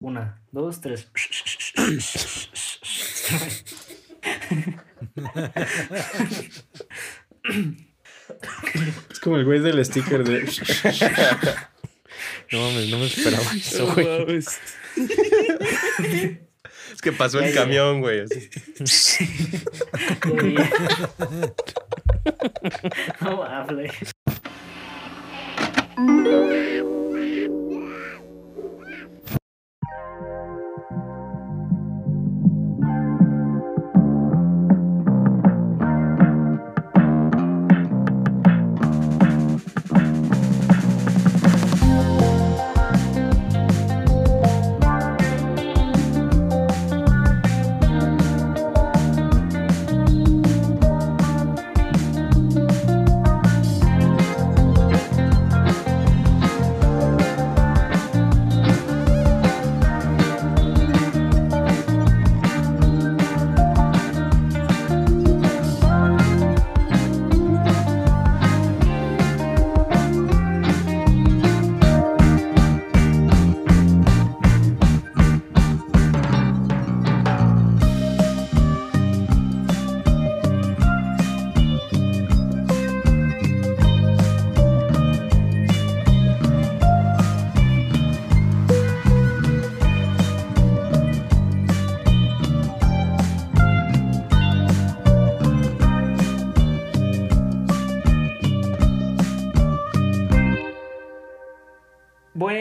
Una, 0.00 0.40
dos, 0.52 0.80
tres. 0.80 1.10
Es 9.10 9.20
como 9.20 9.36
el 9.36 9.44
güey 9.44 9.60
del 9.60 9.84
sticker 9.84 10.24
de. 10.24 10.40
No 12.52 12.60
mames, 12.62 12.88
no 12.90 12.98
me 12.98 13.06
esperaba 13.06 13.44
eso, 13.54 13.92
güey. 13.94 14.36
Es 14.36 14.58
que 17.02 17.12
pasó 17.12 17.40
el 17.40 17.54
camión, 17.54 18.00
güey. 18.00 18.20
así. 18.20 18.48
No 23.20 23.42
hable. 23.42 23.90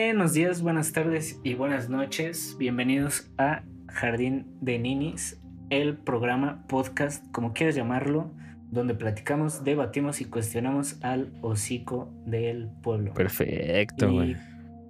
Buenos 0.10 0.32
días, 0.32 0.62
buenas 0.62 0.94
tardes 0.94 1.38
y 1.44 1.56
buenas 1.56 1.90
noches. 1.90 2.56
Bienvenidos 2.58 3.30
a 3.38 3.64
Jardín 3.90 4.48
de 4.62 4.80
Ninis, 4.80 5.38
el 5.70 5.98
programa, 5.98 6.66
podcast, 6.70 7.30
como 7.34 7.52
quieras 7.52 7.76
llamarlo, 7.76 8.32
donde 8.72 8.96
platicamos, 8.96 9.66
debatimos 9.66 10.22
y 10.22 10.26
cuestionamos 10.26 10.98
al 11.04 11.34
hocico 11.42 12.10
del 12.26 12.70
pueblo. 12.82 13.14
Perfecto, 13.16 14.10
Y 14.10 14.14
güey. 14.14 14.38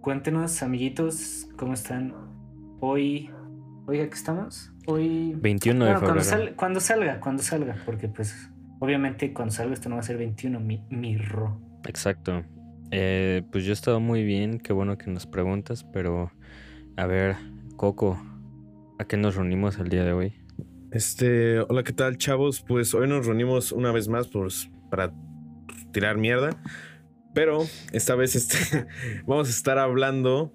cuéntenos, 0.01 0.61
amiguitos, 0.61 1.49
¿cómo 1.57 1.73
están 1.73 2.13
hoy? 2.79 3.31
Hoy, 3.87 4.01
¿a 4.01 4.07
qué 4.09 4.13
estamos? 4.15 4.71
Hoy... 4.85 5.33
21 5.35 5.83
de 5.83 5.91
Bueno, 5.93 6.05
cuando, 6.05 6.23
febrero. 6.23 6.45
sal- 6.45 6.55
cuando 6.55 6.79
salga, 6.79 7.19
cuando 7.19 7.41
salga, 7.41 7.75
porque 7.87 8.07
pues 8.07 8.51
obviamente 8.79 9.33
cuando 9.33 9.51
salga 9.55 9.73
esto 9.73 9.89
no 9.89 9.95
va 9.95 10.01
a 10.01 10.03
ser 10.03 10.17
21, 10.17 10.59
mi, 10.59 10.85
mirro. 10.91 11.59
Exacto. 11.87 12.43
Eh, 12.91 13.43
pues 13.51 13.65
yo 13.65 13.71
he 13.71 13.73
estado 13.73 13.99
muy 13.99 14.23
bien, 14.23 14.59
qué 14.59 14.73
bueno 14.73 14.97
que 14.97 15.09
nos 15.09 15.25
preguntas, 15.25 15.83
pero 15.91 16.31
a 16.95 17.05
ver, 17.05 17.35
Coco, 17.75 18.17
¿a 18.99 19.05
qué 19.05 19.17
nos 19.17 19.35
reunimos 19.35 19.77
el 19.77 19.89
día 19.89 20.03
de 20.03 20.13
hoy? 20.13 20.33
Este, 20.91 21.59
hola, 21.59 21.83
¿qué 21.83 21.93
tal, 21.93 22.17
chavos? 22.17 22.61
Pues 22.61 22.93
hoy 22.93 23.07
nos 23.07 23.25
reunimos 23.25 23.71
una 23.71 23.91
vez 23.91 24.07
más 24.07 24.27
pues, 24.29 24.69
para 24.89 25.13
tirar 25.91 26.17
mierda. 26.17 26.61
Pero 27.33 27.59
esta 27.91 28.15
vez 28.15 28.35
este, 28.35 28.87
vamos 29.27 29.47
a 29.47 29.51
estar 29.51 29.77
hablando 29.77 30.53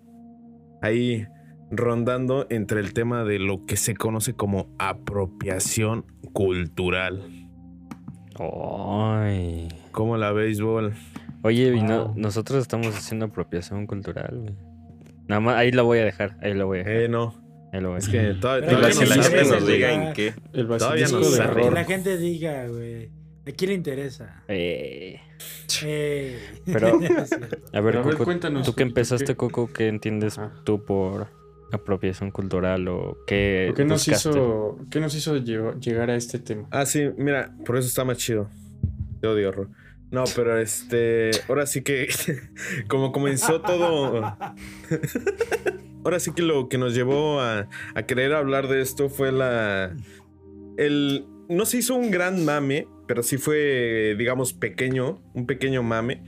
ahí, 0.81 1.27
rondando 1.71 2.47
entre 2.51 2.81
el 2.81 2.93
tema 2.93 3.25
de 3.25 3.39
lo 3.39 3.67
que 3.67 3.77
se 3.77 3.95
conoce 3.95 4.35
como 4.35 4.75
apropiación 4.79 6.07
cultural. 6.33 7.23
Ay. 8.39 9.69
Como 9.93 10.17
la 10.17 10.33
béisbol. 10.33 10.95
Oye, 11.43 11.75
y 11.75 11.83
no- 11.83 12.13
nosotros 12.17 12.61
estamos 12.63 12.95
haciendo 12.97 13.27
apropiación 13.27 13.87
cultural, 13.87 14.31
güey. 14.39 14.55
Nada 15.29 15.41
más, 15.41 15.57
ahí 15.57 15.73
la 15.73 15.83
voy 15.83 15.99
a 15.99 16.05
dejar, 16.05 16.37
ahí 16.43 16.55
la 16.55 16.65
voy 16.65 16.81
a 16.81 16.85
dejar. 16.85 17.03
Eh, 17.03 17.09
no. 17.09 17.35
ahí 17.73 17.81
la 17.81 17.89
voy 17.89 17.97
a 17.97 17.99
Es 17.99 18.11
dejar. 18.13 18.35
que 18.35 18.41
toda- 18.41 18.61
Pero 18.61 18.67
todavía 18.77 18.89
que 18.99 19.05
no 19.07 19.17
la 19.17 19.23
gente 19.23 19.45
nos 19.51 19.67
diga 19.67 19.93
en 19.93 20.13
qué. 20.15 20.35
El 20.53 20.67
Todavía 20.69 21.07
no 21.09 21.25
sabe. 21.25 21.63
Que 21.63 21.71
la 21.71 21.85
gente 21.85 22.17
diga, 22.19 22.67
güey. 22.69 23.11
¿A 23.47 23.51
quién 23.57 23.71
le 23.71 23.75
interesa? 23.75 24.43
Eh, 24.49 25.19
Eh. 25.85 26.39
Pero- 26.67 27.01
Es 27.01 27.33
a 27.33 27.81
ver, 27.81 27.95
Pero 27.95 28.03
Coco, 28.03 28.25
cuéntanos. 28.25 28.65
tú 28.67 28.75
que 28.75 28.83
empezaste, 28.85 29.25
¿qué- 29.27 29.37
Coco, 29.37 29.69
¿qué 29.73 29.89
entiendes 29.89 30.39
Ajá. 30.39 30.53
tú 30.65 30.85
por 30.85 31.27
apropiación 31.73 32.31
cultural 32.31 32.87
o 32.89 33.17
qué, 33.27 33.73
¿Qué 33.75 33.85
nos 33.85 34.07
hizo, 34.07 34.79
qué 34.91 35.01
nos 35.01 35.15
hizo 35.15 35.37
llegar 35.39 36.11
a 36.11 36.17
este 36.17 36.39
tema? 36.39 36.69
Ah, 36.71 36.85
sí, 36.87 37.09
mira, 37.17 37.53
por 37.65 37.79
eso 37.79 37.89
está 37.89 38.05
más 38.05 38.19
chido. 38.19 38.49
Te 39.21 39.27
odio, 39.27 39.51
Ro. 39.51 39.69
No, 40.13 40.25
pero 40.37 40.59
este. 40.59 41.31
Ahora 41.49 41.67
sí 41.67 41.83
que. 41.83 42.09
Como 42.89 43.11
comenzó 43.13 43.61
todo. 43.63 44.23
Ahora 46.05 46.21
sí 46.21 46.33
que 46.33 46.43
lo 46.43 46.69
que 46.69 46.79
nos 46.79 46.95
llevó 46.95 47.41
a, 47.41 47.69
a 47.95 48.03
querer 48.05 48.35
hablar 48.35 48.69
de 48.69 48.83
esto 48.83 49.09
fue 49.09 49.33
la. 49.33 49.97
El. 50.77 51.27
No 51.49 51.65
se 51.65 51.79
hizo 51.79 51.95
un 51.95 52.11
gran 52.11 52.45
mame, 52.45 52.87
pero 53.09 53.23
sí 53.23 53.39
fue, 53.39 54.15
digamos, 54.19 54.53
pequeño. 54.53 55.23
Un 55.35 55.47
pequeño 55.47 55.83
mame. 55.83 56.23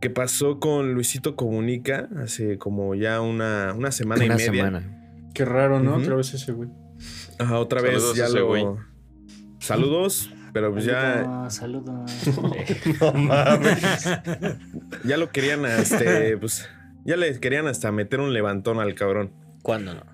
Que 0.00 0.08
pasó 0.10 0.58
con 0.58 0.94
Luisito 0.94 1.36
Comunica 1.36 2.08
hace 2.22 2.58
como 2.58 2.94
ya 2.94 3.20
una, 3.20 3.72
una 3.76 3.92
semana 3.92 4.24
Una 4.24 4.34
y 4.34 4.36
media. 4.36 4.52
semana. 4.64 5.28
Qué 5.34 5.44
raro, 5.44 5.80
¿no? 5.80 5.96
Otra 5.96 6.16
vez 6.16 6.34
ese 6.34 6.52
güey. 6.52 6.68
Ajá, 7.38 7.58
otra 7.58 7.80
Saludos 7.80 8.16
vez 8.16 8.16
ya 8.16 8.28
lo. 8.28 8.78
Saludos, 9.60 10.30
pero 10.52 10.72
pues 10.72 10.84
ya. 10.84 11.48
Saludos, 11.48 12.10
saludos. 12.10 12.60
No 13.00 13.12
mames. 13.12 14.08
ya 15.04 15.16
lo 15.16 15.30
querían, 15.30 15.64
este, 15.66 16.36
pues, 16.38 16.68
ya 17.04 17.16
le 17.16 17.38
querían 17.40 17.66
hasta 17.66 17.90
meter 17.92 18.20
un 18.20 18.32
levantón 18.32 18.80
al 18.80 18.94
cabrón. 18.94 19.32
¿Cuándo 19.62 19.94
no? 19.94 20.04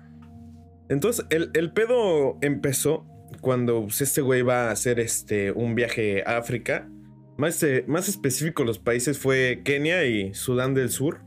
Entonces, 0.89 1.25
el, 1.29 1.51
el 1.53 1.71
pedo 1.71 2.37
empezó 2.41 3.05
cuando 3.41 3.83
pues, 3.83 4.01
este 4.01 4.21
güey 4.21 4.41
va 4.41 4.69
a 4.69 4.71
hacer 4.71 4.99
este, 4.99 5.51
un 5.51 5.75
viaje 5.75 6.23
a 6.25 6.37
África. 6.37 6.89
Más, 7.37 7.61
eh, 7.63 7.85
más 7.87 8.09
específico, 8.09 8.63
los 8.63 8.79
países 8.79 9.17
fue 9.17 9.61
Kenia 9.63 10.05
y 10.05 10.33
Sudán 10.33 10.73
del 10.73 10.89
Sur. 10.89 11.21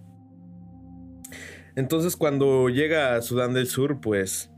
Entonces, 1.75 2.17
cuando 2.17 2.69
llega 2.69 3.17
a 3.17 3.23
Sudán 3.23 3.55
del 3.55 3.67
Sur, 3.67 4.01
pues, 4.01 4.52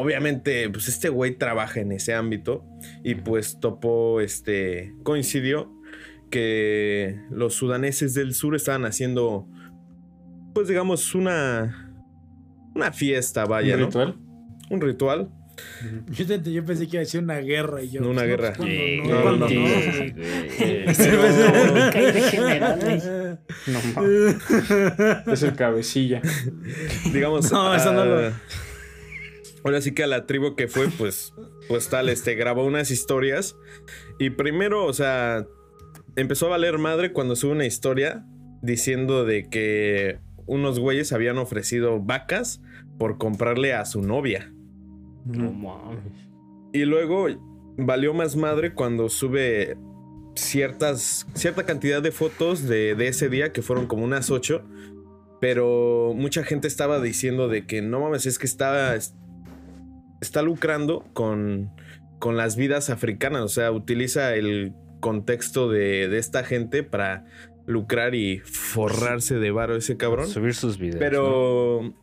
obviamente, 0.00 0.68
pues 0.70 0.88
este 0.88 1.08
güey 1.08 1.36
trabaja 1.36 1.80
en 1.80 1.92
ese 1.92 2.14
ámbito 2.14 2.64
y 3.04 3.16
pues 3.16 3.58
topó, 3.60 4.20
este, 4.20 4.94
coincidió 5.02 5.72
que 6.30 7.20
los 7.30 7.54
sudaneses 7.54 8.14
del 8.14 8.34
sur 8.34 8.54
estaban 8.54 8.84
haciendo, 8.84 9.48
pues 10.54 10.68
digamos, 10.68 11.14
una, 11.14 11.92
una 12.74 12.92
fiesta, 12.92 13.44
vaya, 13.44 13.74
¿Un 13.74 13.80
¿no? 13.80 13.86
ritual? 13.86 14.16
Un 14.70 14.80
ritual. 14.80 15.30
Yo, 16.10 16.26
te- 16.26 16.52
yo 16.52 16.64
pensé 16.64 16.86
que 16.86 16.96
iba 16.96 17.02
a 17.02 17.06
ser 17.06 17.22
una 17.22 17.38
guerra 17.38 17.82
y 17.82 17.90
yo. 17.90 18.00
No, 18.00 18.10
una 18.10 18.22
guerra. 18.22 18.54
Es 25.32 25.42
el 25.42 25.54
cabecilla. 25.54 26.20
digamos. 27.12 27.50
No, 27.52 27.74
eso 27.74 27.92
no 27.92 28.04
lo- 28.04 28.26
a- 28.28 28.32
Ahora 29.64 29.80
sí 29.80 29.92
que 29.92 30.04
a 30.04 30.06
la 30.06 30.26
tribu 30.26 30.56
que 30.56 30.68
fue, 30.68 30.88
pues, 30.98 31.34
pues 31.68 31.88
tal, 31.88 32.08
este, 32.08 32.34
grabó 32.34 32.64
unas 32.64 32.90
historias. 32.90 33.56
Y 34.18 34.30
primero, 34.30 34.86
o 34.86 34.92
sea, 34.92 35.46
empezó 36.16 36.46
a 36.46 36.50
valer 36.50 36.78
madre 36.78 37.12
cuando 37.12 37.36
sube 37.36 37.52
una 37.52 37.66
historia 37.66 38.24
diciendo 38.62 39.24
de 39.24 39.48
que 39.48 40.18
unos 40.46 40.78
güeyes 40.78 41.12
habían 41.12 41.38
ofrecido 41.38 42.00
vacas 42.00 42.62
por 42.98 43.18
comprarle 43.18 43.72
a 43.74 43.84
su 43.84 44.02
novia. 44.02 44.52
No 45.24 45.52
mames. 45.52 46.28
Y 46.72 46.84
luego 46.84 47.26
valió 47.76 48.14
más 48.14 48.36
madre 48.36 48.74
cuando 48.74 49.08
sube 49.08 49.76
ciertas, 50.34 51.26
cierta 51.34 51.64
cantidad 51.64 52.02
de 52.02 52.12
fotos 52.12 52.66
de, 52.66 52.94
de 52.94 53.08
ese 53.08 53.28
día, 53.28 53.52
que 53.52 53.62
fueron 53.62 53.86
como 53.86 54.04
unas 54.04 54.30
ocho, 54.30 54.64
Pero 55.40 56.12
mucha 56.14 56.44
gente 56.44 56.68
estaba 56.68 57.00
diciendo 57.00 57.48
de 57.48 57.66
que 57.66 57.80
no 57.80 58.00
mames, 58.00 58.26
es 58.26 58.38
que 58.38 58.46
está, 58.46 58.94
está 60.20 60.42
lucrando 60.42 61.04
con, 61.12 61.70
con 62.18 62.36
las 62.36 62.56
vidas 62.56 62.90
africanas. 62.90 63.42
O 63.42 63.48
sea, 63.48 63.72
utiliza 63.72 64.34
el 64.34 64.74
contexto 65.00 65.70
de, 65.70 66.08
de 66.08 66.18
esta 66.18 66.44
gente 66.44 66.82
para 66.82 67.24
lucrar 67.66 68.14
y 68.14 68.40
forrarse 68.40 69.36
de 69.36 69.50
varo 69.50 69.76
ese 69.76 69.96
cabrón. 69.96 70.26
Subir 70.28 70.54
sus 70.54 70.78
videos. 70.78 70.96
¿no? 70.96 71.00
Pero 71.00 71.94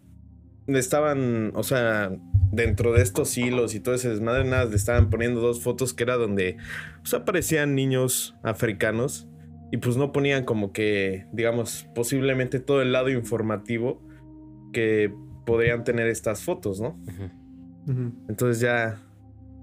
estaban, 0.68 1.52
o 1.56 1.64
sea, 1.64 2.12
dentro 2.52 2.94
de 2.94 3.02
estos 3.02 3.38
hilos 3.38 3.76
y 3.76 3.80
todo 3.80 3.96
ese 3.96 4.10
desmadre, 4.10 4.46
nada, 4.46 4.66
le 4.66 4.76
estaban 4.76 5.10
poniendo 5.10 5.42
dos 5.42 5.62
fotos 5.62 5.94
que 5.94 6.04
era 6.04 6.16
donde, 6.16 6.58
o 7.04 7.06
sea, 7.06 7.20
aparecían 7.20 7.76
niños 7.76 8.36
africanos 8.44 9.28
y 9.72 9.78
pues 9.78 9.98
no 9.98 10.12
ponían 10.12 10.46
como 10.46 10.72
que, 10.72 11.26
digamos, 11.34 11.88
posiblemente 11.94 12.60
todo 12.60 12.82
el 12.82 12.92
lado 12.92 13.10
informativo 13.10 14.02
que 14.74 15.14
podrían 15.46 15.84
tener 15.84 16.08
estas 16.08 16.44
fotos, 16.44 16.80
¿no? 16.82 17.00
Entonces 18.28 18.60
ya, 18.60 19.00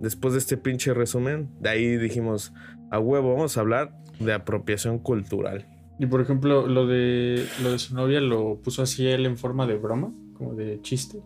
después 0.00 0.32
de 0.34 0.38
este 0.40 0.56
pinche 0.56 0.94
resumen, 0.94 1.50
de 1.60 1.68
ahí 1.70 1.96
dijimos, 1.96 2.52
a 2.90 2.98
huevo, 2.98 3.34
vamos 3.34 3.56
a 3.56 3.60
hablar 3.60 3.94
de 4.18 4.32
apropiación 4.32 4.98
cultural. 4.98 5.66
Y 5.98 6.06
por 6.06 6.20
ejemplo, 6.20 6.66
lo 6.66 6.86
de 6.86 7.46
lo 7.62 7.72
de 7.72 7.78
su 7.78 7.94
novia 7.94 8.20
lo 8.20 8.60
puso 8.62 8.82
así 8.82 9.06
él 9.06 9.26
en 9.26 9.36
forma 9.36 9.66
de 9.66 9.76
broma, 9.76 10.12
como 10.36 10.54
de 10.54 10.80
chiste. 10.82 11.20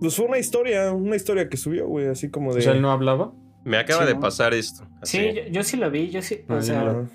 Pues 0.00 0.14
fue 0.14 0.26
una 0.26 0.38
historia, 0.38 0.92
una 0.92 1.16
historia 1.16 1.48
que 1.48 1.56
subió, 1.56 1.86
güey, 1.86 2.06
así 2.06 2.30
como 2.30 2.52
de... 2.52 2.58
O 2.60 2.62
sea, 2.62 2.72
él 2.72 2.82
no 2.82 2.90
hablaba. 2.90 3.32
Me 3.64 3.78
acaba 3.78 4.02
Sí, 4.06 4.08
de 4.08 4.14
pasar 4.18 4.54
esto. 4.54 4.86
así. 5.02 5.18
Sí, 5.18 5.34
yo, 5.34 5.42
yo 5.52 5.62
sí 5.62 5.76
lo 5.76 5.90
vi, 5.90 6.10
yo 6.10 6.22
sí. 6.22 6.40
O 6.48 6.60
sea, 6.62 6.84
no 6.84 7.08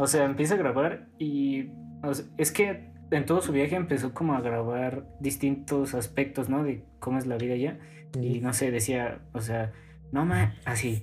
o 0.00 0.06
sea, 0.06 0.24
empieza 0.24 0.54
a 0.54 0.56
grabar 0.56 1.06
y 1.18 1.68
o 2.02 2.12
sea, 2.12 2.24
es 2.36 2.50
que 2.50 2.92
en 3.16 3.26
todo 3.26 3.40
su 3.42 3.52
viaje 3.52 3.76
empezó 3.76 4.12
como 4.12 4.34
a 4.34 4.40
grabar 4.40 5.06
distintos 5.20 5.94
aspectos, 5.94 6.48
¿no? 6.48 6.62
De 6.64 6.84
cómo 7.00 7.18
es 7.18 7.26
la 7.26 7.36
vida 7.36 7.54
allá. 7.54 7.78
Y 8.20 8.40
no 8.40 8.52
sé, 8.52 8.70
decía, 8.70 9.20
o 9.32 9.40
sea, 9.40 9.72
no 10.12 10.24
man, 10.24 10.54
así, 10.64 11.02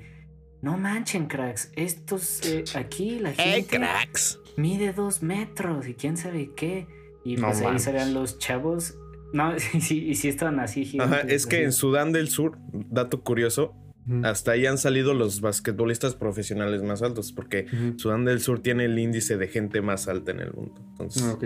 no 0.61 0.77
manchen, 0.77 1.25
cracks, 1.27 1.71
estos 1.75 2.45
eh, 2.45 2.63
aquí 2.75 3.19
la 3.19 3.31
¡Ey, 3.31 3.63
gente 3.63 3.77
cracks! 3.77 4.39
mide 4.57 4.93
dos 4.93 5.21
metros 5.23 5.87
y 5.87 5.93
quién 5.95 6.15
sabe 6.17 6.51
qué. 6.55 6.87
Y 7.25 7.35
No 7.35 7.47
pues 7.47 7.61
ahí 7.61 7.79
salían 7.79 8.13
los 8.13 8.39
chavos. 8.39 8.95
No, 9.33 9.57
sí, 9.79 10.05
y 10.07 10.15
sí 10.15 10.27
estaban 10.29 10.59
así 10.59 10.85
gigantes. 10.85 11.19
Ajá, 11.19 11.27
es 11.27 11.45
que 11.47 11.57
así. 11.57 11.65
en 11.65 11.71
Sudán 11.71 12.11
del 12.11 12.29
Sur, 12.29 12.57
dato 12.71 13.21
curioso, 13.23 13.75
hasta 14.23 14.51
ahí 14.53 14.65
han 14.65 14.77
salido 14.77 15.13
los 15.13 15.41
basquetbolistas 15.41 16.15
profesionales 16.15 16.81
más 16.83 17.01
altos, 17.01 17.31
porque. 17.33 17.67
Sudán 17.97 18.25
del 18.25 18.39
Sur 18.41 18.59
tiene 18.61 18.85
el 18.85 18.97
índice 18.97 19.37
de 19.37 19.47
gente 19.47 19.81
más 19.81 20.07
alta 20.07 20.31
en 20.31 20.39
el 20.39 20.53
mundo. 20.53 20.81
Entonces, 20.91 21.23
Ah. 21.23 21.37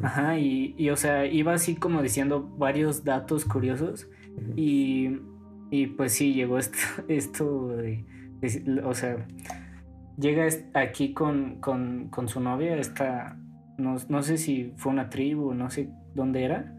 Ajá, 0.00 0.38
y, 0.38 0.74
y, 0.78 0.90
o 0.90 0.96
sea, 0.96 1.26
iba 1.26 1.52
así 1.54 1.76
como 1.76 2.02
diciendo 2.02 2.42
varios 2.56 3.04
datos 3.04 3.44
curiosos. 3.44 4.08
Y, 4.56 5.18
y 5.70 5.86
pues 5.88 6.14
sí, 6.14 6.34
llegó 6.34 6.58
esto, 6.58 6.78
esto 7.08 7.68
de, 7.68 8.04
de- 8.40 8.82
o 8.84 8.94
sea, 8.94 9.26
llega 10.18 10.46
aquí 10.74 11.12
con, 11.14 11.60
con, 11.60 12.08
con 12.10 12.28
su 12.28 12.40
novia, 12.40 12.76
esta, 12.76 13.38
no, 13.78 13.96
no 14.08 14.22
sé 14.22 14.38
si 14.38 14.72
fue 14.76 14.92
una 14.92 15.08
tribu, 15.10 15.54
no 15.54 15.70
sé 15.70 15.90
dónde 16.14 16.44
era, 16.44 16.74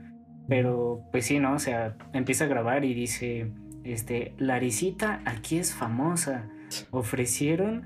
pero 0.48 1.02
pues 1.12 1.26
sí, 1.26 1.40
¿no? 1.40 1.54
O 1.56 1.60
sea, 1.60 1.98
empieza 2.14 2.46
a 2.46 2.48
grabar 2.48 2.86
y 2.86 2.94
dice, 2.94 3.52
este, 3.84 4.36
Laricita 4.38 5.22
aquí 5.26 5.58
es 5.58 5.74
famosa, 5.74 6.50
ofrecieron, 6.92 7.86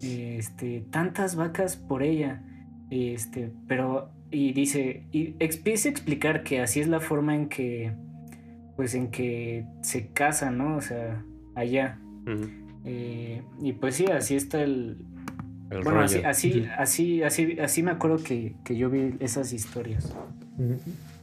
este, 0.00 0.86
tantas 0.90 1.36
vacas 1.36 1.76
por 1.76 2.02
ella, 2.02 2.42
este, 2.90 3.52
pero, 3.66 4.10
y 4.30 4.52
dice, 4.52 5.04
y 5.12 5.34
empieza 5.38 5.88
a 5.88 5.92
explicar 5.92 6.42
que 6.42 6.60
así 6.60 6.80
es 6.80 6.88
la 6.88 7.00
forma 7.00 7.34
en 7.34 7.48
que, 7.48 7.92
pues 8.76 8.94
en 8.94 9.10
que 9.10 9.64
se 9.82 10.08
casan, 10.08 10.58
¿no? 10.58 10.76
O 10.76 10.80
sea, 10.80 11.24
allá. 11.54 11.98
Eh, 12.84 13.42
y 13.62 13.72
pues 13.72 13.96
sí, 13.96 14.06
así 14.06 14.36
está 14.36 14.62
el... 14.62 14.98
El 15.70 15.82
Bueno, 15.82 16.00
así, 16.00 16.18
así, 16.18 16.64
así, 16.78 17.22
así, 17.22 17.58
así 17.58 17.82
me 17.82 17.90
acuerdo 17.90 18.18
que, 18.22 18.54
que 18.64 18.76
yo 18.76 18.88
vi 18.88 19.14
esas 19.18 19.52
historias. 19.52 20.14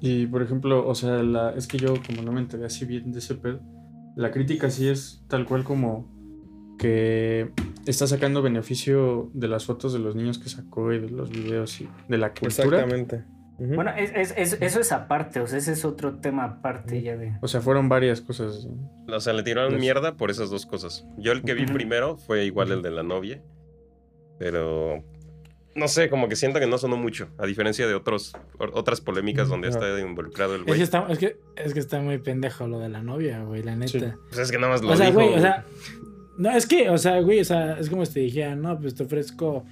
Y 0.01 0.27
por 0.27 0.41
ejemplo, 0.41 0.85
o 0.85 0.95
sea, 0.95 1.23
la, 1.23 1.51
es 1.51 1.65
que 1.67 1.77
yo 1.77 1.93
como 2.05 2.23
no 2.23 2.33
me 2.33 2.41
enteré 2.41 2.65
así 2.65 2.85
bien 2.85 3.13
de 3.13 3.19
ese 3.19 3.35
pedo, 3.35 3.61
la 4.17 4.31
crítica 4.31 4.69
sí 4.69 4.89
es 4.89 5.23
tal 5.29 5.45
cual 5.45 5.63
como 5.63 6.11
que 6.77 7.51
está 7.85 8.07
sacando 8.07 8.41
beneficio 8.41 9.29
de 9.33 9.47
las 9.47 9.65
fotos 9.65 9.93
de 9.93 9.99
los 9.99 10.15
niños 10.15 10.39
que 10.39 10.49
sacó 10.49 10.91
y 10.93 10.99
de 10.99 11.09
los 11.09 11.29
videos 11.29 11.79
y 11.81 11.89
de 12.07 12.17
la 12.17 12.29
cultura. 12.29 12.47
Exactamente. 12.47 13.23
Bueno, 13.59 13.91
es- 13.95 14.11
es- 14.15 14.33
es- 14.35 14.61
eso 14.61 14.79
es 14.79 14.91
aparte, 14.91 15.39
o 15.39 15.47
sea, 15.47 15.57
ese 15.59 15.73
es 15.73 15.85
otro 15.85 16.15
tema 16.19 16.43
aparte 16.43 17.01
ya 17.01 17.15
de... 17.15 17.33
O 17.41 17.47
sea, 17.47 17.61
fueron 17.61 17.87
varias 17.87 18.19
cosas. 18.19 18.67
O 19.07 19.19
sea, 19.19 19.31
le 19.33 19.43
tiraron 19.43 19.71
Pues- 19.73 19.79
mierda 19.81 20.17
por 20.17 20.31
esas 20.31 20.49
dos 20.49 20.65
cosas. 20.65 21.05
Yo 21.17 21.31
el 21.31 21.43
que 21.43 21.53
vi 21.53 21.65
primero 21.65 22.17
fue 22.17 22.45
igual 22.45 22.71
el 22.71 22.81
de 22.81 22.91
la 22.91 23.03
novia. 23.03 23.41
Pero 24.39 25.03
no 25.75 25.87
sé, 25.87 26.09
como 26.09 26.27
que 26.27 26.35
siento 26.35 26.59
que 26.59 26.67
no 26.67 26.77
sonó 26.77 26.97
mucho. 26.97 27.29
A 27.37 27.45
diferencia 27.45 27.87
de 27.87 27.93
otros, 27.93 28.33
otras 28.73 29.01
polémicas 29.01 29.47
donde 29.49 29.69
está 29.69 29.99
involucrado 29.99 30.55
el 30.55 30.61
Es 30.61 30.65
güey. 30.67 30.77
que, 30.79 30.83
está, 30.83 31.05
es, 31.09 31.17
que, 31.19 31.37
es 31.55 31.73
que 31.73 31.79
está 31.79 31.99
muy 32.01 32.17
pendejo 32.17 32.67
lo 32.67 32.79
de 32.79 32.89
la 32.89 33.01
novia, 33.03 33.43
güey, 33.43 33.63
la 33.63 33.75
neta. 33.75 33.91
Sí. 33.91 34.03
Pues 34.29 34.39
es 34.39 34.51
que 34.51 34.57
nada 34.57 34.73
más 34.73 34.81
lo 34.81 34.91
O 34.91 34.95
sea, 34.95 35.05
dijo. 35.07 35.19
güey, 35.21 35.35
o 35.35 35.39
sea. 35.39 35.63
No, 36.37 36.51
es 36.51 36.65
que, 36.65 36.89
o 36.89 36.97
sea, 36.97 37.19
güey, 37.21 37.39
o 37.39 37.45
sea, 37.45 37.77
es 37.79 37.89
como 37.89 38.05
si 38.05 38.13
te 38.15 38.19
dijera, 38.21 38.55
no, 38.55 38.79
pues 38.79 38.95
te 38.95 39.03
ofrezco 39.03 39.63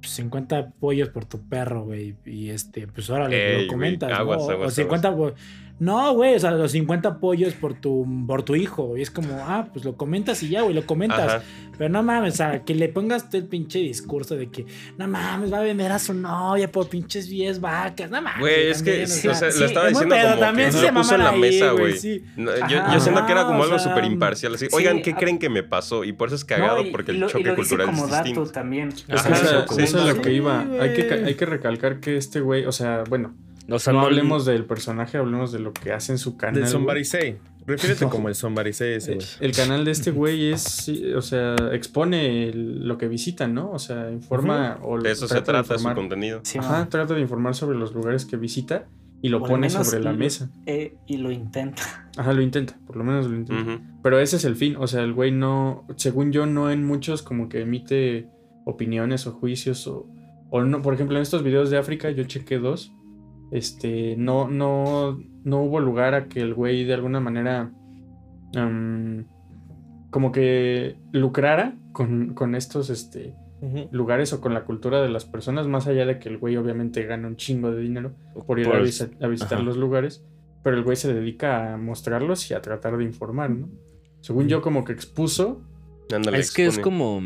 pues, 0.00 0.12
50 0.12 0.70
pollos 0.80 1.08
por 1.10 1.24
tu 1.24 1.48
perro, 1.48 1.84
güey. 1.84 2.16
Y 2.26 2.50
este, 2.50 2.86
pues 2.86 3.08
Ey, 3.10 3.62
lo 3.66 3.68
comentas, 3.68 4.10
aguas, 4.12 4.42
¿no? 4.46 4.50
aguas, 4.50 4.72
o 4.72 4.74
50 4.74 5.16
po- 5.16 5.34
No, 5.80 6.12
güey, 6.12 6.34
o 6.34 6.38
sea, 6.38 6.50
los 6.52 6.72
50 6.72 7.18
pollos 7.18 7.54
por 7.54 7.74
tu, 7.74 8.06
por 8.26 8.42
tu 8.42 8.54
hijo. 8.54 8.96
Y 8.96 9.02
es 9.02 9.10
como, 9.10 9.38
ah, 9.40 9.66
pues 9.72 9.84
lo 9.84 9.96
comentas 9.96 10.42
y 10.42 10.50
ya, 10.50 10.60
güey, 10.62 10.74
lo 10.74 10.84
comentas. 10.86 11.18
Ajá. 11.36 11.42
Pero 11.78 11.88
no 11.88 12.02
mames, 12.02 12.34
o 12.34 12.36
sea, 12.36 12.62
que 12.64 12.74
le 12.74 12.90
pongas 12.90 13.30
tú 13.30 13.38
el 13.38 13.44
pinche 13.46 13.78
discurso 13.78 14.36
de 14.36 14.48
que, 14.50 14.66
no 14.98 15.08
mames, 15.08 15.50
va 15.50 15.60
a 15.60 15.62
vender 15.62 15.90
a 15.90 15.98
su 15.98 16.12
novia 16.12 16.70
por 16.70 16.88
pinches 16.90 17.26
10 17.30 17.60
vacas. 17.62 18.10
No 18.10 18.20
mames. 18.20 18.38
Güey, 18.40 18.66
es 18.68 18.82
que, 18.82 19.04
o 19.04 19.06
sea, 19.06 19.50
sí, 19.50 19.58
lo 19.58 19.64
estaba 19.64 19.88
diciendo 19.88 20.14
pedo, 20.14 20.28
como 20.28 20.40
también 20.40 20.68
que 20.68 20.72
sí 20.72 20.80
lo 20.82 20.86
se 20.88 20.92
puso 20.92 21.14
en 21.14 21.24
la 21.24 21.30
ahí, 21.30 21.40
mesa, 21.40 21.70
güey, 21.72 21.96
sí. 21.96 22.22
No, 22.36 22.50
yo, 22.68 22.78
Ajá. 22.80 22.92
yo 22.94 23.00
siento 23.00 23.24
que 23.24 23.32
era 23.32 23.46
como 23.46 23.62
algo 23.62 23.78
súper 23.78 24.04
imparcial. 24.04 24.54
Así, 24.54 24.66
sí, 24.66 24.76
Oigan, 24.76 25.00
¿qué 25.00 25.12
a- 25.12 25.16
creen 25.16 25.38
que 25.38 25.48
me 25.48 25.62
pasó? 25.62 26.04
Y 26.04 26.12
por 26.12 26.28
eso 26.28 26.36
es 26.36 26.44
cagado, 26.44 26.82
No, 26.82 26.88
y- 26.88 26.90
porque 26.90 27.12
y 27.12 27.16
el 27.16 27.22
y 27.24 27.26
choque 27.26 27.38
dice 27.44 27.54
cultural 27.54 27.86
como 27.86 28.04
es 28.04 28.10
dato 28.10 28.24
distinto. 28.24 28.50
también. 28.52 28.92
Ajá, 29.08 29.30
Esa- 29.30 29.62
eso, 29.64 29.64
eso 29.64 29.80
es 29.80 29.94
a 29.94 30.04
lo 30.12 30.20
que 30.20 30.32
iba. 30.34 30.60
Hay 30.60 30.92
que, 30.92 31.10
hay 31.24 31.34
que 31.34 31.46
recalcar 31.46 32.00
que 32.00 32.18
este 32.18 32.40
güey, 32.40 32.66
o 32.66 32.72
sea, 32.72 33.04
bueno, 33.08 33.34
O 33.68 33.78
sea, 33.78 33.92
no 33.92 34.00
no 34.00 34.06
hablemos 34.06 34.44
del 34.46 34.64
personaje, 34.64 35.18
hablemos 35.18 35.52
de 35.52 35.58
lo 35.60 35.72
que 35.72 35.92
hace 35.92 36.12
en 36.12 36.18
su 36.18 36.36
canal. 36.36 36.62
Del. 36.62 36.68
Somebody 36.68 37.04
Say. 37.04 37.38
Refiérete 37.66 38.04
No. 38.04 38.10
como 38.10 38.28
el 38.28 38.34
Somebody 38.34 38.72
Say 38.72 38.94
ese, 38.94 39.14
güey. 39.14 39.26
El 39.40 39.52
canal 39.52 39.84
de 39.84 39.90
este 39.92 40.10
güey 40.10 40.50
es, 40.52 40.90
o 41.16 41.22
sea, 41.22 41.54
expone 41.72 42.48
el- 42.48 42.88
lo 42.88 42.98
que 42.98 43.06
visitan, 43.06 43.54
¿no? 43.54 43.70
O 43.70 43.78
sea, 43.78 44.10
informa 44.10 44.78
o 44.82 44.98
De 45.00 45.12
eso 45.12 45.28
se 45.28 45.40
trata 45.42 45.78
su 45.78 45.94
contenido. 45.94 46.40
Sí, 46.42 46.58
Ajá, 46.58 46.70
man. 46.80 46.88
trata 46.88 47.14
de 47.14 47.20
informar 47.20 47.54
sobre 47.54 47.78
los 47.78 47.94
lugares 47.94 48.24
que 48.24 48.36
visita 48.36 48.86
y 49.22 49.28
lo 49.28 49.40
pone 49.40 49.68
menos 49.68 49.86
sobre 49.86 50.02
la 50.02 50.12
lo- 50.12 50.18
mesa. 50.18 50.50
eh, 50.66 50.96
y 51.06 51.18
lo 51.18 51.30
intenta. 51.30 52.10
Ajá, 52.16 52.32
lo 52.32 52.40
intenta, 52.42 52.76
por 52.86 52.96
lo 52.96 53.04
menos 53.04 53.26
lo 53.26 53.36
intenta. 53.36 53.80
Pero 54.02 54.18
ese 54.18 54.36
es 54.36 54.44
el 54.46 54.56
fin, 54.56 54.74
o 54.76 54.86
sea, 54.88 55.02
el 55.02 55.12
güey 55.12 55.30
no, 55.30 55.86
según 55.96 56.32
yo, 56.32 56.46
no 56.46 56.70
en 56.70 56.84
muchos 56.84 57.22
como 57.22 57.48
que 57.50 57.60
emite 57.60 58.26
opiniones 58.64 59.26
o 59.26 59.32
juicios 59.32 59.86
o, 59.86 60.06
o 60.50 60.62
no, 60.62 60.82
por 60.82 60.94
ejemplo, 60.94 61.16
en 61.16 61.22
estos 61.22 61.42
videos 61.42 61.70
de 61.70 61.78
África 61.78 62.10
yo 62.10 62.24
chequé 62.24 62.58
dos, 62.58 62.92
este, 63.50 64.16
no, 64.16 64.48
no, 64.48 65.18
no 65.44 65.62
hubo 65.62 65.80
lugar 65.80 66.14
a 66.14 66.28
que 66.28 66.40
el 66.40 66.54
güey 66.54 66.84
de 66.84 66.94
alguna 66.94 67.20
manera 67.20 67.72
am, 68.54 69.26
como 70.10 70.32
que 70.32 70.96
lucrara 71.12 71.76
con, 71.92 72.34
con 72.34 72.54
estos, 72.54 72.90
este, 72.90 73.34
lugares 73.92 74.32
o 74.32 74.40
con 74.40 74.54
la 74.54 74.64
cultura 74.64 75.02
de 75.02 75.08
las 75.10 75.24
personas, 75.26 75.66
más 75.66 75.86
allá 75.86 76.06
de 76.06 76.18
que 76.18 76.28
el 76.30 76.38
güey 76.38 76.56
obviamente 76.56 77.04
gana 77.04 77.28
un 77.28 77.36
chingo 77.36 77.70
de 77.70 77.82
dinero 77.82 78.12
por 78.46 78.58
ir 78.58 78.66
a, 78.68 78.70
Por- 78.72 78.82
visi- 78.82 79.10
a 79.22 79.26
visitar 79.26 79.58
ajá. 79.58 79.62
los 79.64 79.76
lugares, 79.76 80.24
pero 80.62 80.76
el 80.76 80.82
güey 80.82 80.96
se 80.96 81.12
dedica 81.12 81.74
a 81.74 81.76
mostrarlos 81.76 82.50
y 82.50 82.54
a 82.54 82.62
tratar 82.62 82.96
de 82.96 83.04
informar, 83.04 83.50
¿no? 83.50 83.68
Según 84.20 84.48
yo 84.48 84.60
como 84.62 84.84
que 84.84 84.92
expuso, 84.92 85.62
Es 86.32 86.52
que 86.52 86.66
es 86.66 86.78
como, 86.78 87.22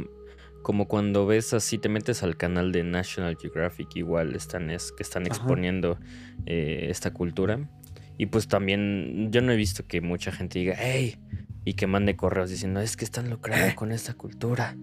como 0.65 0.89
cuando 0.89 1.27
ves 1.27 1.53
así, 1.53 1.79
te 1.79 1.89
metes 1.89 2.23
al 2.25 2.37
canal 2.37 2.73
de 2.73 2.83
National 2.83 3.37
Geographic, 3.41 3.95
igual 3.97 4.35
están, 4.35 4.71
es, 4.71 4.91
que 4.93 5.03
están 5.03 5.27
exponiendo 5.27 5.99
eh, 6.47 6.87
esta 6.89 7.13
cultura. 7.13 7.69
Y 8.17 8.27
pues 8.27 8.49
también 8.49 9.29
yo 9.31 9.43
no 9.43 9.53
he 9.53 9.57
visto 9.57 9.87
que 9.87 10.01
mucha 10.01 10.33
gente 10.33 10.59
diga, 10.59 10.75
hey, 10.79 11.19
y 11.67 11.75
que 11.75 11.87
mande 11.87 12.17
correos 12.17 12.49
diciendo, 12.49 12.81
es 12.81 12.97
que 12.97 13.05
están 13.05 13.29
lucrando 13.29 13.77
con 13.77 13.93
esta 13.93 14.15
cultura. 14.15 14.75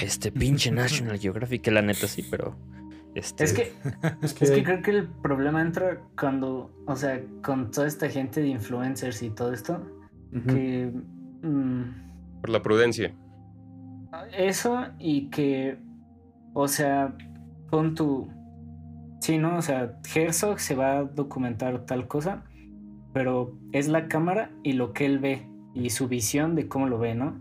Este 0.00 0.30
pinche 0.30 0.70
National 0.70 1.18
Geographic, 1.18 1.60
que 1.60 1.70
la 1.72 1.82
neta 1.82 2.06
sí, 2.06 2.24
pero... 2.30 2.56
Este, 3.16 3.44
Es 3.44 3.52
que, 3.52 3.72
es 4.22 4.32
que, 4.32 4.44
es 4.44 4.50
que 4.52 4.62
creo 4.62 4.80
que 4.80 4.90
el 4.92 5.08
problema 5.08 5.60
entra 5.60 6.02
cuando, 6.16 6.70
o 6.86 6.94
sea, 6.94 7.20
con 7.42 7.72
toda 7.72 7.88
esta 7.88 8.08
gente 8.08 8.40
de 8.40 8.48
influencers 8.48 9.22
y 9.22 9.30
todo 9.30 9.52
esto, 9.52 9.82
Ujú. 10.32 10.46
que... 10.46 10.92
mm, 11.42 12.40
Por 12.42 12.50
la 12.50 12.62
prudencia. 12.62 13.12
Eso 14.36 14.86
y 14.98 15.28
que, 15.30 15.78
o 16.54 16.68
sea, 16.68 17.16
pon 17.70 17.94
tu... 17.94 18.28
sí, 19.20 19.38
¿no? 19.38 19.56
O 19.58 19.62
sea, 19.62 19.98
Herzog 20.14 20.60
se 20.60 20.74
va 20.74 20.98
a 20.98 21.04
documentar 21.04 21.86
tal 21.86 22.08
cosa, 22.08 22.44
pero 23.12 23.58
es 23.72 23.88
la 23.88 24.08
cámara 24.08 24.50
y 24.62 24.72
lo 24.72 24.92
que 24.92 25.06
él 25.06 25.18
ve 25.18 25.48
y 25.74 25.90
su 25.90 26.08
visión 26.08 26.54
de 26.54 26.68
cómo 26.68 26.86
lo 26.86 26.98
ve, 26.98 27.14
¿no? 27.14 27.38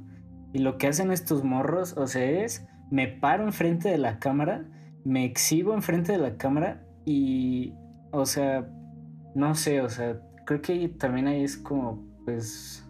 Y 0.53 0.59
lo 0.59 0.77
que 0.77 0.87
hacen 0.87 1.11
estos 1.11 1.43
morros, 1.43 1.97
o 1.97 2.07
sea, 2.07 2.23
es 2.23 2.67
me 2.91 3.07
paro 3.07 3.43
enfrente 3.43 3.89
de 3.89 3.97
la 3.97 4.19
cámara, 4.19 4.65
me 5.03 5.25
exhibo 5.25 5.73
enfrente 5.73 6.11
de 6.11 6.17
la 6.17 6.37
cámara 6.37 6.83
y, 7.05 7.73
o 8.11 8.25
sea, 8.25 8.67
no 9.35 9.55
sé, 9.55 9.81
o 9.81 9.89
sea, 9.89 10.19
creo 10.45 10.61
que 10.61 10.87
también 10.89 11.27
ahí 11.27 11.43
es 11.43 11.57
como, 11.57 12.05
pues... 12.25 12.84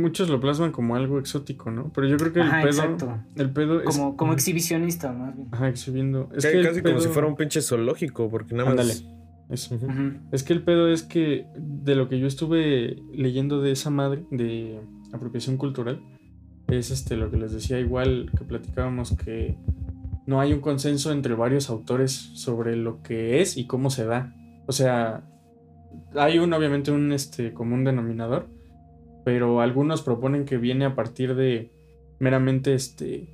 Muchos 0.00 0.28
lo 0.28 0.40
plasman 0.40 0.72
como 0.72 0.96
algo 0.96 1.18
exótico, 1.18 1.70
¿no? 1.70 1.90
Pero 1.94 2.06
yo 2.06 2.16
creo 2.16 2.32
que 2.32 2.40
el 2.40 2.46
Ajá, 2.46 2.58
pedo. 2.62 2.68
exacto. 2.70 3.18
El 3.36 3.50
pedo 3.50 3.80
es. 3.80 3.86
Como, 3.96 4.16
como 4.16 4.32
exhibicionista, 4.32 5.12
más 5.12 5.34
bien. 5.36 5.48
Ajá, 5.52 5.68
exhibiendo. 5.68 6.28
Es 6.36 6.44
que 6.46 6.52
el 6.58 6.66
casi 6.66 6.82
como 6.82 6.98
si 7.00 7.04
pedo- 7.06 7.12
fuera 7.14 7.28
un 7.28 7.36
pinche 7.36 7.60
zoológico, 7.62 8.28
porque 8.30 8.54
nada 8.54 8.70
Ándale. 8.70 8.88
más. 8.94 9.04
Eso. 9.48 9.76
Ujú. 9.76 10.14
Es 10.32 10.42
que 10.42 10.52
el 10.52 10.62
pedo 10.62 10.88
es 10.88 11.02
que 11.04 11.46
de 11.56 11.94
lo 11.94 12.08
que 12.08 12.18
yo 12.18 12.26
estuve 12.26 12.96
leyendo 13.14 13.60
de 13.62 13.70
esa 13.72 13.90
madre 13.90 14.24
de 14.32 14.80
apropiación 15.12 15.56
cultural 15.56 16.02
es 16.66 16.90
este 16.90 17.16
lo 17.16 17.30
que 17.30 17.36
les 17.36 17.52
decía 17.52 17.78
igual 17.78 18.28
que 18.36 18.44
platicábamos 18.44 19.16
que 19.16 19.56
no 20.26 20.40
hay 20.40 20.52
un 20.52 20.60
consenso 20.60 21.12
entre 21.12 21.34
varios 21.34 21.70
autores 21.70 22.10
sobre 22.34 22.74
lo 22.74 23.02
que 23.04 23.40
es 23.40 23.56
y 23.56 23.68
cómo 23.68 23.88
se 23.90 24.04
da. 24.04 24.34
O 24.66 24.72
sea, 24.72 25.22
hay 26.16 26.38
un 26.40 26.52
obviamente 26.52 26.90
un 26.90 27.12
este 27.12 27.52
común 27.54 27.84
denominador, 27.84 28.48
pero 29.26 29.60
algunos 29.60 30.00
proponen 30.00 30.46
que 30.46 30.56
viene 30.56 30.86
a 30.86 30.94
partir 30.94 31.34
de 31.34 31.72
meramente 32.20 32.72
este 32.72 33.28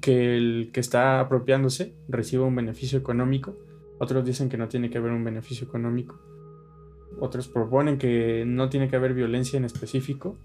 que 0.00 0.36
el 0.36 0.70
que 0.72 0.78
está 0.78 1.18
apropiándose 1.18 1.96
reciba 2.08 2.44
un 2.44 2.54
beneficio 2.54 2.98
económico 2.98 3.56
otros 3.98 4.24
dicen 4.24 4.48
que 4.48 4.56
no 4.56 4.68
tiene 4.68 4.90
que 4.90 4.98
haber 4.98 5.12
un 5.12 5.24
beneficio 5.24 5.66
económico. 5.66 6.20
Otros 7.20 7.48
proponen 7.48 7.98
que 7.98 8.44
no 8.46 8.68
tiene 8.68 8.88
que 8.88 8.96
haber 8.96 9.14
violencia 9.14 9.56
en 9.56 9.64
específico. 9.64 10.38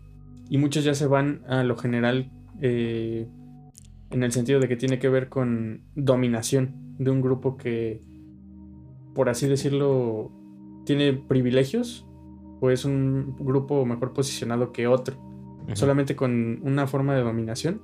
Y 0.50 0.58
muchos 0.58 0.84
ya 0.84 0.94
se 0.94 1.08
van 1.08 1.44
a 1.48 1.64
lo 1.64 1.76
general 1.76 2.32
eh, 2.62 3.28
en 4.12 4.24
el 4.24 4.32
sentido 4.32 4.60
de 4.60 4.68
que 4.68 4.76
tiene 4.76 5.00
que 5.00 5.10
ver 5.10 5.30
con 5.30 5.84
dominación 5.96 6.96
de 6.98 7.12
un 7.12 7.22
grupo 7.22 7.58
que, 7.58 8.02
por 9.14 9.30
así 9.30 9.48
decirlo, 9.48 10.32
tiene 10.86 11.14
privilegios 11.14 12.08
o 12.60 12.70
es 12.70 12.86
un 12.86 13.36
grupo 13.38 13.86
mejor 13.86 14.14
posicionado 14.14 14.72
que 14.72 14.88
otro. 14.88 15.18
Solamente 15.74 16.16
con 16.16 16.60
una 16.64 16.88
forma 16.88 17.16
de 17.16 17.22
dominación 17.22 17.82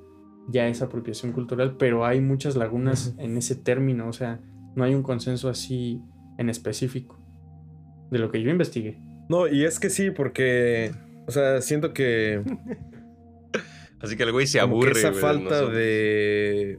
ya 0.47 0.67
es 0.67 0.81
apropiación 0.81 1.31
cultural, 1.33 1.75
pero 1.77 2.05
hay 2.05 2.19
muchas 2.19 2.55
lagunas 2.55 3.13
en 3.19 3.37
ese 3.37 3.55
término, 3.55 4.07
o 4.07 4.13
sea, 4.13 4.39
no 4.75 4.83
hay 4.83 4.95
un 4.95 5.03
consenso 5.03 5.49
así 5.49 6.01
en 6.37 6.49
específico 6.49 7.19
de 8.11 8.19
lo 8.19 8.31
que 8.31 8.41
yo 8.41 8.49
investigué. 8.49 8.99
No, 9.29 9.47
y 9.47 9.65
es 9.65 9.79
que 9.79 9.89
sí, 9.89 10.11
porque. 10.11 10.91
O 11.27 11.31
sea, 11.31 11.61
siento 11.61 11.93
que. 11.93 12.41
Así 14.01 14.17
que 14.17 14.23
el 14.23 14.31
güey 14.31 14.45
se 14.45 14.59
aburre. 14.59 14.91
que 14.91 14.99
esa 14.99 15.09
güey, 15.09 15.21
falta 15.21 15.65
de. 15.65 16.77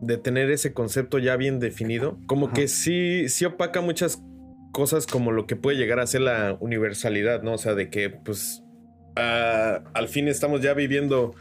De 0.00 0.16
tener 0.16 0.50
ese 0.50 0.72
concepto 0.72 1.18
ya 1.18 1.36
bien 1.36 1.60
definido. 1.60 2.18
Como 2.26 2.46
Ajá. 2.46 2.54
que 2.54 2.68
sí, 2.68 3.28
sí 3.28 3.44
opaca 3.44 3.80
muchas 3.82 4.22
cosas 4.72 5.06
como 5.06 5.32
lo 5.32 5.46
que 5.46 5.56
puede 5.56 5.76
llegar 5.76 6.00
a 6.00 6.06
ser 6.06 6.22
la 6.22 6.56
universalidad, 6.60 7.42
¿no? 7.42 7.54
O 7.54 7.58
sea, 7.58 7.74
de 7.74 7.90
que, 7.90 8.10
pues. 8.10 8.64
ah, 9.16 9.84
al 9.94 10.08
fin 10.08 10.28
estamos 10.28 10.62
ya 10.62 10.74
viviendo 10.74 11.34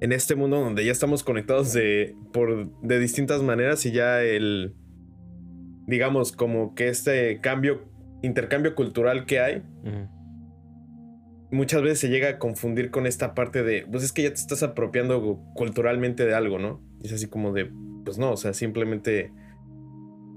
en 0.00 0.12
este 0.12 0.34
mundo 0.34 0.60
donde 0.60 0.84
ya 0.84 0.92
estamos 0.92 1.22
conectados 1.22 1.72
de. 1.72 2.14
por. 2.32 2.70
de 2.82 2.98
distintas 2.98 3.42
maneras 3.42 3.86
y 3.86 3.92
ya 3.92 4.22
el. 4.22 4.74
digamos, 5.86 6.32
como 6.32 6.74
que 6.74 6.88
este 6.88 7.40
cambio. 7.40 7.88
intercambio 8.22 8.74
cultural 8.74 9.24
que 9.24 9.40
hay 9.40 9.62
muchas 11.54 11.82
veces 11.82 12.00
se 12.00 12.08
llega 12.08 12.28
a 12.28 12.38
confundir 12.38 12.90
con 12.90 13.06
esta 13.06 13.34
parte 13.34 13.62
de, 13.62 13.86
pues 13.90 14.04
es 14.04 14.12
que 14.12 14.22
ya 14.22 14.28
te 14.28 14.34
estás 14.34 14.62
apropiando 14.62 15.40
culturalmente 15.54 16.26
de 16.26 16.34
algo, 16.34 16.58
¿no? 16.58 16.82
Es 17.02 17.12
así 17.12 17.28
como 17.28 17.52
de, 17.52 17.70
pues 18.04 18.18
no, 18.18 18.32
o 18.32 18.36
sea, 18.36 18.52
simplemente, 18.52 19.32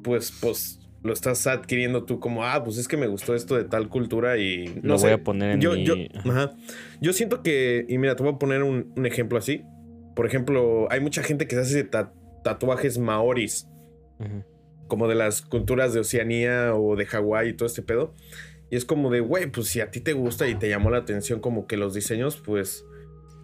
pues, 0.03 0.32
pues 0.39 0.87
lo 1.07 1.13
estás 1.13 1.47
adquiriendo 1.47 2.03
tú 2.03 2.19
como, 2.19 2.43
ah, 2.45 2.63
pues 2.63 2.77
es 2.77 2.87
que 2.87 2.97
me 2.97 3.07
gustó 3.07 3.33
esto 3.33 3.55
de 3.55 3.63
tal 3.63 3.89
cultura 3.89 4.37
y 4.37 4.79
no 4.83 4.93
Lo 4.93 4.97
sé. 4.99 5.07
voy 5.07 5.13
a 5.13 5.23
poner 5.23 5.51
en 5.51 5.61
yo, 5.61 5.71
mi... 5.73 5.83
yo, 5.83 5.95
Ajá. 6.25 6.51
yo 7.01 7.13
siento 7.13 7.41
que, 7.41 7.85
y 7.89 7.97
mira, 7.97 8.15
te 8.15 8.21
voy 8.23 8.33
a 8.33 8.37
poner 8.37 8.61
un, 8.63 8.93
un 8.95 9.05
ejemplo 9.07 9.37
así. 9.39 9.63
Por 10.15 10.25
ejemplo, 10.27 10.87
hay 10.91 10.99
mucha 10.99 11.23
gente 11.23 11.47
que 11.47 11.55
se 11.55 11.61
hace 11.61 11.83
ta- 11.83 12.13
tatuajes 12.43 12.97
maoris 12.99 13.67
como 14.87 15.07
de 15.07 15.15
las 15.15 15.41
culturas 15.41 15.93
de 15.93 15.99
Oceanía 15.99 16.73
o 16.75 16.95
de 16.95 17.05
Hawái 17.05 17.49
y 17.49 17.53
todo 17.53 17.67
este 17.67 17.81
pedo. 17.81 18.13
Y 18.69 18.75
es 18.75 18.85
como 18.85 19.09
de, 19.09 19.19
güey, 19.21 19.47
pues 19.51 19.67
si 19.67 19.79
a 19.81 19.91
ti 19.91 19.99
te 20.01 20.13
gusta 20.13 20.47
y 20.47 20.55
te 20.55 20.69
llamó 20.69 20.89
la 20.89 20.97
atención 20.99 21.39
como 21.39 21.67
que 21.67 21.77
los 21.77 21.93
diseños, 21.93 22.37
pues 22.43 22.85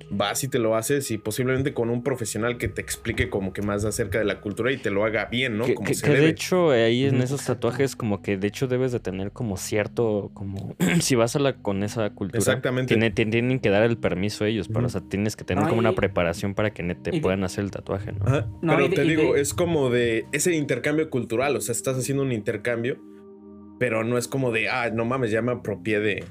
vas 0.10 0.44
y 0.44 0.48
te 0.48 0.60
lo 0.60 0.76
haces 0.76 1.10
y 1.12 1.18
posiblemente 1.18 1.74
con 1.74 1.90
un 1.90 2.04
profesional 2.04 2.58
que 2.58 2.68
te 2.68 2.82
explique 2.82 3.30
como 3.30 3.52
que 3.54 3.62
más 3.62 3.84
acerca 3.86 4.20
de 4.20 4.26
la 4.26 4.42
cultura 4.42 4.72
y 4.72 4.78
te 4.78 4.92
lo 4.92 5.06
haga 5.06 5.26
bien, 5.26 5.58
¿no? 5.58 5.66
Que, 5.66 5.74
como 5.76 5.88
que- 5.88 5.94
se 5.96 6.06
que 6.06 6.12
de 6.14 6.30
hecho 6.30 6.70
ahí 6.72 7.06
en 7.06 7.22
esos 7.22 7.44
tatuajes 7.46 7.96
como 7.96 8.22
que 8.22 8.38
de 8.38 8.48
hecho 8.48 8.68
debes 8.68 8.92
de 8.92 9.00
tener 9.00 9.32
como 9.32 9.58
cierto 9.58 10.30
como 10.34 10.76
si 11.02 11.16
vas 11.16 11.36
a 11.36 11.40
la 11.40 11.54
con 11.58 11.84
esa 11.84 12.10
cultura 12.12 12.38
Exactamente. 12.40 12.94
tiene, 12.94 13.10
te 13.12 13.26
tienen 13.26 13.60
que 13.60 13.70
dar 13.70 13.84
el 13.84 13.98
permiso 13.98 14.46
ellos 14.46 14.68
pero 14.68 14.80
Ujú. 14.82 14.86
o 14.88 14.90
sea 14.90 15.02
tienes 15.02 15.36
que 15.36 15.44
tener 15.44 15.64
No, 15.64 15.70
como 15.70 15.82
y- 15.82 15.86
una 15.86 15.96
preparación 15.96 16.54
para 16.54 16.72
que 16.72 16.84
te 16.96 17.12
de- 17.12 17.22
puedan 17.22 17.44
hacer 17.44 17.64
el 17.64 17.72
tatuaje 17.72 18.12
no 18.12 18.26
Ajá, 18.26 18.48
No, 18.62 18.76
pero 18.76 18.90
de- 18.90 18.96
te 18.96 19.04
digo, 19.04 19.34
de- 19.34 19.42
es 19.42 19.54
como 19.54 19.90
de 19.90 20.26
ese 20.32 20.54
intercambio 20.54 21.10
cultural, 21.10 21.56
o 21.56 21.62
sea, 21.62 21.74
estás 21.74 21.98
haciendo 21.98 22.24
un 22.24 22.32
intercambio, 22.32 22.98
pero 23.80 24.04
no 24.04 24.18
es 24.18 24.28
como 24.28 24.52
de, 24.52 24.70
ah, 24.70 24.90
no 24.94 25.06
mames, 25.06 25.32
ya 25.32 25.42
me 25.42 25.52
apropié 25.54 26.00
de, 26.00 26.24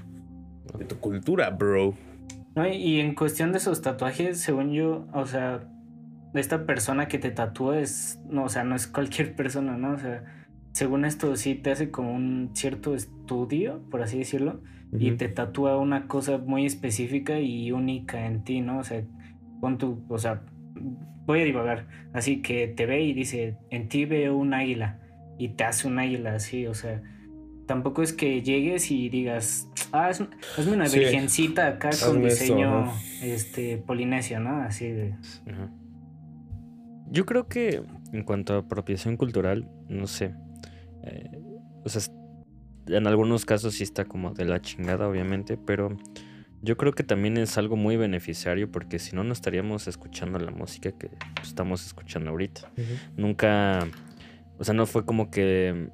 de 0.79 0.85
tu 0.85 0.99
cultura, 0.99 1.51
bro. 1.51 1.95
No, 2.55 2.67
y- 2.69 3.01
en 3.01 3.15
cuestión 3.15 3.53
de 3.53 3.59
esos 3.59 3.81
tatuajes, 3.83 4.41
según 4.41 4.73
yo, 4.73 5.07
o 5.15 5.25
sea, 5.27 5.69
esta 6.35 6.67
persona 6.67 7.09
que 7.09 7.19
te 7.19 7.31
tatúa 7.31 7.79
es, 7.81 8.21
no, 8.29 8.45
o 8.45 8.49
sea, 8.49 8.65
no 8.65 8.75
es 8.77 8.87
cualquier 8.87 9.35
persona, 9.37 9.77
¿no? 9.79 9.93
O 9.95 9.99
sea, 9.99 10.25
según 10.73 11.05
esto 11.05 11.35
sí 11.37 11.55
te 11.55 11.71
hace 11.71 11.91
como 11.91 12.15
un 12.15 12.51
cierto 12.55 12.95
estudio, 12.95 13.83
por 13.91 14.03
así 14.03 14.19
decirlo, 14.19 14.63
y 14.99 15.13
te 15.13 15.29
tatúa 15.29 15.79
una 15.79 16.07
cosa 16.07 16.37
muy 16.39 16.67
específica 16.67 17.41
y 17.41 17.73
única 17.73 18.27
en 18.27 18.45
ti, 18.45 18.61
¿no? 18.61 18.79
O 18.79 18.85
sea, 18.85 19.03
pon 19.61 19.79
tu, 19.79 20.05
o 20.09 20.19
sea, 20.19 20.43
voy 21.27 21.41
a 21.41 21.45
divagar, 21.45 21.87
así 22.13 22.43
que 22.43 22.69
te 22.69 22.85
ve 22.87 23.03
y 23.03 23.15
dice, 23.15 23.57
en 23.71 23.89
ti 23.89 24.05
veo 24.05 24.37
un 24.37 24.53
águila, 24.55 25.01
y 25.39 25.51
te 25.51 25.65
hace 25.65 25.89
un 25.89 25.99
águila 25.99 26.35
así, 26.35 26.67
o 26.67 26.75
sea, 26.75 27.03
tampoco 27.73 28.03
es 28.03 28.13
que 28.13 28.43
llegues 28.43 28.91
y 28.91 29.09
digas, 29.09 29.67
ah, 29.93 30.11
es, 30.11 30.23
hazme 30.59 30.73
una 30.75 30.87
Sí. 30.87 30.99
virgencita 30.99 31.67
acá 31.69 31.89
con 31.89 32.27
eso, 32.27 32.43
diseño 32.45 32.93
este 33.23 33.79
polinesio, 33.79 34.41
¿no? 34.41 34.61
Así 34.61 34.89
de... 34.89 35.15
Ajá. 35.51 35.71
yo 37.11 37.25
creo 37.25 37.47
que 37.49 37.83
en 38.13 38.25
cuanto 38.25 38.53
a 38.55 38.59
apropiación 38.59 39.17
cultural 39.17 39.71
no 39.89 40.07
sé 40.07 40.35
eh, 41.05 41.31
o 41.85 41.89
sea 41.89 42.03
en 42.89 43.07
algunos 43.07 43.45
casos 43.47 43.75
sí 43.75 43.85
está 43.85 44.05
como 44.05 44.35
de 44.35 44.45
la 44.45 44.61
chingada 44.61 45.09
obviamente 45.09 45.57
pero 45.57 45.97
yo 46.63 46.77
creo 46.77 46.93
que 46.93 47.05
también 47.05 47.37
es 47.39 47.57
algo 47.59 47.77
muy 47.77 47.97
beneficiario 47.97 48.71
porque 48.71 48.99
si 48.99 49.17
no 49.17 49.25
no 49.25 49.33
estaríamos 49.33 49.89
escuchando 49.89 50.39
la 50.39 50.51
música 50.51 50.93
que 50.93 51.09
estamos 51.43 51.85
escuchando 51.87 52.31
ahorita 52.31 52.71
nunca, 53.17 53.87
o 54.59 54.65
sea, 54.65 54.75
no 54.75 54.87
fue 54.87 55.05
como 55.05 55.31
que 55.31 55.89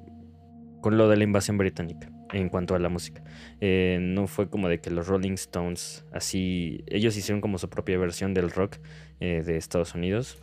con 0.81 0.97
lo 0.97 1.09
de 1.09 1.17
la 1.17 1.23
invasión 1.23 1.57
británica 1.57 2.09
en 2.33 2.49
cuanto 2.49 2.75
a 2.75 2.79
la 2.79 2.89
música. 2.89 3.23
Eh, 3.59 3.97
no 4.01 4.27
fue 4.27 4.49
como 4.49 4.69
de 4.69 4.79
que 4.79 4.91
los 4.91 5.07
Rolling 5.07 5.33
Stones, 5.33 6.05
así, 6.11 6.83
ellos 6.87 7.17
hicieron 7.17 7.41
como 7.41 7.57
su 7.57 7.69
propia 7.69 7.97
versión 7.97 8.33
del 8.33 8.51
rock 8.51 8.77
eh, 9.19 9.43
de 9.45 9.57
Estados 9.57 9.95
Unidos. 9.95 10.41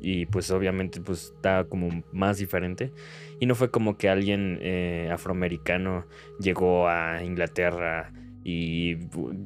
Y 0.00 0.26
pues 0.26 0.50
obviamente 0.50 1.00
pues 1.00 1.32
está 1.34 1.64
como 1.64 2.02
más 2.12 2.38
diferente. 2.38 2.92
Y 3.40 3.46
no 3.46 3.54
fue 3.54 3.70
como 3.70 3.96
que 3.96 4.08
alguien 4.08 4.58
eh, 4.60 5.08
afroamericano 5.12 6.06
llegó 6.38 6.88
a 6.88 7.24
Inglaterra 7.24 8.12
y 8.44 8.98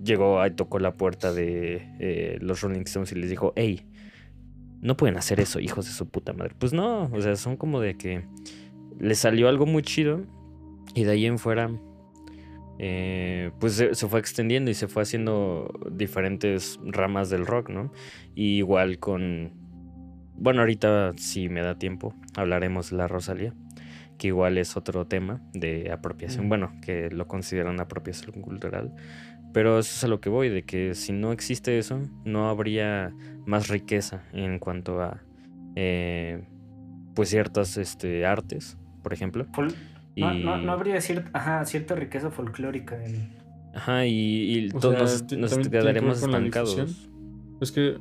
llegó 0.03 0.45
y 0.45 0.51
tocó 0.51 0.81
la 0.81 0.95
puerta 0.95 1.33
de 1.33 2.39
los 2.41 2.61
Rolling 2.61 2.81
Stones 2.81 3.13
y 3.13 3.15
les 3.15 3.31
dijo, 3.31 3.53
hey, 3.55 3.87
no 4.81 4.97
pueden 4.97 5.17
hacer 5.17 5.39
eso, 5.41 5.61
hijos 5.61 5.87
de 5.87 5.93
su 5.93 6.09
puta 6.09 6.33
madre. 6.33 6.55
Pues 6.59 6.73
no, 6.73 7.05
o 7.13 7.21
sea, 7.21 7.37
son 7.37 7.57
como 7.57 7.81
de 7.81 7.97
que 7.97 8.25
les 8.99 9.19
salió 9.19 9.49
algo 9.49 9.67
muy 9.67 9.83
chido 9.83 10.23
y 10.95 11.05
de 11.05 11.13
ahí 11.13 11.27
en 11.27 11.39
fuera, 11.39 11.71
eh, 12.79 13.51
pues 13.59 13.75
se, 13.75 13.95
se 13.95 14.09
fue 14.09 14.21
extendiendo 14.21 14.71
y 14.71 14.75
se 14.75 14.89
fue 14.89 15.03
haciendo 15.03 15.73
diferentes 15.91 16.79
ramas 16.85 17.31
del 17.31 17.47
rock, 17.47 17.71
¿no? 17.71 17.93
Y 18.35 18.59
igual 18.59 18.99
con, 18.99 19.53
bueno, 20.35 20.61
ahorita 20.61 21.13
si 21.17 21.49
me 21.49 21.61
da 21.61 21.79
tiempo, 21.79 22.15
hablaremos 22.37 22.91
de 22.91 22.97
la 22.97 23.09
Rosalía, 23.09 23.55
que 24.19 24.29
igual 24.29 24.59
es 24.59 24.77
otro 24.77 25.07
tema 25.07 25.41
de 25.53 25.91
apropiación, 25.93 26.47
Mm. 26.47 26.49
bueno, 26.49 26.73
que 26.85 27.11
lo 27.11 27.27
consideran 27.27 27.81
apropiación 27.81 28.41
cultural. 28.43 28.93
Pero 29.53 29.79
eso 29.79 29.91
es 29.95 30.05
a 30.05 30.09
lo 30.09 30.21
que 30.21 30.29
voy, 30.29 30.49
de 30.51 30.63
que 30.63 30.95
si 30.95 31.13
no 31.13 31.33
existe 31.33 31.79
eso, 31.79 32.01
no 32.25 32.49
habría 32.49 33.15
más 33.47 33.69
riqueza 33.69 34.23
en 34.33 34.59
cuanto 34.59 35.01
a 35.01 35.23
eh, 35.75 36.43
pues 37.15 37.31
ciertas 37.31 37.77
este, 37.77 38.27
artes 38.27 38.77
por 39.03 39.13
ejemplo. 39.13 39.47
Fol- 39.53 39.75
no, 40.17 40.35
Y- 40.35 40.45
no, 40.45 40.57
no 40.59 40.73
habría 40.73 41.01
cierta, 41.01 41.31
ajá, 41.33 41.65
cierta 41.65 41.95
riqueza 41.95 42.31
folclórica 42.31 43.03
en... 43.05 43.31
Ajá, 43.75 44.07
y, 44.07 44.59
y 44.59 44.69
O 44.75 44.81
to- 44.81 44.91
sea, 44.93 45.01
nos, 45.01 45.33
nos 45.57 45.69
quedaremos 45.69 46.23
estancados. 46.23 47.09
Es 47.61 47.71
que, 47.73 47.99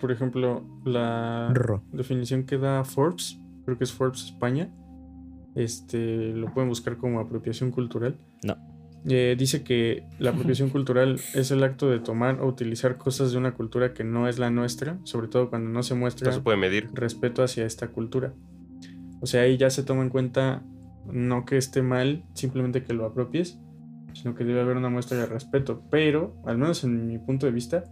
por 0.00 0.10
ejemplo, 0.10 0.64
la 0.84 1.50
Ro. 1.54 1.82
definición 1.92 2.44
que 2.44 2.58
da 2.58 2.84
Forbes, 2.84 3.38
creo 3.64 3.78
que 3.78 3.84
es 3.84 3.92
Forbes 3.92 4.24
España, 4.24 4.70
este, 5.54 6.32
lo 6.32 6.52
pueden 6.52 6.68
buscar 6.68 6.96
como 6.96 7.20
apropiación 7.20 7.70
cultural. 7.70 8.16
No. 8.44 8.56
Eh, 9.06 9.36
dice 9.38 9.62
que 9.62 10.04
la 10.18 10.30
apropiación 10.30 10.70
cultural 10.70 11.20
es 11.34 11.50
el 11.50 11.62
acto 11.62 11.88
de 11.90 12.00
tomar 12.00 12.40
o 12.40 12.46
utilizar 12.48 12.96
cosas 12.96 13.32
de 13.32 13.38
una 13.38 13.52
cultura 13.54 13.92
que 13.94 14.02
no 14.02 14.28
es 14.28 14.38
la 14.38 14.50
nuestra, 14.50 14.98
sobre 15.04 15.28
todo 15.28 15.50
cuando 15.50 15.70
no 15.70 15.82
se 15.82 15.94
muestra 15.94 16.28
No 16.30 16.34
se 16.36 16.40
puede 16.40 16.56
medir. 16.56 16.88
respeto 16.94 17.42
hacia 17.42 17.66
esta 17.66 17.88
cultura. 17.88 18.32
O 19.20 19.26
sea, 19.26 19.42
ahí 19.42 19.56
ya 19.56 19.70
se 19.70 19.82
toma 19.82 20.02
en 20.02 20.10
cuenta 20.10 20.62
no 21.06 21.44
que 21.44 21.56
esté 21.56 21.82
mal, 21.82 22.24
simplemente 22.34 22.82
que 22.82 22.94
lo 22.94 23.04
apropies, 23.04 23.58
sino 24.14 24.34
que 24.34 24.44
debe 24.44 24.60
haber 24.60 24.76
una 24.76 24.88
muestra 24.88 25.18
de 25.18 25.26
respeto. 25.26 25.82
Pero, 25.90 26.34
al 26.46 26.58
menos 26.58 26.84
en 26.84 27.06
mi 27.06 27.18
punto 27.18 27.46
de 27.46 27.52
vista, 27.52 27.84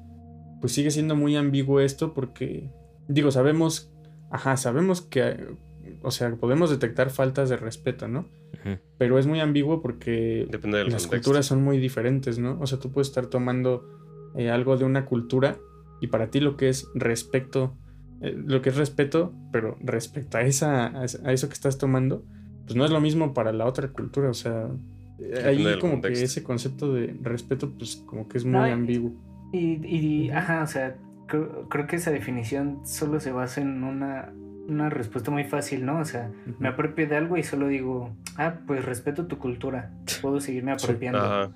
pues 0.61 0.73
sigue 0.73 0.91
siendo 0.91 1.17
muy 1.17 1.37
ambiguo 1.37 1.81
esto 1.81 2.15
porque, 2.15 2.71
digo, 3.09 3.31
sabemos, 3.31 3.93
ajá, 4.31 4.57
sabemos 4.57 5.03
que, 5.03 5.57
o 6.03 6.11
sea, 6.11 6.35
podemos 6.37 6.71
detectar 6.71 7.11
faltas 7.11 7.49
de 7.49 7.57
respeto, 7.57 8.09
¿no? 8.09 8.27
Pero 8.97 9.19
es 9.19 9.27
muy 9.27 9.41
ambiguo 9.41 9.83
porque 9.83 10.47
Depende 10.49 10.79
del 10.79 10.89
las 10.89 11.03
contexto. 11.03 11.11
culturas 11.11 11.47
son 11.47 11.65
muy 11.65 11.79
diferentes, 11.79 12.39
¿no? 12.39 12.59
O 12.61 12.67
sea, 12.67 12.79
tú 12.79 12.93
puedes 12.93 13.09
estar 13.09 13.27
tomando 13.27 13.85
eh, 14.37 14.51
algo 14.51 14.77
de 14.77 14.85
una 14.85 15.05
cultura 15.05 15.59
y 16.01 16.07
para 16.07 16.31
ti 16.31 16.39
lo 16.39 16.57
que 16.57 16.69
es 16.69 16.89
respeto, 16.95 17.77
eh, 18.23 18.35
lo 18.37 18.63
que 18.63 18.71
es 18.71 18.77
respeto, 18.77 19.33
pero 19.53 19.77
respecto 19.81 20.39
a, 20.39 20.43
esa, 20.43 20.87
a 21.01 21.05
eso 21.33 21.49
que 21.49 21.55
estás 21.55 21.77
tomando, 21.79 22.25
pues 22.65 22.77
no 22.77 22.85
es 22.85 22.91
lo 22.91 23.01
mismo 23.01 23.35
para 23.35 23.53
la 23.53 23.67
otra 23.67 23.89
cultura. 23.89 24.31
O 24.31 24.35
sea, 24.35 24.69
ahí 25.45 25.63
como 25.81 25.95
contexto. 25.95 26.19
que 26.21 26.25
ese 26.25 26.43
concepto 26.43 26.93
de 26.93 27.17
respeto, 27.21 27.71
pues 27.77 27.97
como 28.07 28.29
que 28.29 28.39
es 28.39 28.45
muy 28.45 28.53
No, 28.53 28.65
ambiguo. 28.65 29.13
Y, 29.53 30.31
ajá, 30.31 30.63
o 30.63 30.67
sea, 30.67 30.97
creo, 31.27 31.69
creo 31.69 31.87
que 31.87 31.97
esa 31.97 32.11
definición 32.11 32.81
solo 32.87 33.21
se 33.21 33.33
basa 33.33 33.61
en 33.61 33.85
una, 33.85 34.33
una 34.69 34.89
respuesta 34.89 35.31
muy 35.31 35.45
fácil, 35.45 35.85
¿no? 35.85 35.99
O 35.99 36.05
sea, 36.05 36.31
me 36.59 36.69
apropio 36.69 37.07
de 37.09 37.17
algo 37.17 37.37
y 37.37 37.43
solo 37.43 37.69
digo, 37.69 38.17
ah, 38.39 38.55
pues 38.67 38.85
respeto 38.85 39.27
tu 39.27 39.39
cultura, 39.39 39.93
puedo 40.23 40.41
seguirme 40.41 40.77
Sí. 40.79 40.85
apropiando. 40.87 41.19
Ajá. 41.21 41.51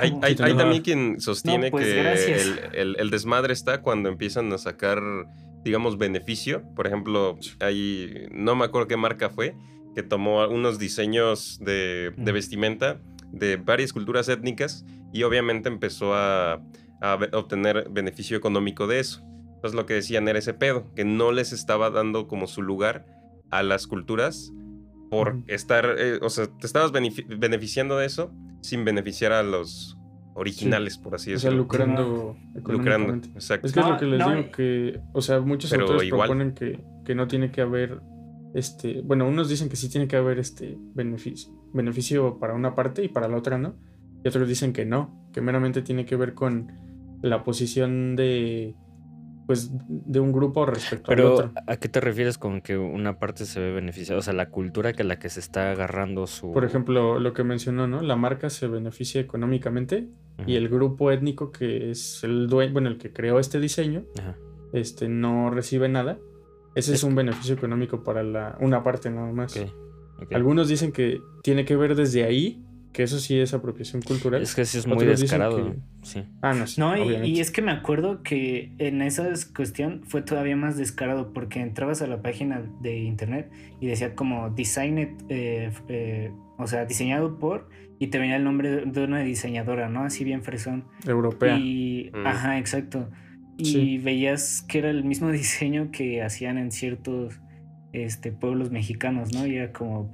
Hay, 0.00 0.34
también 0.34 0.82
quien 0.82 1.20
sostiene 1.20 1.66
No, 1.66 1.70
pues, 1.70 1.86
que 1.86 2.80
el- 2.80 2.96
el 2.98 3.10
desmadre 3.10 3.52
está 3.52 3.82
cuando 3.82 4.08
empiezan 4.08 4.52
a 4.52 4.58
sacar, 4.58 4.98
digamos, 5.64 5.98
beneficio. 5.98 6.62
Por 6.74 6.86
ejemplo, 6.86 7.38
hay, 7.60 8.26
no 8.30 8.54
me 8.54 8.64
acuerdo 8.64 8.88
qué 8.88 8.96
marca 8.96 9.30
fue, 9.30 9.54
que 9.94 10.02
tomó 10.02 10.46
unos 10.48 10.78
diseños 10.78 11.58
de, 11.60 12.12
de 12.16 12.32
vestimenta 12.32 13.00
de 13.32 13.56
varias 13.56 13.92
culturas 13.92 14.28
étnicas 14.28 14.84
y 15.12 15.22
obviamente 15.22 15.68
empezó 15.68 16.14
a, 16.14 16.62
obtener 17.32 17.88
beneficio 17.90 18.36
económico 18.36 18.86
de 18.86 19.00
eso. 19.00 19.22
Entonces 19.54 19.74
lo 19.74 19.86
que 19.86 19.94
decían 19.94 20.28
era 20.28 20.38
ese 20.38 20.52
pedo, 20.52 20.92
que 20.94 21.04
no 21.04 21.32
les 21.32 21.52
estaba 21.52 21.88
dando 21.90 22.28
como 22.28 22.46
su 22.46 22.60
lugar 22.60 23.06
a 23.50 23.62
las 23.62 23.86
culturas 23.86 24.52
por 25.10 25.42
estar, 25.46 25.96
eh, 25.98 26.18
o 26.20 26.28
sea, 26.28 26.46
te 26.46 26.66
estabas 26.66 26.92
benefi- 26.92 27.26
beneficiando 27.26 27.96
de 27.96 28.04
eso 28.06 28.32
sin 28.60 28.84
beneficiar 28.84 29.32
a 29.32 29.42
los 29.42 29.96
originales, 30.40 30.98
por 30.98 31.14
así 31.14 31.32
O 31.32 31.38
sea, 31.38 31.50
decirlo. 31.50 31.64
lucrando 31.64 32.02
Lucrando, 32.02 32.58
económicamente. 32.58 33.28
exacto. 33.34 33.66
Es 33.66 33.72
que 33.72 33.80
es 33.80 33.86
lo 33.86 33.96
que 33.98 34.06
les 34.06 34.18
no, 34.18 34.34
digo, 34.34 34.50
que, 34.50 35.00
o 35.12 35.20
sea, 35.22 35.40
muchos 35.40 35.70
Pero 35.70 35.82
autores 35.82 36.08
igual. 36.08 36.28
proponen 36.28 36.54
que, 36.54 36.80
que 37.04 37.14
no 37.14 37.28
tiene 37.28 37.50
que 37.50 37.60
haber, 37.60 38.00
este, 38.54 39.02
bueno, 39.02 39.28
unos 39.28 39.48
dicen 39.48 39.68
que 39.68 39.76
sí 39.76 39.88
tiene 39.88 40.08
que 40.08 40.16
haber 40.16 40.38
este 40.38 40.76
beneficio, 40.94 41.52
beneficio 41.72 42.38
para 42.38 42.54
una 42.54 42.74
parte 42.74 43.04
y 43.04 43.08
para 43.08 43.28
la 43.28 43.36
otra 43.36 43.58
no, 43.58 43.76
y 44.24 44.28
otros 44.28 44.48
dicen 44.48 44.72
que 44.72 44.84
no, 44.84 45.28
que 45.32 45.40
meramente 45.40 45.82
tiene 45.82 46.04
que 46.04 46.16
ver 46.16 46.34
con 46.34 46.72
la 47.22 47.44
posición 47.44 48.16
de, 48.16 48.74
pues, 49.50 49.68
de 49.88 50.20
un 50.20 50.30
grupo 50.30 50.64
respecto 50.64 51.10
al 51.10 51.16
Pero, 51.16 51.34
otro. 51.34 51.52
¿a 51.66 51.76
qué 51.76 51.88
te 51.88 52.00
refieres 52.00 52.38
con 52.38 52.60
que 52.60 52.78
una 52.78 53.18
parte 53.18 53.46
se 53.46 53.58
ve 53.58 53.72
beneficiada? 53.72 54.20
O 54.20 54.22
sea, 54.22 54.32
la 54.32 54.48
cultura 54.48 54.92
que 54.92 55.02
la 55.02 55.18
que 55.18 55.28
se 55.28 55.40
está 55.40 55.72
agarrando 55.72 56.28
su... 56.28 56.52
Por 56.52 56.64
ejemplo, 56.64 57.18
lo 57.18 57.32
que 57.32 57.42
mencionó, 57.42 57.88
¿no? 57.88 58.00
La 58.00 58.14
marca 58.14 58.48
se 58.48 58.68
beneficia 58.68 59.20
económicamente 59.20 60.06
y 60.46 60.54
el 60.54 60.68
grupo 60.68 61.10
étnico 61.10 61.50
que 61.50 61.90
es 61.90 62.22
el 62.22 62.46
dueño, 62.46 62.72
bueno, 62.72 62.88
el 62.90 62.96
que 62.98 63.12
creó 63.12 63.40
este 63.40 63.58
diseño, 63.58 64.04
Ajá. 64.20 64.36
este, 64.72 65.08
no 65.08 65.50
recibe 65.50 65.88
nada. 65.88 66.18
Ese 66.76 66.92
es, 66.92 66.98
Es- 66.98 67.02
un 67.04 67.16
beneficio 67.16 67.56
económico 67.56 68.04
para 68.04 68.22
la, 68.22 68.56
una 68.60 68.84
parte 68.84 69.10
nada 69.10 69.32
más. 69.32 69.56
Ok, 69.56 69.66
ok. 70.22 70.32
Algunos 70.32 70.68
dicen 70.68 70.92
que 70.92 71.20
tiene 71.42 71.64
que 71.64 71.74
ver 71.74 71.96
desde 71.96 72.22
ahí, 72.22 72.62
que 72.92 73.02
eso 73.04 73.18
sí 73.20 73.38
es 73.38 73.54
apropiación 73.54 74.02
cultural. 74.02 74.42
Es 74.42 74.54
que 74.54 74.64
sí 74.64 74.78
es 74.78 74.86
muy 74.86 74.96
Otros 74.98 75.20
descarado. 75.20 75.56
que- 75.72 75.78
Sí. 76.02 76.24
Ah, 76.42 76.54
no, 76.54 76.66
sí, 76.66 76.80
No, 76.80 76.96
y, 77.24 77.38
es 77.40 77.50
que 77.50 77.62
me 77.62 77.70
acuerdo 77.70 78.22
que 78.22 78.72
en 78.78 79.00
esa 79.02 79.28
cuestión 79.54 80.02
fue 80.06 80.22
todavía 80.22 80.56
más 80.56 80.76
descarado 80.76 81.32
porque 81.32 81.60
entrabas 81.60 82.02
a 82.02 82.06
la 82.06 82.20
página 82.22 82.62
de 82.80 82.98
internet 82.98 83.50
y 83.80 83.86
decía 83.86 84.14
como 84.14 84.50
designed, 84.50 85.10
eh, 85.28 85.70
eh, 85.88 86.32
o 86.58 86.66
sea, 86.66 86.84
diseñado 86.86 87.38
por, 87.38 87.68
y 87.98 88.08
te 88.08 88.18
venía 88.18 88.36
el 88.36 88.44
nombre 88.44 88.70
de- 88.70 88.84
de 88.86 89.04
una 89.04 89.20
diseñadora, 89.20 89.88
¿no? 89.88 90.04
Así 90.04 90.24
bien 90.24 90.42
fresón. 90.42 90.84
Europea. 91.06 91.58
Y, 91.58 92.10
Mm. 92.14 92.26
ajá, 92.26 92.58
exacto. 92.58 93.10
Y 93.58 93.64
Sí. 93.66 93.98
veías 93.98 94.62
que 94.62 94.78
era 94.78 94.88
el 94.90 95.04
mismo 95.04 95.30
diseño 95.32 95.90
que 95.92 96.22
hacían 96.22 96.56
en 96.58 96.72
ciertos 96.72 97.38
este, 97.92 98.32
pueblos 98.32 98.70
mexicanos, 98.70 99.34
¿no? 99.34 99.46
Y 99.46 99.56
era 99.56 99.72
como, 99.72 100.10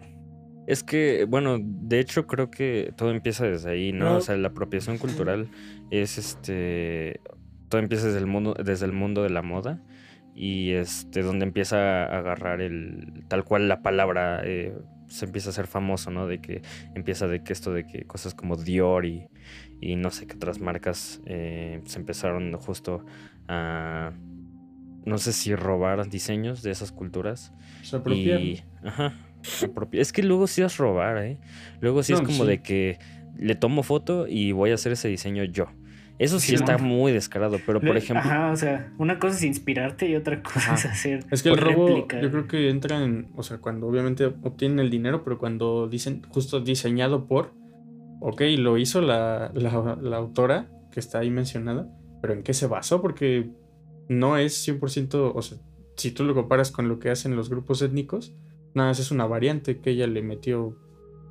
Es 0.67 0.83
que, 0.83 1.27
bueno, 1.29 1.59
de 1.61 2.01
hecho 2.01 2.27
creo 2.27 2.51
que 2.51 2.93
todo 2.97 3.11
empieza 3.11 3.47
desde 3.47 3.71
ahí, 3.71 3.93
¿no? 3.93 4.07
No. 4.07 4.17
O 4.17 4.21
sea, 4.21 4.37
la 4.37 4.49
apropiación 4.49 4.99
cultural 4.99 5.49
es 5.91 6.19
este. 6.19 7.21
Todo 7.69 7.81
empieza 7.81 8.07
desde 8.07 8.19
el 8.19 8.27
mundo, 8.27 8.55
desde 8.63 8.87
el 8.87 8.93
mundo 8.93 9.23
de 9.23 9.31
la 9.31 9.43
moda. 9.43 9.83
Y 10.35 10.73
este, 10.73 11.23
donde 11.23 11.45
empieza 11.45 12.05
a 12.05 12.19
agarrar 12.19 12.61
el. 12.61 13.25
tal 13.29 13.45
cual 13.45 13.69
la 13.69 13.81
palabra 13.83 14.43
eh, 14.45 14.77
se 15.07 15.25
empieza 15.25 15.51
a 15.51 15.53
hacer 15.53 15.69
famoso, 15.69 16.11
¿no? 16.11 16.27
De 16.27 16.41
que 16.41 16.63
empieza 16.95 17.29
de 17.29 17.43
que 17.43 17.53
esto 17.53 17.73
de 17.73 17.87
que 17.87 18.05
cosas 18.05 18.35
como 18.35 18.57
Dior 18.57 19.07
y, 19.07 19.29
y 19.81 19.95
no 19.95 20.11
sé 20.11 20.27
qué 20.27 20.35
otras 20.35 20.59
marcas 20.59 21.23
eh, 21.27 21.81
se 21.85 21.99
empezaron 21.99 22.53
justo 22.59 23.05
a. 23.47 24.13
No 25.05 25.19
sé 25.19 25.33
si 25.33 25.55
robar 25.55 26.09
diseños 26.11 26.65
de 26.65 26.73
esas 26.73 26.91
culturas. 26.91 27.53
Se 27.83 27.95
apropian. 27.95 28.43
Y, 28.43 28.65
ajá, 28.83 29.15
Es 29.93 30.13
que 30.13 30.23
luego 30.23 30.47
sí 30.47 30.63
es 30.63 30.77
robar, 30.77 31.19
¿eh? 31.19 31.39
Luego 31.81 32.03
sí 32.03 32.13
es 32.13 32.21
como 32.21 32.45
sí. 32.45 32.47
de 32.47 32.63
que 32.63 32.99
le 33.39 33.55
tomo 33.55 33.83
foto 33.83 34.27
y 34.27 34.53
voy 34.53 34.71
a 34.71 34.75
hacer 34.75 34.93
ese 34.93 35.09
diseño 35.09 35.45
yo. 35.45 35.67
Eso 36.19 36.41
sí, 36.41 36.49
Sí, 36.49 36.55
está 36.55 36.79
¿no? 36.79 36.85
muy 36.85 37.13
descarado, 37.13 37.59
pero 37.67 37.79
por 37.81 37.95
ejemplo... 37.97 38.25
ajá, 38.25 38.51
o 38.51 38.57
sea, 38.57 38.91
una 38.97 39.19
cosa 39.19 39.37
es 39.37 39.43
inspirarte 39.43 40.09
y 40.09 40.17
otra 40.17 40.43
cosa 40.43 40.75
es 40.75 40.87
hacer. 40.87 41.27
Es 41.31 41.43
que 41.43 41.51
el 41.51 41.59
robo, 41.59 41.89
réplica. 41.89 42.21
yo 42.23 42.31
creo 42.31 42.47
que 42.47 42.71
entra 42.71 43.05
en, 43.05 43.29
o 43.37 43.43
sea, 43.43 43.59
cuando 43.59 43.87
obviamente 43.87 44.25
obtienen 44.25 44.79
el 44.81 44.89
dinero, 44.89 45.23
pero 45.25 45.39
cuando 45.39 45.89
dicen 45.89 46.23
justo 46.31 46.61
diseñado 46.61 47.27
por, 47.27 47.53
ok, 48.21 48.41
lo 48.57 48.79
hizo 48.79 49.03
la, 49.03 49.53
la, 49.55 49.99
la 50.01 50.17
autora 50.17 50.71
que 50.91 51.01
está 51.01 51.19
ahí 51.19 51.31
mencionada, 51.31 51.87
pero 52.23 52.33
¿en 52.33 52.43
qué 52.43 52.55
se 52.55 52.67
basó? 52.67 53.03
Porque 53.03 53.51
no 54.09 54.39
es 54.39 54.67
100%, 54.67 55.33
o 55.35 55.43
sea, 55.43 55.59
si 55.97 56.13
tú 56.13 56.25
lo 56.25 56.35
comparas 56.35 56.71
con 56.71 56.89
lo 56.89 56.99
que 56.99 57.11
hacen 57.11 57.37
los 57.37 57.51
grupos 57.51 57.83
étnicos, 57.83 58.35
nada, 58.77 58.91
más 58.91 59.01
es 59.01 59.11
una 59.11 59.27
variante 59.27 59.81
que 59.81 59.91
ella 59.91 60.07
le 60.07 60.23
metió 60.23 60.77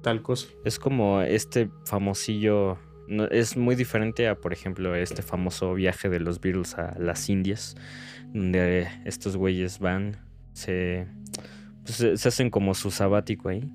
tal 0.01 0.21
cosa. 0.21 0.47
Es 0.65 0.77
como 0.79 1.21
este 1.21 1.69
famosillo. 1.86 2.77
no- 3.08 3.25
es 3.25 3.55
muy 3.55 3.75
diferente 3.75 4.27
a, 4.27 4.36
por 4.36 4.51
ejemplo, 4.51 4.95
este 4.95 5.21
famoso 5.21 5.73
viaje 5.75 6.10
de 6.10 6.19
los 6.19 6.41
Beatles 6.41 6.75
a 6.77 6.97
las 6.99 7.29
Indias, 7.29 7.75
donde 8.34 8.88
estos 9.05 9.38
güeyes 9.38 9.77
van, 9.79 10.17
se, 10.53 11.08
pues, 11.84 12.19
se, 12.19 12.27
hacen 12.27 12.49
como 12.49 12.73
su 12.73 12.89
sabático 12.89 13.49
ahí, 13.49 13.71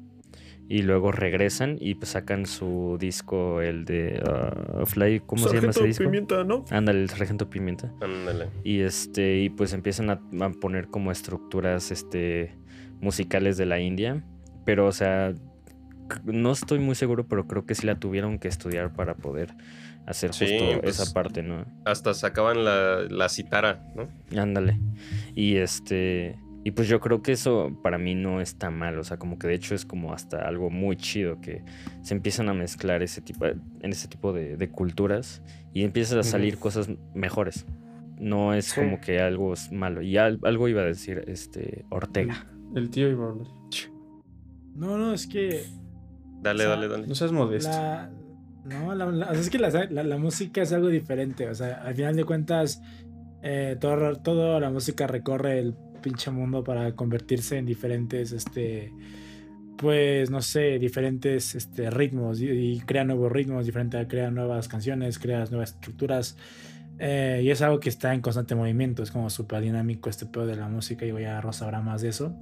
y 0.68 0.83
luego 0.83 1.12
regresan 1.12 1.76
y 1.80 1.94
pues 1.94 2.11
sacan 2.11 2.44
su 2.46 2.96
disco, 2.98 3.61
el 3.61 3.85
de 3.85 4.20
ah, 4.24 4.85
Fly, 4.85 5.20
¿cómo 5.26 5.46
se 5.48 5.54
llama 5.56 5.70
ese 5.70 5.80
Sargento 5.80 5.87
disco? 5.87 6.04
Pimienta, 6.04 6.44
¿no? 6.44 6.64
Ándale, 6.70 7.02
el 7.02 7.11
Sargento 7.11 7.48
Pimienta. 7.50 7.92
Ándale. 8.00 8.48
Y 8.64 8.80
este, 8.80 9.38
y 9.40 9.48
pues 9.50 9.72
empiezan 9.72 10.11
a, 10.11 10.20
a 10.40 10.50
poner 10.50 10.88
como 10.88 11.11
estructuras 11.12 11.90
este 11.92 12.56
musicales 13.00 13.56
de 13.56 13.66
la 13.66 13.80
India. 13.80 14.22
Pero, 14.64 14.86
o 14.86 14.92
sea, 14.92 15.32
no 16.24 16.52
estoy 16.52 16.78
muy 16.78 16.94
seguro, 16.94 17.26
pero 17.28 17.46
creo 17.46 17.64
que 17.66 17.74
sí 17.74 17.86
la 17.86 17.98
tuvieron 17.98 18.38
que 18.38 18.48
estudiar 18.48 18.92
para 18.92 19.14
poder 19.14 19.54
hacer 20.06 20.32
Sí, 20.34 20.46
justo 20.58 20.80
pues- 20.82 21.00
esa 21.00 21.12
parte, 21.14 21.42
¿no? 21.42 21.64
Hasta 21.84 22.14
sacaban 22.14 22.64
la, 22.64 23.02
la 23.08 23.28
citara, 23.28 23.82
¿no? 23.94 24.08
Ándale. 24.40 24.78
Y 25.34 25.56
este. 25.56 26.38
Y 26.62 26.72
pues 26.72 26.88
yo 26.88 27.00
creo 27.00 27.22
que 27.22 27.32
eso 27.32 27.74
para 27.82 27.96
mí 27.96 28.14
no 28.14 28.42
está 28.42 28.70
mal. 28.70 28.98
O 28.98 29.04
sea, 29.04 29.16
como 29.16 29.38
que 29.38 29.46
de 29.46 29.54
hecho 29.54 29.74
es 29.74 29.86
como 29.86 30.12
hasta 30.12 30.46
algo 30.46 30.68
muy 30.68 30.94
chido 30.96 31.40
que 31.40 31.62
se 32.02 32.12
empiezan 32.12 32.50
a 32.50 32.54
mezclar 32.54 33.02
ese 33.02 33.22
tipo, 33.22 33.46
en 33.46 33.62
ese 33.82 34.08
tipo 34.08 34.34
de, 34.34 34.58
de 34.58 34.68
culturas 34.68 35.42
y 35.72 35.84
empiezan 35.84 36.18
a 36.18 36.22
salir 36.22 36.58
cosas 36.58 36.90
mejores. 37.14 37.64
No 38.18 38.52
es 38.52 38.66
Sí. 38.66 38.80
como 38.80 39.00
que 39.00 39.20
algo 39.20 39.54
es 39.54 39.72
malo. 39.72 40.02
Y 40.02 40.18
al- 40.18 40.38
algo 40.42 40.68
iba 40.68 40.82
a 40.82 40.84
decir 40.84 41.24
este 41.28 41.86
Ortega. 41.88 42.46
El 42.74 42.90
tío 42.90 43.09
iba 43.09 43.26
a 43.26 43.30
hablar. 43.30 43.46
No, 44.74 44.96
no, 44.96 45.12
es 45.12 45.26
que. 45.26 45.64
Dale, 46.42 46.64
O 46.64 46.66
sea, 46.66 46.76
dale, 46.76 46.88
dale. 46.88 47.06
No 47.06 47.14
seas 47.14 47.33
modesto. 47.33 47.68
La, 47.70 48.11
no, 48.64 48.94
la, 48.94 49.06
la- 49.06 49.26
o 49.26 49.33
sea, 49.33 49.40
es 49.40 49.50
que 49.50 49.59
la, 49.59 49.68
la- 49.90 50.02
la 50.04 50.18
música 50.18 50.62
es 50.62 50.72
algo 50.72 50.88
diferente. 50.88 51.48
O 51.48 51.54
sea, 51.54 51.83
al 51.83 51.94
final 51.94 52.16
de 52.16 52.24
cuentas, 52.24 52.80
eh, 53.42 53.76
todo, 53.80 54.16
todo 54.16 54.59
la 54.61 54.70
música 54.70 55.06
recorre 55.06 55.59
el 55.59 55.74
pinche 56.02 56.30
mundo 56.30 56.64
para 56.64 56.94
convertirse 56.94 57.59
en 57.59 57.66
diferentes, 57.66 58.33
este, 58.33 58.92
pues, 59.76 60.30
no 60.30 60.40
sé, 60.40 60.78
diferentes 60.78 61.54
este, 61.54 61.90
ritmos 61.90 62.40
y, 62.40 62.48
y 62.48 62.80
crea 62.80 63.04
nuevos 63.04 63.30
ritmos, 63.33 63.66
diferente, 63.66 64.06
crea 64.06 64.30
nuevas 64.30 64.68
canciones, 64.68 65.18
crea 65.18 65.44
nuevas 65.50 65.72
estructuras. 65.72 66.37
eh, 66.98 67.40
y 67.44 67.50
es 67.50 67.61
algo 67.62 67.80
que 67.80 67.88
está 67.88 68.14
en 68.14 68.20
constante 68.20 68.54
movimiento. 68.54 69.02
Es 69.02 69.11
como 69.11 69.28
súper 69.30 69.61
dinámico 69.62 70.09
este 70.09 70.26
pedo 70.26 70.46
de 70.46 70.56
la 70.56 70.68
música. 70.68 71.04
Y 71.04 71.12
voy 71.12 71.24
a 71.24 71.40
Rosa 71.40 71.64
habrá 71.66 71.80
más 71.83 72.02
de 72.02 72.09
eso. 72.11 72.35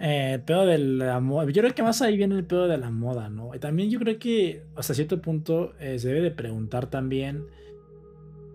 Eh, 0.00 0.34
el 0.34 0.42
pedo 0.42 0.66
de 0.66 0.78
la 0.78 1.20
moda. 1.20 1.50
Yo 1.50 1.62
creo 1.62 1.74
que 1.74 1.82
más 1.82 2.02
ahí 2.02 2.16
viene 2.16 2.34
el 2.36 2.44
pedo 2.44 2.68
de 2.68 2.78
la 2.78 2.90
moda, 2.90 3.28
¿no? 3.28 3.54
Y 3.54 3.58
también 3.58 3.90
yo 3.90 3.98
creo 3.98 4.18
que 4.18 4.62
hasta 4.76 4.94
cierto 4.94 5.20
punto 5.20 5.72
eh, 5.80 5.98
se 5.98 6.08
debe 6.08 6.20
de 6.20 6.30
preguntar 6.30 6.86
también, 6.86 7.44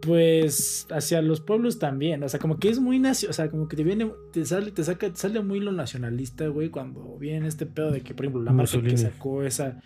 pues, 0.01 0.87
hacia 0.91 1.21
los 1.21 1.41
pueblos 1.41 1.79
también. 1.79 2.23
O 2.23 2.29
sea, 2.29 2.39
como 2.39 2.57
que 2.57 2.69
es 2.69 2.79
muy 2.79 2.99
nacio, 2.99 3.29
o 3.29 3.33
sea, 3.33 3.49
como 3.49 3.67
que 3.67 3.75
te 3.75 3.83
viene, 3.83 4.11
te 4.31 4.45
sale, 4.45 4.71
te 4.71 4.83
saca, 4.83 5.09
te 5.09 5.15
sale 5.15 5.41
muy 5.41 5.59
lo 5.59 5.71
nacionalista, 5.71 6.47
güey, 6.47 6.69
cuando 6.69 7.17
viene 7.17 7.47
este 7.47 7.65
pedo 7.65 7.91
de 7.91 8.01
que, 8.01 8.13
por 8.13 8.25
ejemplo, 8.25 8.43
la 8.43 8.51
marca 8.51 8.81
que 8.81 8.97
sacó 8.97 9.43
esa. 9.43 9.79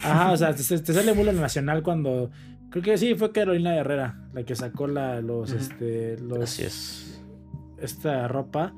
Ajá, 0.00 0.32
o 0.32 0.36
sea, 0.36 0.54
te, 0.54 0.62
te 0.62 0.92
sale 0.92 1.14
muy 1.14 1.24
lo 1.24 1.32
nacional 1.32 1.82
cuando. 1.82 2.30
Creo 2.70 2.82
que 2.82 2.98
sí, 2.98 3.14
fue 3.14 3.32
Carolina 3.32 3.76
Herrera 3.76 4.28
la 4.34 4.42
que 4.42 4.54
sacó 4.56 4.86
la, 4.86 5.20
los, 5.22 5.50
Ujú. 5.50 5.58
este, 5.58 6.18
los, 6.18 6.40
Así 6.40 6.64
es. 6.64 7.22
esta 7.80 8.28
ropa. 8.28 8.74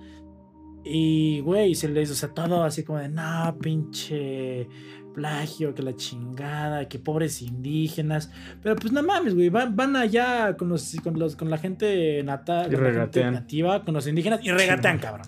Y, 0.91 1.41
güey, 1.41 1.75
se 1.75 1.89
les, 1.89 2.11
o 2.11 2.15
sea, 2.15 2.31
todo 2.31 2.65
así 2.65 2.83
como 2.83 2.99
de, 2.99 3.09
no, 3.09 3.57
pinche 3.61 4.67
plagio, 5.15 5.75
que 5.75 5.83
la 5.83 5.95
chingada, 5.97 6.89
que 6.89 6.99
pobres 6.99 7.43
indígenas. 7.43 8.31
Pero 8.63 8.77
pues 8.77 8.93
no 8.93 9.03
mames, 9.03 9.35
güey, 9.35 9.49
van, 9.49 9.75
van 9.77 9.97
allá 9.97 10.57
con 10.57 10.69
los, 10.69 10.95
con 11.03 11.19
los, 11.19 11.37
con 11.37 11.51
la 11.51 11.59
gente 11.59 12.23
natal, 12.23 12.73
con 12.73 12.85
la 12.85 13.01
gente 13.03 13.31
nativa, 13.31 13.85
con 13.85 13.95
los 13.95 14.07
indígenas 14.07 14.41
y 14.43 14.51
regatean, 14.51 14.99
cabrón. 14.99 15.27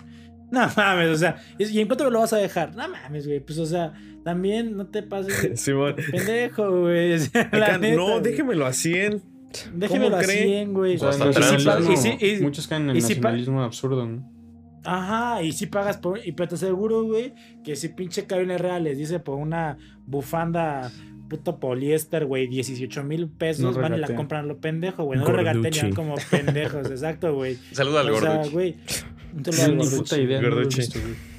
No 0.50 0.66
mames, 0.76 1.10
o 1.10 1.16
sea, 1.16 1.36
¿y 1.58 1.78
en 1.78 1.86
cuánto 1.86 2.04
me 2.04 2.10
lo 2.10 2.20
vas 2.20 2.32
a 2.32 2.38
dejar? 2.38 2.74
No 2.74 2.88
mames, 2.88 3.26
güey, 3.26 3.40
pues 3.40 3.58
o 3.58 3.66
sea, 3.66 3.92
también 4.24 4.76
no 4.76 4.86
te 4.86 5.02
pases 5.02 5.60
Simón. 5.60 5.94
pendejo, 6.10 6.80
güey. 6.82 7.14
o 7.14 7.18
sea, 7.18 7.48
la 7.52 7.66
Acá, 7.66 7.78
neta, 7.78 7.96
no, 7.96 8.06
güey. 8.10 8.22
déjemelo 8.22 8.66
a 8.66 8.72
100. 8.72 9.22
Déjemelo 9.74 10.10
¿cómo 10.10 10.16
a 10.16 10.22
cree? 10.22 10.42
100, 10.44 10.72
güey. 10.72 10.96
O 10.96 11.12
sea, 11.12 11.30
Y 12.20 12.26
y- 12.26 12.40
muchos 12.40 12.66
caen 12.68 12.84
en 12.84 12.90
el 12.90 13.02
nacionalismo 13.02 13.62
absurdo, 13.62 14.06
¿no? 14.06 14.39
Ajá, 14.84 15.42
y 15.42 15.52
si 15.52 15.66
pagas 15.66 15.98
por. 15.98 16.24
Y 16.26 16.32
pero 16.32 16.48
te 16.50 16.54
aseguro, 16.54 17.04
güey, 17.04 17.34
que 17.64 17.76
si 17.76 17.88
pinche 17.88 18.26
Carolina 18.26 18.54
Herrera 18.54 18.78
les 18.80 18.96
dice 18.98 19.20
por 19.20 19.36
una 19.38 19.76
bufanda 20.06 20.90
puto 21.28 21.60
poliéster, 21.60 22.26
güey, 22.26 22.48
18 22.48 23.04
mil 23.04 23.28
pesos, 23.28 23.76
No 23.76 23.80
van 23.80 23.94
y 23.94 23.98
la 23.98 24.14
compran 24.16 24.48
lo 24.48 24.58
pendejo, 24.58 25.04
güey. 25.04 25.18
No 25.20 25.26
lo 25.26 25.32
regatean 25.32 25.58
y 25.58 25.62
Gorduchi. 25.68 25.80
van 25.82 25.92
como 25.94 26.14
pendejos, 26.30 26.90
exacto, 26.90 27.34
güey. 27.34 27.56
Saluda 27.72 28.00
al 28.00 28.10
O 28.10 28.18
sea, 28.20 28.36
gordo. 28.38 28.50
güey. 28.50 28.76
saludo 29.52 29.76
Gorduchi. 29.84 29.96
puta 29.98 30.18
idea. 30.18 30.40
no 30.40 30.48
Gorduchi. 30.50 30.82
güey. 30.92 31.30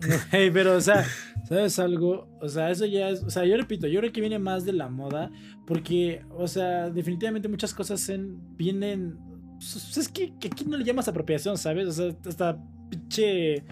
Ey, 0.32 0.50
pero, 0.50 0.76
o 0.76 0.80
sea, 0.80 1.04
¿sabes 1.48 1.78
algo? 1.78 2.28
O 2.40 2.48
sea, 2.48 2.70
eso 2.70 2.86
ya 2.86 3.08
es. 3.10 3.22
O 3.22 3.30
sea, 3.30 3.44
yo 3.44 3.56
repito, 3.56 3.86
yo 3.86 4.00
creo 4.00 4.12
que 4.12 4.20
viene 4.20 4.38
más 4.38 4.64
de 4.64 4.72
la 4.72 4.88
moda. 4.88 5.30
Porque, 5.66 6.22
o 6.30 6.46
sea, 6.46 6.90
definitivamente 6.90 7.48
muchas 7.48 7.74
cosas 7.74 8.06
en- 8.08 8.38
vienen. 8.56 9.16
pues, 9.58 9.96
es 9.96 10.08
que, 10.08 10.32
que 10.38 10.48
aquí 10.48 10.64
no 10.64 10.76
le 10.76 10.84
llamas 10.84 11.08
apropiación, 11.08 11.56
¿sabes? 11.58 11.86
O 11.88 11.92
sea, 11.92 12.14
hasta 12.26 12.58
pinche. 12.98 13.62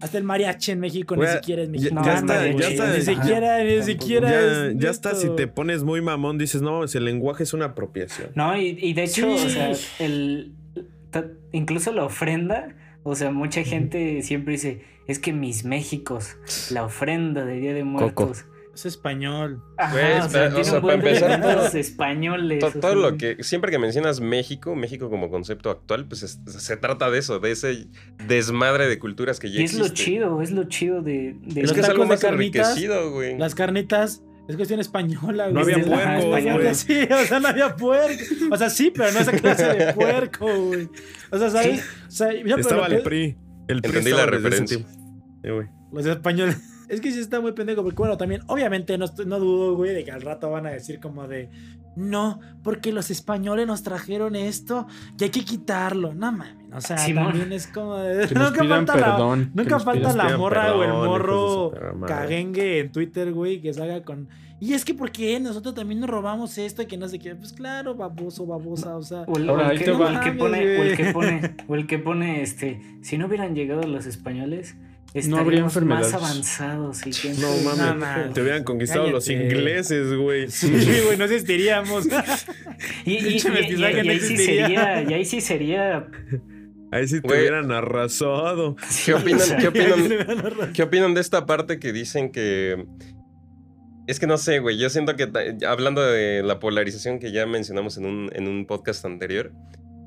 Hasta 0.00 0.16
el 0.16 0.24
mariachi 0.24 0.72
en 0.72 0.80
México 0.80 1.14
ni 1.14 1.26
siquiera 1.26 1.62
es 1.62 1.68
mexicano. 1.68 2.02
ya 2.02 2.14
está, 2.14 2.38
güey. 2.38 2.58
ya 2.58 2.68
está. 2.68 2.94
Ni 2.96 3.02
siquiera, 3.02 3.62
ni 3.64 3.82
siquiera. 3.82 4.30
Ya, 4.30 4.66
es 4.68 4.78
ya 4.78 4.90
está, 4.90 5.14
si 5.14 5.28
te 5.36 5.46
pones 5.46 5.82
muy 5.84 6.00
mamón, 6.00 6.38
dices, 6.38 6.62
no, 6.62 6.84
el 6.84 7.04
lenguaje 7.04 7.42
es 7.42 7.52
una 7.52 7.66
apropiación. 7.66 8.30
No, 8.34 8.56
y, 8.56 8.78
y 8.80 8.94
de 8.94 9.02
hecho, 9.04 9.36
Sí. 9.36 9.46
o 9.46 9.48
sea, 9.50 9.72
el, 9.98 10.54
incluso 11.52 11.92
la 11.92 12.04
ofrenda, 12.04 12.68
o 13.02 13.14
sea, 13.14 13.30
mucha 13.30 13.62
gente 13.62 14.22
siempre 14.22 14.52
dice, 14.52 14.82
es 15.06 15.18
que 15.18 15.34
mis 15.34 15.64
Méxicos, 15.66 16.36
la 16.70 16.84
ofrenda 16.84 17.44
de 17.44 17.56
Día 17.60 17.74
de 17.74 17.84
Muertos. 17.84 18.46
Es 18.80 18.86
español. 18.86 19.62
Ajá, 19.76 19.94
o 20.24 20.30
sea, 20.30 20.54
o 20.56 20.64
sea, 20.64 20.80
para 20.80 20.94
empezar, 20.94 21.40
todo- 21.42 21.66
españoles. 21.78 22.60
Todo, 22.60 22.80
sea, 22.80 22.94
lo 22.94 23.16
que 23.18 23.42
siempre 23.42 23.70
que 23.70 23.78
mencionas 23.78 24.20
México, 24.20 24.74
México 24.74 25.10
como 25.10 25.28
concepto 25.30 25.68
actual, 25.70 26.06
pues 26.08 26.22
es- 26.22 26.40
se 26.46 26.76
trata 26.78 27.10
de 27.10 27.18
eso, 27.18 27.38
de 27.40 27.50
ese 27.50 27.88
desmadre 28.26 28.88
de 28.88 28.98
culturas 28.98 29.38
que 29.38 29.50
ya 29.50 29.60
Y 29.60 29.64
es 29.64 29.74
lo 29.74 29.84
existe. 29.86 30.04
chido, 30.12 30.40
es 30.40 30.50
lo 30.50 30.64
chido 30.64 31.02
de... 31.02 31.36
de 31.42 31.60
Es 31.60 31.66
Los 31.68 31.72
que 31.72 31.80
es 31.80 31.86
algo 31.88 32.04
tacos 32.04 32.08
de 32.08 32.14
más 32.14 32.20
carnitas, 32.20 32.68
enriquecido, 32.70 33.12
güey. 33.12 33.36
Las 33.38 33.54
carnitas. 33.54 34.22
Es 34.48 34.56
cuestión 34.56 34.80
española, 34.80 35.44
güey. 35.48 35.54
No 35.54 35.60
había 35.60 35.76
español. 35.76 36.60
güey. 36.62 36.74
Sí, 36.74 36.98
o 37.12 37.24
sea, 37.26 37.38
no 37.38 37.48
había 37.48 37.76
puerco. 37.76 38.22
O 38.50 38.56
sea, 38.56 38.68
sí, 38.70 38.90
pero 38.94 39.12
no 39.12 39.20
esa 39.20 39.32
clase 39.32 39.64
de 39.64 39.92
puerco, 39.94 40.46
güey. 40.66 40.88
O 41.30 41.38
sea, 41.38 41.50
¿sabes? 41.50 41.84
O 42.08 42.10
sea, 42.10 42.30
Estaba 42.32 42.88
lo 42.88 42.96
el 42.96 43.02
que- 43.02 43.08
PRI. 43.08 43.36
El 43.68 43.82
PRI 43.82 43.88
Entendí 43.90 44.10
la 44.10 44.26
referencia. 44.26 44.78
güey. 45.44 45.68
Los 45.92 46.06
españoles. 46.06 46.56
Es 46.90 47.00
que 47.00 47.12
sí 47.12 47.20
está 47.20 47.40
muy 47.40 47.52
pendejo, 47.52 47.84
porque 47.84 47.98
bueno, 47.98 48.16
también, 48.16 48.42
obviamente, 48.48 48.98
no, 48.98 49.06
no 49.24 49.38
dudo, 49.38 49.76
güey, 49.76 49.94
de 49.94 50.04
que 50.04 50.10
al 50.10 50.22
rato 50.22 50.50
van 50.50 50.66
a 50.66 50.70
decir 50.70 50.98
como 50.98 51.28
de. 51.28 51.48
No, 51.94 52.40
porque 52.64 52.92
los 52.92 53.12
españoles 53.12 53.64
nos 53.68 53.84
trajeron 53.84 54.34
esto 54.34 54.88
y 55.16 55.24
hay 55.24 55.30
que 55.30 55.44
quitarlo. 55.44 56.14
No 56.14 56.32
mames. 56.32 56.56
O 56.72 56.80
sea, 56.80 56.96
también 56.96 57.52
es 57.52 57.68
como 57.68 57.96
de. 57.96 58.26
Que 58.26 58.34
nos 58.34 58.44
nunca 58.50 58.62
pidan 58.62 58.86
falta 58.88 58.96
la, 58.96 59.16
perdón. 59.16 59.50
nunca 59.54 59.70
nos 59.70 59.84
falta 59.84 60.12
la 60.14 60.36
morra 60.36 60.74
o 60.74 60.82
el 60.82 60.92
morro 60.92 61.72
cagengue 62.08 62.80
en 62.80 62.90
Twitter, 62.90 63.32
güey, 63.32 63.60
que 63.60 63.72
salga 63.72 64.02
con. 64.02 64.28
Y 64.58 64.74
es 64.74 64.84
que 64.84 64.92
porque 64.92 65.38
nosotros 65.38 65.76
también 65.76 66.00
nos 66.00 66.10
robamos 66.10 66.58
esto 66.58 66.82
y 66.82 66.86
que 66.86 66.98
no 66.98 67.06
sé 67.06 67.20
qué. 67.20 67.36
Pues 67.36 67.52
claro, 67.52 67.94
baboso, 67.94 68.46
babosa, 68.46 68.96
o 68.96 69.02
sea. 69.02 69.22
O 69.28 69.36
el, 69.36 69.48
o 69.48 69.56
que, 69.56 69.84
el 69.84 69.90
o 69.92 70.08
el 70.08 70.36
pone, 70.36 70.78
o 71.68 71.74
el 71.76 71.86
que 71.86 71.98
pone, 72.00 72.42
este, 72.42 72.80
si 73.00 73.16
no 73.16 73.26
hubieran 73.26 73.54
llegado 73.54 73.82
los 73.84 74.06
españoles, 74.06 74.76
No 75.26 75.38
habría 75.38 75.60
enfermedades. 75.60 76.12
más 76.12 76.22
avanzados. 76.22 77.06
Y 77.06 77.10
quién 77.10 77.40
No 77.40 77.48
mames. 77.64 77.76
No, 77.78 77.94
mames. 77.96 78.32
Te 78.32 78.42
hubieran 78.42 78.64
conquistado 78.64 79.10
los 79.10 79.28
ingleses, 79.28 80.14
güey. 80.14 80.50
Sí, 80.50 80.70
güey, 81.04 81.16
no 81.16 81.24
existiríamos. 81.24 82.06
Y, 83.04 83.16
ahí 83.16 83.38
sí 84.20 84.36
sería, 84.38 85.02
y 85.02 85.12
ahí 85.12 85.24
sí 85.26 85.40
sería. 85.42 86.06
Ahí 86.92 87.06
sí 87.06 87.20
te 87.20 87.28
Güey. 87.28 87.40
hubieran 87.40 87.70
arrasado. 87.72 88.74
¿Qué 89.04 89.14
opinan, 89.14 89.46
qué, 89.60 89.68
opinan? 89.68 90.72
¿Qué 90.72 90.82
opinan 90.82 91.14
de 91.14 91.20
esta 91.20 91.44
parte 91.44 91.78
que 91.78 91.92
dicen 91.92 92.32
que... 92.32 92.86
Es 94.06 94.18
que 94.18 94.26
no 94.26 94.38
sé, 94.38 94.58
güey. 94.58 94.78
Yo 94.78 94.88
siento 94.90 95.14
que, 95.14 95.30
hablando 95.66 96.02
de 96.02 96.42
la 96.42 96.58
polarización 96.58 97.18
que 97.18 97.32
ya 97.32 97.46
mencionamos 97.46 97.98
en 97.98 98.06
un, 98.06 98.30
en 98.34 98.48
un 98.48 98.66
podcast 98.66 99.04
anterior, 99.04 99.52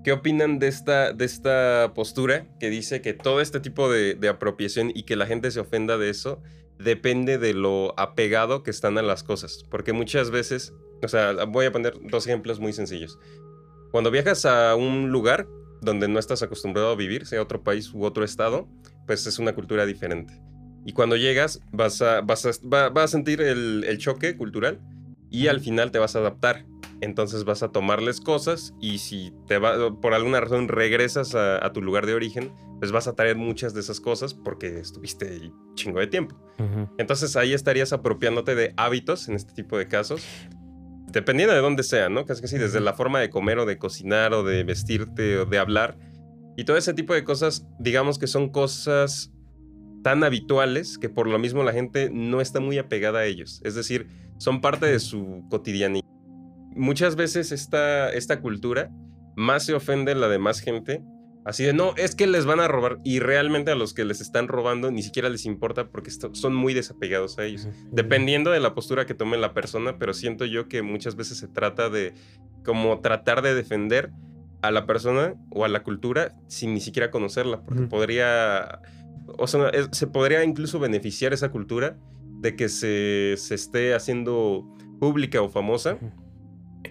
¿qué 0.03 0.11
opinan 0.11 0.59
de 0.59 0.67
esta, 0.67 1.13
de 1.13 1.25
esta 1.25 1.93
postura 1.95 2.47
que 2.59 2.69
dice 2.69 3.01
que 3.01 3.13
todo 3.13 3.41
este 3.41 3.59
tipo 3.59 3.89
de, 3.91 4.15
de 4.15 4.29
apropiación 4.29 4.91
y 4.93 5.03
que 5.03 5.15
la 5.15 5.25
gente 5.25 5.51
se 5.51 5.59
ofenda 5.59 5.97
de 5.97 6.09
eso 6.09 6.41
depende 6.77 7.37
de 7.37 7.53
lo 7.53 7.97
apegado 7.99 8.63
que 8.63 8.71
están 8.71 8.97
a 8.97 9.01
las 9.01 9.23
cosas? 9.23 9.65
Porque 9.69 9.93
muchas 9.93 10.31
veces, 10.31 10.73
o 11.01 11.07
sea, 11.07 11.45
voy 11.45 11.65
a 11.65 11.71
poner 11.71 11.93
dos 12.09 12.27
ejemplos 12.27 12.59
muy 12.59 12.73
sencillos. 12.73 13.17
Cuando 13.91 14.11
viajas 14.11 14.45
a 14.45 14.75
un 14.75 15.11
lugar 15.11 15.47
donde 15.81 16.07
no 16.07 16.19
estás 16.19 16.41
acostumbrado 16.43 16.91
a 16.91 16.95
vivir, 16.95 17.25
sea 17.25 17.41
otro 17.41 17.63
país 17.63 17.93
u 17.93 18.03
otro 18.03 18.23
estado, 18.23 18.67
pues 19.05 19.27
es 19.27 19.37
una 19.39 19.53
cultura 19.53 19.85
diferente. 19.85 20.33
Y 20.85 20.93
cuando 20.93 21.15
llegas 21.15 21.61
vas 21.71 22.01
a, 22.01 22.21
vas 22.21 22.45
a, 22.45 22.51
va- 22.67 22.89
vas 22.89 23.05
a 23.05 23.07
sentir 23.09 23.41
el, 23.41 23.83
el 23.87 23.97
choque 23.97 24.35
cultural 24.35 24.81
y 25.29 25.47
al 25.47 25.59
final 25.61 25.91
te 25.91 25.99
vas 25.99 26.15
a 26.15 26.19
adaptar. 26.19 26.65
Entonces 27.03 27.43
vas 27.43 27.63
a 27.63 27.71
tomarles 27.71 28.21
cosas 28.21 28.73
y 28.79 28.99
si 28.99 29.33
te 29.47 29.57
va, 29.57 29.99
por 29.99 30.13
alguna 30.13 30.39
razón 30.39 30.69
regresas 30.69 31.35
a, 31.35 31.63
a 31.63 31.73
tu 31.73 31.81
lugar 31.81 32.05
de 32.05 32.13
origen, 32.13 32.53
pues 32.79 32.91
vas 32.91 33.07
a 33.07 33.15
traer 33.15 33.35
muchas 33.35 33.73
de 33.73 33.81
esas 33.81 33.99
cosas 33.99 34.33
porque 34.33 34.79
estuviste 34.79 35.27
ahí 35.27 35.53
chingo 35.75 35.99
de 35.99 36.07
tiempo. 36.07 36.35
Entonces 36.97 37.35
ahí 37.35 37.53
estarías 37.53 37.93
apropiándote 37.93 38.55
de 38.55 38.73
hábitos 38.77 39.27
en 39.27 39.35
este 39.35 39.53
tipo 39.53 39.77
de 39.77 39.87
casos. 39.87 40.25
Dependiendo 41.11 41.53
de 41.53 41.61
dónde 41.61 41.83
sea, 41.83 42.09
¿no? 42.09 42.25
Casi 42.25 42.41
que 42.41 42.47
sí, 42.47 42.57
desde 42.57 42.79
la 42.79 42.93
forma 42.93 43.19
de 43.19 43.29
comer 43.29 43.59
o 43.59 43.65
de 43.65 43.77
cocinar 43.77 44.33
o 44.33 44.43
de 44.43 44.63
vestirte 44.63 45.37
o 45.39 45.45
de 45.45 45.59
hablar. 45.59 45.97
Y 46.55 46.63
todo 46.63 46.77
ese 46.77 46.93
tipo 46.93 47.13
de 47.13 47.23
cosas, 47.23 47.67
digamos 47.79 48.17
que 48.17 48.27
son 48.27 48.49
cosas 48.49 49.31
tan 50.03 50.23
habituales 50.23 50.97
que 50.97 51.09
por 51.09 51.27
lo 51.27 51.37
mismo 51.37 51.63
la 51.63 51.73
gente 51.73 52.09
no 52.11 52.41
está 52.41 52.59
muy 52.59 52.77
apegada 52.77 53.19
a 53.19 53.25
ellos. 53.25 53.61
Es 53.63 53.75
decir, 53.75 54.07
son 54.37 54.61
parte 54.61 54.85
de 54.85 54.99
su 54.99 55.45
cotidianidad. 55.49 56.03
Muchas 56.75 57.15
veces 57.15 57.51
esta, 57.51 58.11
esta 58.11 58.39
cultura 58.41 58.89
más 59.35 59.65
se 59.65 59.73
ofende 59.73 60.13
la 60.15 60.27
de 60.27 60.39
más 60.39 60.59
gente. 60.59 61.01
Así 61.45 61.63
de, 61.65 61.73
no, 61.73 61.93
es 61.97 62.15
que 62.15 62.25
les 62.25 62.45
van 62.45 62.61
a 62.61 62.67
robar. 62.69 62.99
Y 63.03 63.19
realmente 63.19 63.69
a 63.71 63.75
los 63.75 63.93
que 63.93 64.05
les 64.05 64.21
están 64.21 64.47
robando 64.47 64.91
ni 64.91 65.03
siquiera 65.03 65.27
les 65.29 65.45
importa 65.45 65.89
porque 65.89 66.09
son 66.11 66.55
muy 66.55 66.73
desapegados 66.73 67.37
a 67.37 67.43
ellos. 67.45 67.67
Dependiendo 67.91 68.51
de 68.51 68.61
la 68.61 68.73
postura 68.73 69.05
que 69.05 69.13
tome 69.13 69.37
la 69.37 69.53
persona, 69.53 69.97
pero 69.99 70.13
siento 70.13 70.45
yo 70.45 70.69
que 70.69 70.81
muchas 70.83 71.15
veces 71.17 71.37
se 71.39 71.47
trata 71.49 71.89
de 71.89 72.13
como 72.63 73.01
tratar 73.01 73.41
de 73.41 73.53
defender 73.55 74.11
a 74.61 74.71
la 74.71 74.85
persona 74.85 75.33
o 75.49 75.65
a 75.65 75.67
la 75.67 75.83
cultura 75.83 76.33
sin 76.47 76.73
ni 76.73 76.79
siquiera 76.79 77.11
conocerla, 77.11 77.61
porque 77.63 77.81
podría 77.89 78.79
o 79.37 79.47
sea, 79.47 79.67
es- 79.69 79.89
se 79.91 80.07
podría 80.07 80.43
incluso 80.45 80.79
beneficiar 80.79 81.33
esa 81.33 81.49
cultura 81.49 81.97
de 82.39 82.55
que 82.55 82.69
se, 82.69 83.35
se 83.37 83.55
esté 83.55 83.93
haciendo 83.93 84.65
pública 84.99 85.41
o 85.41 85.49
famosa. 85.49 85.97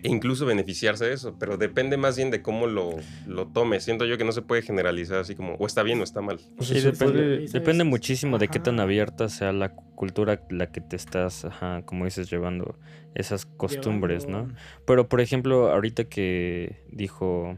E 0.03 0.09
incluso 0.09 0.45
beneficiarse 0.47 1.05
de 1.07 1.13
eso, 1.15 1.37
pero 1.39 1.57
depende 1.57 1.97
más 1.97 2.17
bien 2.17 2.31
de 2.31 2.43
cómo 2.43 2.67
lo, 2.67 2.97
lo 3.27 3.47
tomes. 3.49 3.85
Siento 3.85 4.05
yo 4.05 4.19
que 4.19 4.25
no 4.25 4.33
se 4.33 4.43
puede 4.43 4.63
generalizar 4.63 5.19
así 5.19 5.35
como 5.35 5.55
o 5.55 5.67
está 5.67 5.83
bien 5.83 6.01
o 6.01 6.05
está 6.05 6.21
mal. 6.21 6.41
O 6.59 6.63
sea, 6.65 6.77
Sí, 6.77 6.83
depende, 6.85 7.13
puede- 7.13 7.37
¿sabes? 7.37 7.53
depende 7.53 7.85
muchísimo 7.85 8.39
de 8.39 8.49
qué 8.49 8.59
tan 8.59 8.81
abierta 8.81 9.29
sea 9.29 9.53
la 9.53 9.71
cu- 9.75 9.95
cultura 9.95 10.41
la 10.51 10.73
que 10.73 10.81
te 10.81 10.97
estás, 10.97 11.45
ajá, 11.45 11.83
como 11.87 12.05
dices, 12.05 12.29
llevando 12.31 12.77
esas 13.15 13.47
costumbres, 13.47 14.27
¿no? 14.27 14.49
Pero, 14.87 15.09
por 15.09 15.21
ejemplo, 15.21 15.71
ahorita 15.71 16.05
que 16.05 16.83
dijo 16.91 17.57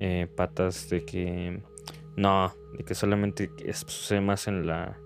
eh, 0.00 0.28
Patas 0.36 0.88
de 0.90 1.04
que 1.04 1.60
no, 2.16 2.54
de 2.78 2.84
que 2.84 2.94
solamente 2.94 3.50
sucede 3.72 4.20
más 4.20 4.46
en 4.48 4.66
la, 4.66 4.96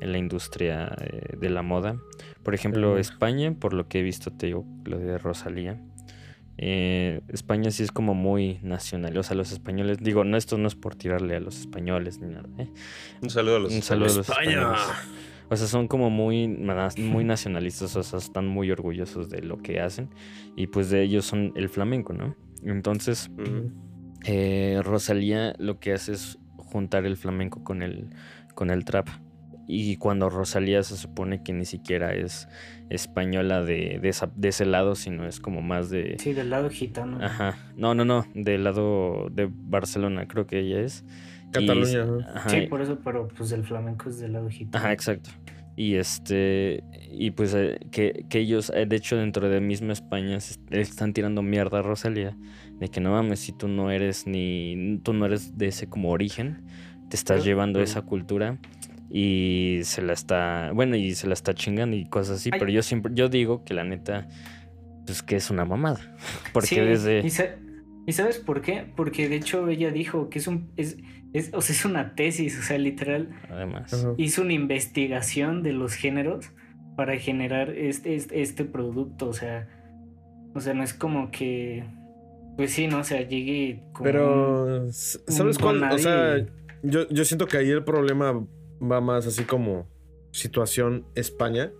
en 0.00 0.12
la 0.12 0.18
industria 0.18 0.94
eh, 1.00 1.36
de 1.38 1.48
la 1.50 1.62
moda. 1.62 1.96
Por 2.42 2.54
ejemplo. 2.54 2.98
España, 2.98 3.54
por 3.58 3.72
lo 3.72 3.88
que 3.88 4.00
he 4.00 4.02
visto, 4.02 4.30
te 4.32 4.46
digo, 4.46 4.66
lo 4.84 4.98
de 4.98 5.16
Rosalía. 5.18 5.80
Eh, 6.58 7.20
España 7.28 7.70
sí 7.70 7.82
es 7.82 7.92
como 7.92 8.14
muy 8.14 8.58
nacional. 8.62 9.16
O 9.16 9.22
sea, 9.22 9.36
los 9.36 9.52
españoles, 9.52 9.98
digo, 10.00 10.24
no, 10.24 10.36
esto 10.36 10.58
no 10.58 10.68
es 10.68 10.74
por 10.74 10.94
tirarle 10.94 11.36
a 11.36 11.40
los 11.40 11.60
españoles 11.60 12.18
ni 12.20 12.28
nada. 12.28 12.48
¿eh? 12.58 12.68
Un 13.20 13.30
saludo 13.30 13.56
a 13.56 13.60
los 13.60 13.72
Un 13.72 13.82
saludo 13.82 14.12
a 14.12 14.14
los 14.16 14.28
España. 14.28 14.50
españoles. 14.50 14.80
O 15.48 15.56
sea, 15.56 15.66
son 15.66 15.88
como 15.88 16.10
muy, 16.10 16.48
muy 16.98 17.24
nacionalistas, 17.24 17.96
o 17.96 18.02
sea, 18.02 18.18
están 18.18 18.46
muy 18.46 18.70
orgullosos 18.70 19.28
de 19.28 19.42
lo 19.42 19.58
que 19.58 19.80
hacen. 19.80 20.10
Y 20.56 20.66
pues 20.68 20.90
de 20.90 21.02
ellos 21.02 21.24
son 21.24 21.52
el 21.56 21.68
flamenco, 21.68 22.12
¿no? 22.12 22.36
Entonces, 22.64 23.30
eh, 24.24 24.80
Rosalía 24.82 25.54
lo 25.58 25.80
que 25.80 25.92
hace 25.92 26.12
es 26.12 26.38
juntar 26.56 27.06
el 27.06 27.16
flamenco 27.16 27.64
con 27.64 27.82
el, 27.82 28.10
con 28.54 28.70
el 28.70 28.84
trap. 28.84 29.08
Y 29.68 29.96
cuando 29.96 30.28
Rosalía 30.28 30.82
se 30.82 30.96
supone 30.96 31.42
que 31.42 31.52
ni 31.52 31.64
siquiera 31.64 32.14
es 32.14 32.48
española 32.90 33.62
de, 33.62 33.98
de, 34.02 34.08
esa- 34.08 34.30
de 34.34 34.48
ese 34.48 34.66
lado, 34.66 34.94
sino 34.94 35.26
es 35.26 35.40
como 35.40 35.62
más 35.62 35.88
de... 35.88 36.16
Sí, 36.18 36.32
del 36.32 36.50
lado 36.50 36.68
gitano. 36.68 37.18
Ajá. 37.24 37.56
No, 37.76 37.94
no, 37.94 38.04
no. 38.04 38.26
Del 38.34 38.64
lado 38.64 39.28
de 39.30 39.48
Barcelona, 39.50 40.26
creo 40.26 40.46
que 40.46 40.58
ella 40.60 40.80
es. 40.80 41.04
Y- 41.48 41.52
Cataluña, 41.52 42.04
¿no? 42.04 42.18
ajá, 42.34 42.48
Sí, 42.50 42.62
por 42.62 42.82
eso, 42.82 42.98
pero 43.04 43.28
pues 43.28 43.52
el 43.52 43.62
flamenco 43.64 44.08
es 44.08 44.18
del 44.20 44.32
lado 44.32 44.48
gitano. 44.48 44.78
Ajá, 44.84 44.92
exacto. 44.92 45.30
Y 45.74 45.94
este, 45.94 46.82
y 47.10 47.30
pues 47.30 47.54
eh, 47.54 47.78
que, 47.90 48.26
que 48.28 48.40
ellos, 48.40 48.70
eh, 48.74 48.84
de 48.84 48.96
hecho, 48.96 49.16
dentro 49.16 49.48
de 49.48 49.60
misma 49.60 49.92
España, 49.94 50.38
se 50.40 50.58
están 50.72 51.14
tirando 51.14 51.40
mierda 51.42 51.78
a 51.78 51.82
Rosalía, 51.82 52.36
de 52.78 52.88
que 52.88 53.00
no 53.00 53.12
mames, 53.12 53.40
si 53.40 53.52
tú 53.52 53.68
no 53.68 53.90
eres 53.90 54.26
ni, 54.26 54.98
tú 55.02 55.14
no 55.14 55.24
eres 55.24 55.56
de 55.56 55.68
ese 55.68 55.88
como 55.88 56.10
origen, 56.10 56.62
te 57.08 57.16
estás 57.16 57.36
Pero- 57.38 57.44
llevando 57.44 57.80
esa 57.80 58.02
cultura 58.02 58.58
y 59.14 59.80
se 59.84 60.00
la 60.02 60.14
está, 60.14 60.70
bueno, 60.72 60.96
y 60.96 61.14
se 61.14 61.26
la 61.26 61.34
está 61.34 61.52
chingando 61.54 61.94
y 61.96 62.06
cosas 62.06 62.36
así, 62.38 62.48
Ay. 62.52 62.58
pero 62.58 62.70
yo 62.72 62.82
siempre, 62.82 63.12
yo 63.14 63.28
digo 63.28 63.62
que 63.64 63.74
la 63.74 63.84
neta, 63.84 64.26
pues 65.06 65.22
que 65.22 65.36
es 65.36 65.50
una 65.50 65.64
mamada, 65.66 66.00
porque 66.54 66.68
Sí, 66.68 66.80
desde... 66.80 67.20
¿Y, 67.20 67.28
sa- 67.30 67.56
y 68.06 68.12
sabes 68.12 68.38
por 68.38 68.62
qué? 68.62 68.84
Porque 68.96 69.28
de 69.28 69.36
hecho 69.36 69.68
ella 69.68 69.90
dijo 69.90 70.28
que 70.30 70.38
es 70.38 70.46
un 70.46 70.72
es, 70.76 70.96
es, 71.34 71.50
o 71.52 71.60
sea, 71.60 71.74
es 71.76 71.84
una 71.84 72.14
tesis, 72.14 72.58
o 72.58 72.62
sea, 72.62 72.78
literal, 72.78 73.30
Además. 73.50 74.06
Hizo 74.16 74.42
una 74.42 74.54
investigación 74.54 75.62
de 75.62 75.72
los 75.72 75.94
géneros 75.94 76.50
para 76.96 77.16
generar 77.18 77.70
este, 77.70 78.14
este, 78.16 78.40
este 78.42 78.64
producto, 78.64 79.28
o 79.28 79.32
sea, 79.32 79.68
o 80.54 80.60
sea, 80.60 80.74
no 80.74 80.82
es 80.82 80.92
como 80.94 81.30
que, 81.30 81.84
pues 82.56 82.72
sí, 82.72 82.86
no, 82.86 82.98
o 82.98 83.04
sea, 83.04 83.20
llegue 83.26 83.82
como 83.92 83.98
un- 83.98 84.04
Pero, 84.04 84.86
s- 84.88 85.20
¿sabes 85.28 85.56
don 85.58 85.78
cuál? 85.78 85.92
O 85.92 85.98
sea, 85.98 86.36
yo, 86.82 87.08
yo 87.08 87.24
siento 87.24 87.46
que 87.46 87.56
ahí 87.58 87.70
el 87.70 87.84
problema 87.84 88.44
va 88.82 89.00
más 89.00 89.26
así 89.26 89.44
como 89.44 89.88
situación 90.32 91.06
España. 91.14 91.72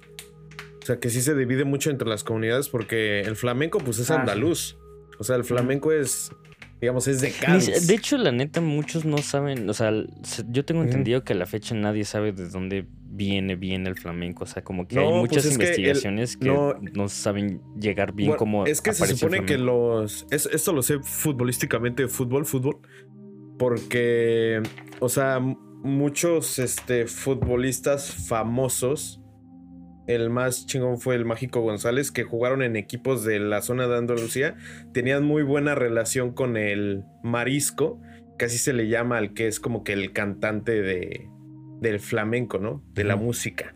O 0.83 0.87
sea, 0.87 0.99
que 0.99 1.11
sí 1.11 1.21
se 1.23 1.35
divide 1.35 1.65
mucho 1.65 1.91
entre 1.91 2.09
las 2.09 2.25
comunidades 2.25 2.69
porque 2.69 3.21
el 3.21 3.37
flamenco, 3.37 3.79
pues 3.79 3.99
es 3.99 4.11
Ah, 4.11 4.15
sí. 4.15 4.21
andaluz. 4.21 4.79
O 5.19 5.25
sea, 5.25 5.37
el 5.37 5.45
flamenco 5.45 5.93
es, 5.93 6.33
digamos, 6.81 7.07
es 7.07 7.21
de 7.21 7.31
Cádiz. 7.31 7.87
de 7.87 7.95
hecho, 7.95 8.17
la 8.19 8.33
neta, 8.33 8.61
muchos 8.61 9.05
no 9.05 9.19
saben, 9.19 9.71
o 9.71 9.75
sea, 9.75 9.93
se- 10.25 10.45
yo 10.49 10.65
tengo 10.65 10.83
entendido 10.83 11.23
que 11.23 11.35
a 11.35 11.37
la 11.37 11.47
fecha 11.47 11.75
nadie 11.77 12.05
sabe 12.05 12.33
de 12.33 12.49
dónde 12.49 12.87
viene 13.15 13.55
bien 13.55 13.87
el 13.87 13.95
flamenco, 13.97 14.43
o 14.45 14.47
sea, 14.47 14.65
como 14.65 14.89
que 14.89 14.97
No, 14.97 15.03
hay 15.03 15.09
pues 15.09 15.21
muchas 15.21 15.45
es 15.45 15.59
que 15.59 15.65
el- 15.65 15.71
investigaciones 15.71 16.37
que, 16.37 16.49
no- 16.49 17.09
saben 17.09 17.61
llegar 17.79 18.13
bien 18.15 18.31
Bueno, 18.31 18.39
como 18.39 18.67
es 18.67 18.81
que 18.81 18.93
se 18.93 19.07
supone 19.07 19.45
que 19.45 19.59
los. 19.59 20.27
es- 20.33 20.47
esto 20.53 20.73
lo 20.73 20.83
sé 20.83 20.99
futbolísticamente, 21.01 22.09
fútbol, 22.09 22.45
fútbol. 22.47 22.79
Porque, 23.59 24.61
o 24.99 25.09
sea, 25.09 25.41
muchos 25.83 26.59
este, 26.59 27.07
futbolistas 27.07 28.15
famosos. 28.15 29.21
El 30.07 30.31
más 30.31 30.67
chingón 30.67 30.99
fue 30.99 31.15
el 31.15 31.25
Mágico 31.25 31.61
González, 31.61 32.11
que 32.11 32.25
jugaron 32.25 32.63
en 32.63 32.77
equipos 32.77 33.25
de 33.25 33.39
la 33.39 33.63
zona 33.63 33.87
de 33.87 33.97
Andalucía. 33.97 34.57
Tenían 34.93 35.25
muy 35.25 35.43
buena 35.43 35.75
relación 35.75 36.33
con 36.33 36.57
el 36.57 37.05
Marisco, 37.23 38.01
que 38.39 38.47
así 38.47 38.59
se 38.59 38.73
le 38.73 38.89
llama 38.89 39.19
al 39.19 39.33
que 39.35 39.47
es 39.47 39.61
como 39.61 39.85
que 39.85 39.93
el 39.93 40.13
cantante 40.13 40.83
de, 40.83 41.29
del 41.81 42.01
flamenco, 42.01 42.59
¿no? 42.59 42.83
De 42.95 43.05
la 43.05 43.17
música. 43.17 43.75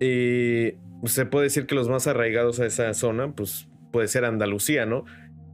Y 0.00 0.74
se 1.04 1.26
puede 1.26 1.44
decir 1.44 1.66
que 1.66 1.74
los 1.74 1.88
más 1.88 2.06
arraigados 2.06 2.60
a 2.60 2.66
esa 2.66 2.92
zona, 2.94 3.32
pues 3.34 3.68
puede 3.92 4.08
ser 4.08 4.24
Andalucía, 4.24 4.84
¿no? 4.84 5.04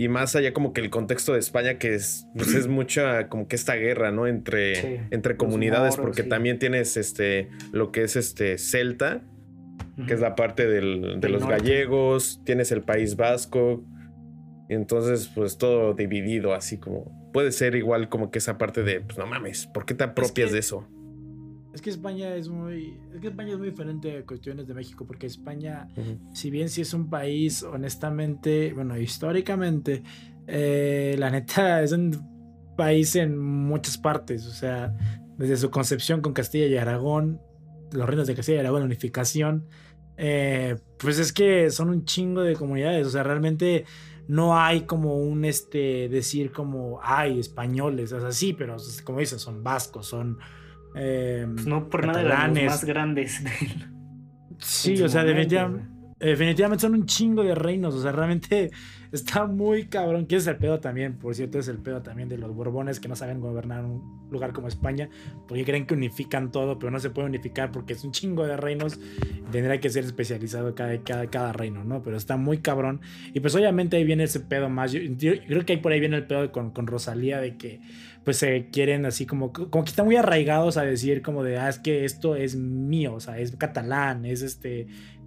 Y 0.02 0.08
más 0.08 0.34
allá 0.34 0.52
como 0.52 0.72
que 0.72 0.80
el 0.80 0.90
contexto 0.90 1.32
de 1.34 1.38
España, 1.38 1.78
que 1.78 1.94
es, 1.94 2.26
pues, 2.34 2.54
es 2.54 2.66
mucha 2.66 3.28
como 3.28 3.46
que 3.46 3.54
esta 3.56 3.74
guerra, 3.76 4.10
¿no? 4.10 4.26
Entre, 4.26 4.74
Sí, 4.74 4.96
entre 5.10 5.36
comunidades, 5.36 5.92
moros, 5.96 6.06
porque 6.06 6.22
sí. 6.24 6.28
también 6.28 6.58
tienes 6.58 6.96
este, 6.96 7.48
lo 7.72 7.92
que 7.92 8.02
es 8.02 8.16
este 8.16 8.58
Celta, 8.58 9.22
que 10.06 10.14
es 10.14 10.20
la 10.20 10.34
parte 10.34 10.66
del- 10.66 11.02
de 11.02 11.18
Del 11.20 11.32
los 11.32 11.42
norte. 11.42 11.56
gallegos, 11.58 12.40
tienes 12.44 12.72
el 12.72 12.82
País 12.82 13.14
Vasco, 13.14 13.84
y 14.68 14.74
entonces 14.74 15.30
pues 15.34 15.56
todo 15.58 15.94
dividido, 15.94 16.54
así 16.54 16.78
como 16.78 17.30
puede 17.32 17.52
ser 17.52 17.74
igual 17.76 18.08
como 18.08 18.30
que 18.30 18.38
esa 18.38 18.58
parte 18.58 18.82
de, 18.82 19.00
pues 19.02 19.18
no 19.18 19.26
mames, 19.26 19.66
¿por 19.68 19.84
qué 19.84 19.94
te 19.94 20.04
apropias 20.04 20.48
que- 20.48 20.54
de 20.54 20.58
eso? 20.58 20.88
Es 21.72 21.80
que 21.80 21.90
España 21.90 22.34
es 22.34 22.48
muy. 22.48 22.98
Es 23.14 23.20
que 23.20 23.28
España 23.28 23.52
es 23.52 23.58
muy 23.58 23.70
diferente 23.70 24.18
a 24.18 24.26
cuestiones 24.26 24.66
de 24.66 24.74
México, 24.74 25.06
porque 25.06 25.26
España, 25.26 25.88
si 26.34 26.50
bien 26.50 26.68
sí 26.68 26.82
es 26.82 26.92
un 26.92 27.08
país, 27.08 27.62
honestamente, 27.62 28.72
bueno, 28.74 28.98
históricamente, 28.98 30.02
eh, 30.46 31.16
la 31.18 31.30
neta 31.30 31.82
es 31.82 31.92
un 31.92 32.74
país 32.76 33.16
en 33.16 33.38
muchas 33.38 33.96
partes. 33.96 34.46
O 34.46 34.52
sea, 34.52 34.94
desde 35.38 35.56
su 35.56 35.70
concepción 35.70 36.20
con 36.20 36.34
Castilla 36.34 36.66
y 36.66 36.76
Aragón, 36.76 37.40
los 37.92 38.06
reinos 38.06 38.26
de 38.26 38.34
Castilla 38.34 38.58
y 38.58 38.60
Aragón, 38.60 38.80
la 38.80 38.86
unificación, 38.86 39.66
eh, 40.18 40.76
pues 40.98 41.18
es 41.18 41.32
que 41.32 41.70
son 41.70 41.88
un 41.88 42.04
chingo 42.04 42.42
de 42.42 42.54
comunidades. 42.54 43.06
O 43.06 43.10
sea, 43.10 43.22
realmente 43.22 43.86
no 44.28 44.58
hay 44.58 44.82
como 44.82 45.16
un 45.16 45.44
este 45.46 46.08
decir 46.08 46.52
como 46.52 47.00
hay 47.02 47.40
españoles. 47.40 48.12
O 48.12 48.20
sea, 48.20 48.32
sí, 48.32 48.52
pero 48.52 48.76
como 49.04 49.20
dices, 49.20 49.40
son 49.40 49.62
vascos, 49.62 50.06
son. 50.06 50.38
Eh, 50.94 51.46
Pues 51.54 51.66
no 51.66 51.88
por 51.88 52.06
nada 52.06 52.20
eran 52.22 52.54
los 52.54 52.64
más 52.64 52.84
grandes. 52.84 53.42
del- 53.44 53.88
Sí, 54.58 55.00
o 55.02 55.08
sea, 55.08 55.24
definitivamente, 55.24 55.88
definitivamente 56.20 56.82
son 56.82 56.94
un 56.94 57.06
chingo 57.06 57.42
de 57.42 57.54
reinos. 57.54 57.94
O 57.94 58.02
sea, 58.02 58.12
realmente 58.12 58.70
está 59.12 59.46
muy 59.46 59.86
cabrón. 59.86 60.26
Que 60.26 60.36
es 60.36 60.46
el 60.46 60.56
pedo 60.56 60.80
también, 60.80 61.18
por 61.18 61.34
cierto, 61.34 61.58
es 61.58 61.68
el 61.68 61.78
pedo 61.78 62.02
también 62.02 62.28
de 62.28 62.38
los 62.38 62.54
Borbones 62.54 63.00
que 63.00 63.08
no 63.08 63.16
saben 63.16 63.40
gobernar 63.40 63.84
un 63.84 64.28
lugar 64.30 64.52
como 64.52 64.68
España. 64.68 65.08
Porque 65.46 65.64
creen 65.64 65.86
que 65.86 65.94
unifican 65.94 66.50
todo, 66.50 66.78
pero 66.78 66.90
no 66.90 66.98
se 66.98 67.10
puede 67.10 67.28
unificar 67.28 67.72
porque 67.72 67.92
es 67.92 68.04
un 68.04 68.12
chingo 68.12 68.46
de 68.46 68.56
reinos. 68.56 68.98
Tendrá 69.50 69.78
que 69.80 69.90
ser 69.90 70.04
especializado 70.04 70.74
cada, 70.74 70.98
cada, 71.02 71.26
cada 71.28 71.52
reino, 71.52 71.84
¿no? 71.84 72.02
Pero 72.02 72.16
está 72.16 72.36
muy 72.36 72.58
cabrón. 72.58 73.00
Y 73.32 73.40
pues 73.40 73.54
obviamente 73.54 73.96
ahí 73.96 74.04
viene 74.04 74.24
ese 74.24 74.40
pedo 74.40 74.68
más. 74.68 74.92
Yo, 74.92 75.00
yo 75.00 75.32
creo 75.46 75.64
que 75.64 75.74
ahí 75.74 75.78
por 75.78 75.92
ahí 75.92 76.00
viene 76.00 76.16
el 76.16 76.26
pedo 76.26 76.50
con, 76.52 76.70
con 76.70 76.86
Rosalía 76.86 77.40
de 77.40 77.56
que 77.56 77.80
pues 78.24 78.36
se 78.36 78.68
quieren 78.70 79.04
así 79.04 79.26
como, 79.26 79.52
como 79.52 79.84
que 79.84 79.90
están 79.90 80.06
muy 80.06 80.16
arraigados 80.16 80.76
a 80.76 80.82
decir 80.82 81.22
como 81.22 81.42
de, 81.42 81.58
ah, 81.58 81.68
es 81.68 81.78
que 81.78 82.04
esto 82.04 82.36
es 82.36 82.56
mío, 82.56 83.14
o 83.14 83.20
sea, 83.20 83.38
es 83.38 83.56
catalán, 83.56 84.24
es 84.24 84.42
este, 84.42 84.86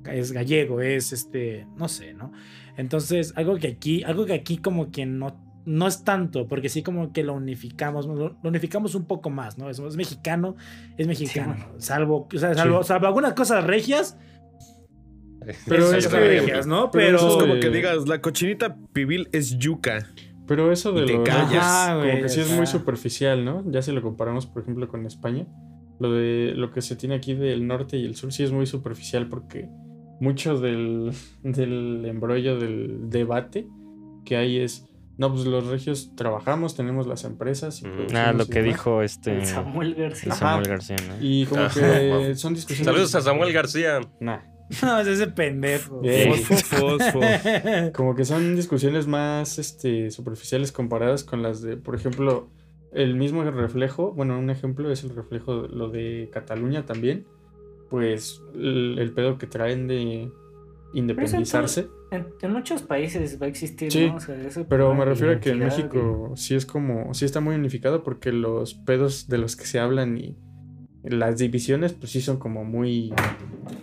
es 0.10 0.32
gallego, 0.32 0.82
es 0.82 1.12
este, 1.12 1.68
no 1.76 1.88
sé, 1.88 2.14
¿no? 2.14 2.32
Entonces, 2.78 3.34
algo 3.36 3.56
que 3.58 3.68
aquí, 3.68 4.04
algo 4.04 4.26
que 4.26 4.34
aquí 4.34 4.58
como 4.58 4.92
que 4.92 5.06
no, 5.06 5.36
no 5.66 5.88
es 5.88 6.04
tanto, 6.04 6.48
porque 6.48 6.70
sí 6.70 6.84
como 6.84 7.12
que 7.14 7.24
lo 7.24 7.34
unificamos, 7.34 8.06
lo, 8.06 8.16
lo 8.30 8.38
unificamos 8.44 8.96
un 8.96 9.06
poco 9.06 9.30
más, 9.30 9.58
¿no? 9.58 9.70
Es, 9.70 9.80
es 9.80 9.96
mexicano, 9.96 10.56
es 10.98 11.08
mexicano, 11.08 11.56
Sí. 11.58 11.64
salvo, 11.88 12.28
o 12.34 12.38
sea, 12.38 12.54
salvo, 12.54 12.84
salvo 12.84 13.08
algunas 13.08 13.34
cosas 13.34 13.64
regias, 13.64 14.18
Pero 15.68 15.92
es 15.94 16.08
que- 16.08 16.20
regias, 16.20 16.66
¿no? 16.68 16.90
pero 16.92 17.06
Pero, 17.06 17.18
eso 17.18 17.30
es 17.30 17.36
como 17.38 17.60
que 17.60 17.70
digas, 17.70 18.08
la 18.08 18.20
cochinita 18.22 18.78
pibil 18.94 19.30
es 19.32 19.58
yuca. 19.58 20.08
Pero 20.48 20.72
eso 20.72 20.92
de 20.92 21.24
callas. 21.24 21.64
Ajá, 21.64 21.96
como 22.00 22.22
que 22.22 22.30
sí 22.30 22.40
es 22.42 22.52
muy 22.52 22.68
superficial, 22.68 23.44
¿no? 23.44 23.64
Ya 23.72 23.82
si 23.82 23.92
lo 23.92 24.02
comparamos, 24.04 24.46
por 24.46 24.62
ejemplo, 24.62 24.88
con 24.88 25.06
España, 25.08 25.48
lo 26.00 26.12
de 26.12 26.54
lo 26.56 26.72
que 26.72 26.82
se 26.84 26.96
tiene 26.96 27.16
aquí 27.16 27.34
del 27.34 27.66
norte 27.66 27.98
y 27.98 28.06
el 28.06 28.16
sur 28.16 28.32
sí 28.32 28.44
es 28.44 28.52
muy 28.52 28.68
superficial 28.68 29.28
porque 29.28 29.68
mucho 30.20 30.60
del, 30.60 31.12
del 31.44 32.06
embrollo 32.06 32.58
del 32.58 33.10
debate 33.10 33.68
que 34.26 34.38
hay 34.38 34.60
es 34.60 34.86
no, 35.18 35.32
pues 35.32 35.46
los 35.46 35.68
regios 35.68 36.12
trabajamos, 36.16 36.76
tenemos 36.76 37.08
las 37.08 37.24
empresas. 37.24 37.82
Y 37.82 37.86
Mm. 37.86 38.16
Ah, 38.16 38.34
lo 38.34 38.46
que 38.48 38.62
demás". 38.62 38.76
dijo 38.76 39.02
este 39.02 39.38
El 39.38 39.46
Samuel 39.46 39.94
el 39.94 39.96
García. 39.96 40.34
Samuel 40.34 40.68
García, 40.68 40.98
¿no? 41.08 41.16
Y 41.22 41.46
como 41.46 41.70
que 41.70 42.10
wow. 42.10 42.36
son 42.36 42.54
discusiones. 42.54 42.86
Saludos 42.86 43.16
a 43.16 43.22
Samuel 43.22 43.54
García. 43.54 44.02
Nah. 44.20 44.40
No, 44.82 45.00
es 45.00 45.08
ese 45.08 45.28
pendejo. 45.28 46.02
Fosfo, 46.48 46.98
fosfo. 46.98 47.20
Como 47.94 48.16
que 48.16 48.26
son 48.26 48.56
discusiones 48.56 49.06
más 49.06 49.60
este, 49.60 50.10
superficiales 50.10 50.72
comparadas 50.72 51.24
con 51.24 51.44
las 51.44 51.62
de, 51.62 51.78
por 51.78 51.94
ejemplo, 51.94 52.50
el 52.92 53.16
mismo 53.16 53.44
reflejo, 53.44 54.12
bueno, 54.14 54.40
un 54.40 54.50
ejemplo 54.50 54.92
es 54.92 55.04
el 55.04 55.16
reflejo, 55.16 55.64
de 55.64 55.70
lo 55.70 55.90
de 55.90 56.32
Cataluña 56.34 56.84
también, 56.86 57.28
pues 58.00 58.42
el, 58.54 58.98
el 59.00 59.12
pedo 59.14 59.38
que 59.38 59.48
traen 59.48 59.88
de 59.88 60.30
independizarse, 60.94 61.88
En, 62.12 62.28
en 62.42 62.52
muchos 62.54 62.82
países 62.84 63.40
va 63.42 63.46
a 63.46 63.50
existir, 63.50 63.92
Sí, 63.92 64.08
¿no? 64.08 64.16
O 64.16 64.20
sea, 64.20 64.36
eso 64.42 64.66
pero 64.68 64.94
me 64.94 65.04
refiero 65.06 65.34
a 65.34 65.40
que 65.40 65.50
en 65.52 65.60
México 65.60 66.32
sí 66.36 66.56
es 66.56 66.66
como, 66.66 67.14
sí 67.14 67.26
está 67.26 67.40
muy 67.42 67.56
unificado 67.56 68.04
porque 68.04 68.32
los 68.32 68.74
pedos 68.76 69.28
de 69.28 69.38
los 69.38 69.56
que 69.56 69.66
se 69.66 69.80
hablan 69.80 70.18
y 70.18 70.38
las 71.04 71.38
divisiones, 71.38 71.94
pues 71.94 72.12
sí 72.12 72.22
son 72.22 72.38
como 72.38 72.64
muy, 72.64 73.14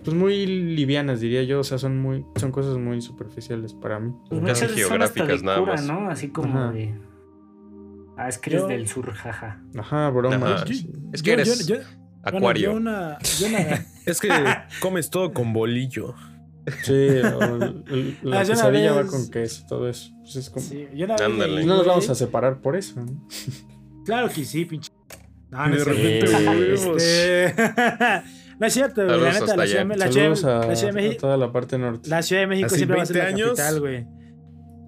pues 0.04 0.16
muy 0.16 0.44
livianas, 0.46 1.20
diría 1.20 1.42
yo, 1.44 1.60
o 1.60 1.64
sea, 1.64 1.78
son 1.78 2.00
muy, 2.00 2.24
son 2.36 2.50
cosas 2.50 2.78
muy 2.78 3.00
superficiales 3.00 3.74
para 3.74 4.00
mí. 4.00 4.12
Pues 4.28 4.40
Casi 4.40 4.64
muchas 4.64 4.88
son 4.88 5.02
hasta 5.02 5.20
geográficas 5.24 5.40
de 5.40 5.46
nada 5.46 5.58
cura, 5.60 5.72
más. 5.74 5.86
¿no? 5.86 6.08
Así 6.10 6.28
como 6.28 6.58
Ajá. 6.58 6.72
de. 6.72 6.94
Ah, 8.16 8.28
es 8.28 8.38
que 8.38 8.50
eres 8.50 8.62
Yo- 8.62 8.68
del 8.68 8.88
sur, 8.88 9.10
jaja. 9.12 9.62
Ajá, 9.78 10.10
bromas. 10.10 10.42
Ajá. 10.42 10.66
sí. 10.66 10.90
Es 11.12 11.22
que 11.22 11.28
Yo- 11.30 11.34
eres 11.34 11.66
yo- 11.66 11.76
yo- 11.76 11.82
bueno, 12.30 12.38
acuario. 12.38 12.70
yo 12.70 12.76
una, 12.76 13.18
yo 13.38 13.46
una- 13.48 13.86
Es 14.06 14.20
que 14.20 14.28
comes 14.80 15.10
todo 15.10 15.32
con 15.32 15.52
bolillo. 15.52 16.14
Sí, 16.84 16.92
o 16.92 17.42
el- 17.56 17.84
el- 17.90 18.18
la 18.22 18.40
Ah, 18.40 18.44
quesadilla 18.44 18.92
va 18.92 19.06
con 19.06 19.28
queso, 19.30 19.64
todo 19.68 19.88
eso. 19.88 20.12
Pues 20.20 20.36
es 20.36 20.50
como- 20.50 20.64
sí, 20.64 20.86
yo 20.94 21.06
vez 21.56 21.66
No 21.66 21.76
nos 21.78 21.86
vamos 21.86 22.08
a 22.10 22.14
separar 22.14 22.60
por 22.60 22.76
eso. 22.76 23.00
¿no? 23.00 23.28
Claro 24.04 24.28
que 24.28 24.44
sí, 24.44 24.64
pinche. 24.64 24.90
No, 25.50 25.66
no 25.68 25.76
De 25.76 25.82
es 25.82 25.84
cierto. 25.84 26.26
repente. 26.32 26.96
Este... 26.96 27.54
no 28.58 28.66
es 28.66 28.72
cierto, 28.72 29.04
güey. 29.04 29.06
La 29.06 29.12
Saludos 29.12 29.32
neta, 29.32 29.44
hasta 29.44 29.56
la 29.56 29.62
allá. 29.62 29.70
ciudad, 29.72 29.96
la 29.96 30.12
ciudad- 30.12 30.68
la 30.68 30.76
Ciudad 30.76 30.92
de 30.92 30.98
a 30.98 31.02
México, 31.02 31.20
toda 31.20 31.36
la 31.36 31.52
parte 31.52 31.78
norte. 31.78 32.08
la 32.08 32.22
Ciudad 32.22 32.42
de 32.42 32.46
México 32.48 32.66
Así 32.66 32.76
siempre 32.76 32.96
va 32.96 33.02
a 33.02 33.06
ser 33.06 33.16
20 33.16 33.30
la 33.32 33.36
años. 33.44 33.56
capital, 33.58 33.80
güey. 33.80 34.06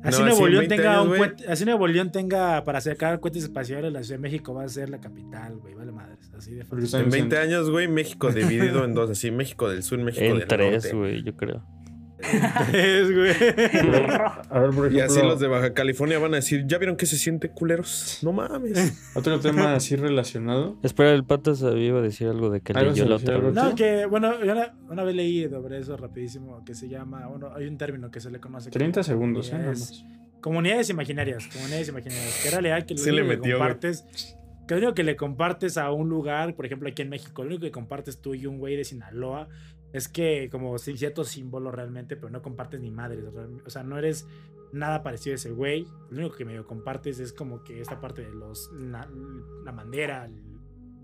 Así 0.05 0.21
No, 0.21 0.27
Nuevo 0.27 0.47
en 0.47 0.53
León 0.53 0.61
20 0.69 0.77
tenga 0.77 0.93
años, 1.01 1.07
un 1.09 1.17
cohete- 1.17 1.49
así 1.49 1.65
Nuevo 1.65 1.87
León 1.87 2.13
tenga 2.13 2.65
para 2.65 2.81
sacar 2.81 3.19
cohetes 3.21 3.45
espaciales, 3.45 3.93
la 3.93 4.03
Ciudad 4.05 4.19
de 4.19 4.23
México 4.23 4.53
va 4.55 4.65
a 4.65 4.69
ser 4.69 4.91
la 4.91 5.01
capital, 5.01 5.57
güey. 5.57 5.75
Vale 5.75 5.93
madres, 5.93 6.31
así 6.37 6.53
de 6.55 6.65
fácil. 6.65 6.85
En 6.85 6.91
20 7.11 7.17
diciendo- 7.17 7.39
años, 7.39 7.71
güey, 7.71 7.89
México 7.89 8.31
dividido 8.31 8.85
en 8.85 8.95
dos, 8.95 9.11
así 9.11 9.31
México 9.31 9.69
del 9.69 9.83
sur, 9.83 9.99
México 9.99 10.25
En 10.25 10.39
del 10.39 10.47
tres, 10.47 10.73
norte. 10.85 10.97
güey, 10.97 11.23
yo 11.23 11.35
creo. 11.35 11.63
Es, 12.73 13.13
güey. 13.15 13.31
A 14.51 14.59
ver, 14.61 14.71
por 14.71 14.93
Y 14.93 15.01
así 15.01 15.21
los 15.21 15.41
de 15.41 15.49
Baja 15.49 15.73
California 15.75 16.19
van 16.19 16.33
a 16.35 16.37
decir, 16.37 16.65
¿ya 16.67 16.79
vieron 16.79 16.97
que 16.97 17.07
se 17.07 17.17
siente 17.17 17.51
culeros? 17.51 18.19
No 18.23 18.33
mames. 18.33 19.11
otro 19.15 19.39
tema 19.41 19.75
así 19.75 19.97
relacionado. 19.97 20.77
Espera, 20.83 21.13
el 21.13 21.25
pato 21.25 21.55
sabía 21.55 21.87
iba 21.89 21.99
a 21.99 22.03
decir 22.03 22.29
algo 22.29 22.51
de 22.51 22.61
que 22.61 22.73
leyó 22.75 23.05
la 23.07 23.17
otra. 23.17 23.39
No, 23.39 23.75
que, 23.75 24.07
bueno, 24.07 24.43
yo 24.45 24.53
una, 24.53 24.75
una 24.89 25.05
vez 25.05 25.15
leí 25.15 25.49
sobre 25.49 25.79
eso 25.79 25.97
rapidísimo, 25.97 26.65
que 26.65 26.75
se 26.75 26.89
llama, 26.89 27.27
bueno, 27.27 27.51
hay 27.55 27.67
un 27.67 27.77
término 27.79 28.11
que 28.11 28.21
se 28.21 28.31
le 28.31 28.41
conoce 28.41 28.71
30 28.71 29.01
como 29.01 29.05
segundos, 29.05 29.53
¿eh? 29.53 29.73
Comunidades- 30.41 30.91
imaginarias, 30.91 31.47
comunidades 31.49 31.89
imaginarias, 31.89 32.41
que 32.43 32.49
en 32.49 32.53
realidad 32.53 32.87
que 32.87 32.95
lo 32.95 33.01
Sí 33.01 33.11
le 33.11 33.23
que 33.27 33.37
güey. 33.37 33.51
compartes, 33.53 34.05
que 34.69 34.75
lo 34.75 34.79
único 34.79 34.95
que 34.95 35.03
le 35.05 35.17
compartes 35.17 35.79
a 35.79 35.91
un 35.91 36.09
lugar, 36.11 36.55
por 36.55 36.67
ejemplo 36.67 36.89
aquí 36.89 37.01
en 37.03 37.09
México, 37.09 37.43
lo 37.43 37.49
único 37.49 37.63
que 37.63 37.71
compartes 37.71 38.21
tú 38.21 38.35
y 38.35 38.47
un 38.47 38.59
güey 38.59 38.77
de 38.77 38.85
Sinaloa 38.85 39.49
es 39.95 40.09
que 40.09 40.51
como 40.53 40.77
sí, 40.77 40.95
cierto 40.99 41.25
símbolo 41.25 41.71
realmente, 41.71 42.17
pero 42.17 42.29
no 42.29 42.43
compartes 42.43 42.81
ni 42.81 42.91
madres, 42.91 43.25
real- 43.33 43.63
o 43.65 43.71
sea, 43.71 43.83
no 43.83 43.97
eres 43.97 44.27
nada 44.73 45.03
parecido 45.03 45.33
a 45.33 45.37
ese 45.37 45.53
güey, 45.53 45.87
lo 46.11 46.19
único 46.19 46.37
que 46.37 46.45
medio 46.45 46.67
compartes 46.67 47.19
es 47.21 47.33
como 47.33 47.63
que 47.65 47.81
esta 47.81 47.99
parte 48.01 48.23
de 48.23 48.35
los, 48.35 48.71
la, 48.73 49.09
la 49.65 49.73
bandera, 49.73 50.27
el, 50.27 50.43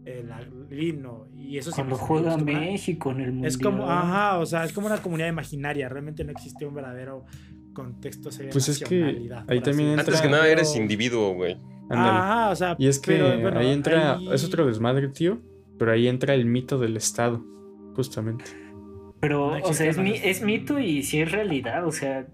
el- 0.05 0.66
el 0.70 0.83
himno, 0.83 1.29
y 1.35 1.57
eso 1.57 1.70
Cuando 1.72 1.96
juega 1.96 2.31
es 2.33 2.37
como 2.38 2.50
una- 2.50 2.61
México 2.61 3.11
en 3.12 3.20
el 3.20 3.33
mundial. 3.33 3.48
es 3.48 3.59
como, 3.59 3.88
ajá, 3.90 4.38
o 4.38 4.44
sea, 4.46 4.64
es 4.64 4.72
como 4.72 4.87
una 4.88 5.00
comunidad 5.00 5.29
imaginaria. 5.29 5.88
Realmente 5.88 6.24
no 6.24 6.33
existe 6.33 6.66
un 6.66 6.74
verdadero 6.74 7.24
contexto 7.72 8.31
de 8.31 8.48
Pues 8.48 8.68
es 8.68 8.79
que 8.83 8.98
nacionalidad, 9.00 9.44
ahí 9.48 9.61
también 9.61 9.90
entra- 9.90 10.00
Antes 10.05 10.20
que 10.20 10.29
nada 10.29 10.42
Pero- 10.42 10.53
eres 10.53 10.74
individuo, 10.74 11.35
güey. 11.35 11.57
Ajá, 11.90 12.50
o 12.50 12.57
sea. 12.57 12.76
Y 12.79 12.87
es 12.88 12.98
que 12.98 13.12
pero, 13.12 13.40
bueno, 13.40 13.59
ahí 13.61 13.68
entra, 13.70 14.14
ahí- 14.16 14.29
es 14.33 14.44
otro 14.44 14.66
desmadre, 14.66 15.09
tío, 15.09 15.40
pero 15.79 15.92
ahí 15.92 16.09
entra 16.09 16.35
el 16.35 16.44
mito 16.46 16.79
del 16.79 16.96
Estado, 16.96 17.44
justamente. 17.94 18.44
Pero, 19.20 19.59
No 19.59 19.64
o 19.64 19.72
sea, 19.74 19.88
es, 19.90 19.98
mi- 19.98 20.14
es 20.22 20.42
mito 20.42 20.78
y 20.80 21.02
sí 21.02 21.20
es 21.20 21.30
realidad, 21.30 21.87
o 21.87 21.92
sea. 21.92 22.26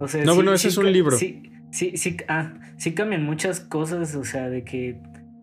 O 0.00 0.08
sea 0.08 0.24
No, 0.24 0.32
sí- 0.32 0.36
bueno, 0.36 0.52
ese 0.54 0.62
sí 0.62 0.68
es 0.68 0.78
un 0.78 0.92
libro. 0.92 1.16
Sí, 1.16 1.42
sí, 1.70 1.96
sí, 1.96 2.16
ah, 2.28 2.54
sí 2.78 2.94
cambian 2.94 3.22
muchas 3.24 3.60
cosas, 3.60 4.14
o 4.16 4.24
sea, 4.24 4.48
de 4.48 4.64
que. 4.64 4.98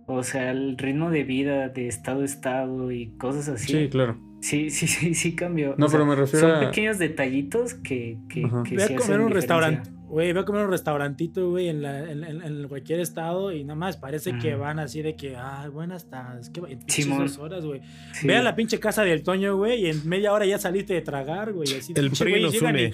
O 0.05 0.21
sea, 0.23 0.51
el 0.51 0.77
ritmo 0.77 1.09
de 1.11 1.23
vida 1.23 1.69
de 1.69 1.87
estado 1.87 2.21
a 2.23 2.25
estado 2.25 2.91
y 2.91 3.15
cosas 3.17 3.47
así. 3.47 3.71
Sí, 3.71 3.87
claro. 3.89 4.19
Sí, 4.41 4.69
sí, 4.69 4.87
sí, 4.87 5.13
sí 5.13 5.33
cambió. 5.35 5.75
No, 5.77 5.85
O 5.85 5.89
sea, 5.89 5.97
pero 5.99 6.05
me 6.09 6.15
refiero 6.15 6.49
Son 6.49 6.57
a... 6.57 6.59
pequeños 6.69 6.99
detallitos 6.99 7.73
que, 7.75 8.17
que, 8.27 8.41
que 8.65 8.75
sí 8.75 8.81
a 8.81 8.83
hacen 8.85 8.97
comer 8.97 9.19
un 9.21 9.27
diferencia. 9.27 9.31
restaurante. 9.31 9.89
Güey, 10.13 10.31
ve 10.31 10.41
a 10.41 10.45
comer 10.45 10.65
un 10.65 10.69
restaurantito, 10.69 11.49
güey, 11.49 11.69
en, 11.69 11.81
la- 11.81 12.07
en, 12.11 12.23
en- 12.23 12.41
en 12.43 12.67
cualquier 12.67 12.99
estado 12.99 13.51
y 13.51 13.63
nada 13.63 13.73
más 13.75 13.97
parece 13.97 14.37
que 14.37 14.53
van 14.53 14.77
así 14.77 15.01
de 15.01 15.15
que, 15.15 15.35
ah, 15.35 15.67
buenas 15.73 16.07
tardes, 16.07 16.51
que 16.51 16.61
dos 16.61 17.37
horas, 17.39 17.65
güey. 17.65 17.81
Sí. 18.13 18.27
Ve 18.27 18.35
a 18.37 18.43
la 18.43 18.55
pinche 18.55 18.79
casa 18.79 19.03
del 19.03 19.23
Toño, 19.23 19.57
güey, 19.57 19.85
y 19.85 19.89
en 19.89 20.07
media 20.07 20.31
hora 20.31 20.45
ya 20.45 20.59
saliste 20.59 20.93
de 20.93 21.01
tragar, 21.01 21.51
güey. 21.53 21.67
Así, 21.77 21.93
El 21.95 22.05
pinche 22.11 22.29
güey, 22.29 22.43
nos 22.43 22.53
llega 22.53 22.69
une. 22.69 22.93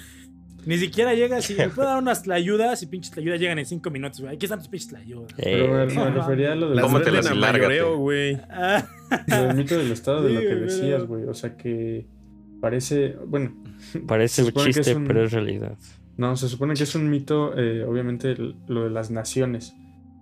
Ni, 0.65 0.77
siquiera 0.77 1.13
llegas 1.13 1.49
y 1.51 1.55
me 1.55 1.67
puedo 1.67 1.89
dar 1.89 2.01
unas 2.01 2.23
tlayudas 2.23 2.82
y 2.84 2.88
pinches 2.88 3.12
tlayudas 3.12 3.38
llegan 3.41 3.60
en 3.60 3.65
cinco 3.65 3.89
minutos, 3.91 4.21
güey. 4.21 4.36
Aquí 4.36 4.45
están 4.45 4.60
tus 4.60 4.69
pinches 4.69 4.88
tlayudas. 4.88 5.34
Pero 5.36 5.73
me, 5.73 5.84
Eh, 5.84 5.95
me 5.97 6.12
refería 6.12 6.53
a 6.53 6.55
lo 6.55 6.67
del, 6.67 6.77
Las 6.77 6.86
Cómetelas 6.86 7.25
venden 7.25 7.38
y 7.38 7.41
lárgate. 7.41 7.82
güey. 7.82 8.38
Ah, 8.49 8.88
lo 9.27 9.43
del 9.43 9.55
mito 9.58 9.77
del 9.77 9.91
Estado, 9.91 10.21
de 10.23 10.29
Sí, 10.29 10.36
lo 10.36 10.41
que 10.41 10.55
decías, 10.55 11.03
güey. 11.05 11.23
O 11.25 11.34
sea 11.34 11.58
que 11.58 12.05
parece, 12.62 13.17
bueno, 13.27 13.62
parece 14.08 14.43
un 14.43 14.53
chiste, 14.53 14.82
es 14.91 14.95
un- 14.95 15.05
pero 15.05 15.25
es 15.25 15.34
realidad. 15.34 15.77
No, 16.19 16.36
se 16.36 16.49
supone 16.49 16.73
que 16.73 16.84
es 16.84 16.95
un 16.95 17.10
mito, 17.10 17.58
eh, 17.58 17.84
obviamente, 17.86 18.32
el- 18.32 18.55
lo 18.67 18.84
de 18.84 18.89
las 18.89 19.10
naciones. 19.10 19.73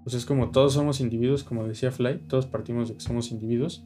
Pues 0.03 0.15
es 0.15 0.25
como 0.25 0.51
todos 0.51 0.73
somos 0.73 1.01
individuos, 1.01 1.43
como 1.43 1.67
decía 1.67 1.91
Fly, 1.91 2.19
todos 2.29 2.45
partimos 2.45 2.87
de 2.89 2.93
que 2.95 2.99
somos 3.01 3.31
individuos, 3.31 3.83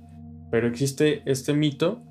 pero 0.51 0.67
existe 0.67 1.23
este 1.25 1.53
mito, 1.53 2.03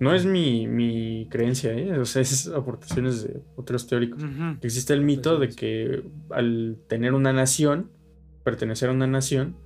no 0.00 0.14
es 0.14 0.24
mi, 0.26 0.66
mi 0.68 1.26
creencia, 1.30 1.72
¿eh? 1.72 1.98
o 1.98 2.04
sea, 2.04 2.22
es 2.22 2.46
aportaciones 2.48 3.24
de 3.24 3.42
otros 3.56 3.86
teóricos. 3.86 4.22
Existe 4.60 4.92
el 4.92 5.00
mito 5.02 5.38
de 5.38 5.48
que 5.48 6.02
al 6.30 6.76
tener 6.88 7.14
una 7.14 7.32
nación, 7.32 7.90
pertenecer 8.44 8.90
a 8.90 8.92
una 8.92 9.06
nación, 9.06 9.56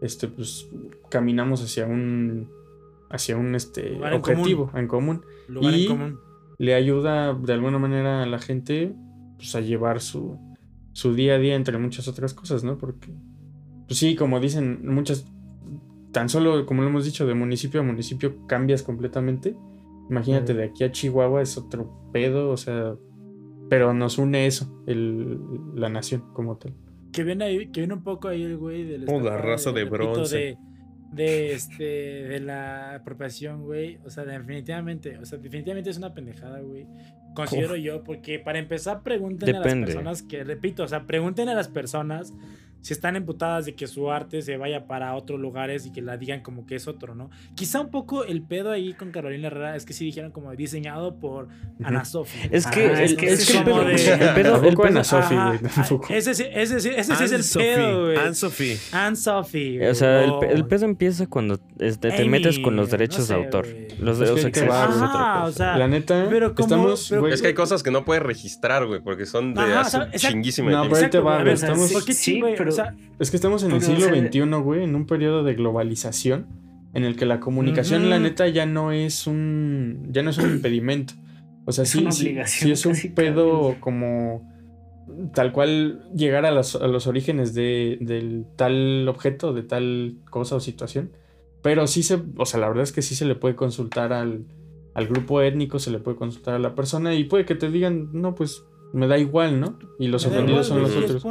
este, 0.00 0.28
pues 0.28 0.66
caminamos 1.10 1.62
hacia 1.62 1.86
un, 1.86 2.48
hacia 3.10 3.36
un 3.36 3.54
este, 3.54 3.90
Lugar 3.90 4.12
en 4.14 4.18
objetivo 4.18 4.70
en 4.74 4.88
común 4.88 5.22
Lugar 5.48 5.74
Y- 5.74 5.82
en 5.84 5.88
común. 5.90 6.18
Le 6.58 6.74
ayuda 6.74 7.34
de 7.34 7.52
alguna 7.52 7.78
manera 7.78 8.22
a 8.22 8.26
la 8.26 8.38
gente 8.38 8.94
pues, 9.36 9.54
a 9.54 9.60
llevar 9.60 10.00
su, 10.00 10.38
su 10.92 11.14
día 11.14 11.34
a 11.34 11.38
día 11.38 11.54
entre 11.54 11.78
muchas 11.78 12.08
otras 12.08 12.34
cosas, 12.34 12.64
¿no? 12.64 12.78
Porque, 12.78 13.12
pues 13.86 13.98
sí, 13.98 14.14
como 14.14 14.40
dicen 14.40 14.86
muchas, 14.86 15.26
tan 16.12 16.28
solo 16.28 16.64
como 16.66 16.82
lo 16.82 16.88
hemos 16.88 17.04
dicho, 17.04 17.26
de 17.26 17.34
municipio 17.34 17.80
a 17.80 17.84
municipio 17.84 18.46
cambias 18.46 18.82
completamente. 18.82 19.56
Imagínate, 20.10 20.54
de 20.54 20.64
aquí 20.64 20.84
a 20.84 20.92
Chihuahua 20.92 21.42
es 21.42 21.56
otro 21.56 22.10
pedo, 22.12 22.50
o 22.50 22.56
sea, 22.56 22.94
pero 23.68 23.94
nos 23.94 24.18
une 24.18 24.46
eso, 24.46 24.82
el, 24.86 25.40
la 25.74 25.88
nación 25.88 26.22
como 26.32 26.56
tal. 26.56 26.74
Que 27.12 27.24
viene 27.24 27.44
ahí, 27.44 27.70
que 27.70 27.80
viene 27.80 27.94
un 27.94 28.02
poco 28.02 28.28
ahí 28.28 28.42
el 28.42 28.56
güey 28.56 28.84
del 28.84 29.06
Oh, 29.08 29.20
la 29.20 29.38
raza 29.38 29.72
de 29.72 29.84
bronce. 29.84 30.36
De, 30.36 30.58
de 31.14 31.52
este 31.52 31.84
de 31.84 32.40
la 32.40 32.96
apropiación, 32.96 33.62
güey. 33.62 33.98
O 34.04 34.10
sea, 34.10 34.24
definitivamente, 34.24 35.18
o 35.18 35.24
sea, 35.24 35.38
definitivamente 35.38 35.90
es 35.90 35.98
una 35.98 36.14
pendejada, 36.14 36.60
güey. 36.60 36.86
Considero 37.34 37.76
yo, 37.76 38.04
porque 38.04 38.38
para 38.38 38.58
empezar, 38.58 39.02
pregunten 39.02 39.56
a 39.56 39.60
las 39.60 39.74
personas 39.74 40.22
que, 40.22 40.44
repito, 40.44 40.84
o 40.84 40.88
sea, 40.88 41.04
pregunten 41.04 41.48
a 41.48 41.54
las 41.54 41.68
personas 41.68 42.32
si 42.84 42.92
están 42.92 43.16
emputadas 43.16 43.64
de 43.64 43.74
que 43.74 43.86
su 43.86 44.10
arte 44.10 44.42
se 44.42 44.58
vaya 44.58 44.86
para 44.86 45.14
otros 45.14 45.40
lugares 45.40 45.86
y 45.86 45.90
que 45.90 46.02
la 46.02 46.18
digan 46.18 46.42
como 46.42 46.66
que 46.66 46.74
es 46.74 46.86
otro, 46.86 47.14
¿no? 47.14 47.30
Quizá 47.54 47.80
un 47.80 47.90
poco 47.90 48.24
el 48.24 48.42
pedo 48.42 48.70
ahí 48.70 48.92
con 48.92 49.10
Carolina 49.10 49.46
Herrera 49.46 49.74
es 49.74 49.86
que 49.86 49.94
sí 49.94 50.04
dijeron 50.04 50.30
como 50.30 50.54
diseñado 50.54 51.16
por 51.18 51.48
Ana 51.82 52.04
Sofía. 52.04 52.42
Es 52.50 52.66
que, 52.66 52.84
Ah, 52.86 53.02
el, 53.02 53.18
es 53.18 53.46
que 53.48 53.56
el 53.58 53.64
pedo, 53.64 53.84
de- 53.84 53.94
el 53.94 54.34
pedo, 54.34 54.62
el 54.62 54.74
pedo- 54.76 54.84
Ana 54.84 55.00
ese 56.10 56.30
Ese, 56.30 56.30
ese, 56.30 56.60
ese 56.62 56.80
sí 56.80 56.90
es 57.24 57.32
el 57.32 57.34
Anne-Sophie, 57.36 57.74
pedo, 57.74 58.04
güey. 58.04 58.16
Anne-Sophie. 58.18 58.78
Anne 58.92 59.16
Sophie. 59.16 59.88
o 59.88 59.94
sea, 59.94 60.24
el, 60.24 60.32
el 60.50 60.66
pedo 60.66 60.84
empieza 60.84 61.26
cuando 61.26 61.58
este, 61.78 62.10
te 62.10 62.16
Amy, 62.22 62.28
metes 62.28 62.58
con 62.58 62.76
los 62.76 62.88
no 62.88 62.90
derechos 62.92 63.24
sé, 63.24 63.34
de 63.34 63.44
autor. 63.44 63.64
güey. 63.64 63.88
Los, 63.98 64.18
que 64.18 64.26
los 64.26 64.44
o 64.44 65.52
sea, 65.52 65.76
La 65.78 65.88
neta, 65.88 66.26
pero 66.28 66.54
como- 66.54 66.66
estamos, 66.66 67.06
pero- 67.08 67.28
Es 67.28 67.40
que 67.40 67.48
hay 67.48 67.54
cosas 67.54 67.82
que 67.82 67.90
no 67.90 68.04
puedes 68.04 68.22
registrar, 68.22 68.86
güey, 68.86 69.00
porque 69.00 69.24
son 69.26 69.54
de 69.54 69.60
Ajá, 69.62 69.80
hace 69.80 69.96
o 69.96 70.00
sea, 70.00 70.08
exacto. 70.12 70.28
chinguísimo 70.28 70.70
No, 70.70 70.82
pero 70.84 70.96
ahí 70.96 71.10
te 71.10 71.18
va, 71.20 71.42
estamos- 71.50 71.92
¿por 71.92 72.04
qué 72.04 72.12
Sí, 72.12 72.40
pero- 72.42 72.73
sea, 72.74 72.96
Es 73.18 73.30
que 73.30 73.36
estamos 73.36 73.62
en 73.62 73.72
el 73.72 73.80
siglo 73.80 74.06
XXI, 74.08 74.40
güey, 74.62 74.82
en 74.84 74.94
un 74.94 75.06
periodo 75.06 75.42
de 75.44 75.54
globalización 75.54 76.46
en 76.94 77.04
el 77.04 77.16
que 77.16 77.26
la 77.26 77.40
comunicación, 77.40 78.02
Ujú. 78.02 78.10
la 78.10 78.18
neta, 78.20 78.46
ya 78.48 78.66
no 78.66 78.92
es 78.92 79.26
un, 79.26 80.06
ya 80.10 80.22
no 80.22 80.30
es 80.30 80.38
un 80.38 80.50
impedimento. 80.50 81.14
O 81.66 81.72
sea, 81.72 81.84
Es 81.84 81.90
sí, 81.90 82.06
sí, 82.12 82.36
sí 82.46 82.70
es 82.70 82.84
un 82.86 82.94
pedo 83.14 83.60
cabrón. 83.60 83.80
como 83.80 84.54
tal 85.34 85.52
cual 85.52 86.08
llegar 86.14 86.46
a 86.46 86.50
los, 86.50 86.76
a 86.76 86.86
los 86.86 87.06
orígenes 87.06 87.54
de, 87.54 87.98
del 88.00 88.46
tal 88.56 89.06
objeto, 89.08 89.52
de 89.52 89.62
tal 89.62 90.16
cosa 90.30 90.56
o 90.56 90.60
situación. 90.60 91.10
Pero 91.62 91.86
sí 91.86 92.02
se, 92.02 92.18
o 92.36 92.46
sea, 92.46 92.60
la 92.60 92.68
verdad 92.68 92.84
es 92.84 92.92
que 92.92 93.02
sí 93.02 93.14
se 93.14 93.24
le 93.24 93.34
puede 93.34 93.54
consultar 93.56 94.12
al, 94.12 94.44
al 94.94 95.06
grupo 95.08 95.40
étnico, 95.42 95.78
se 95.78 95.90
le 95.90 95.98
puede 95.98 96.16
consultar 96.16 96.54
a 96.54 96.58
la 96.58 96.74
persona 96.74 97.14
y 97.14 97.24
puede 97.24 97.44
que 97.46 97.54
te 97.54 97.70
digan, 97.70 98.10
no, 98.12 98.34
pues 98.34 98.64
me 98.94 99.06
da 99.06 99.18
igual, 99.18 99.60
¿no? 99.60 99.78
Y 99.98 100.08
los 100.08 100.24
ofendidos 100.26 100.68
igual, 100.68 100.86
son 100.88 100.96
los 100.96 101.04
otros. 101.10 101.22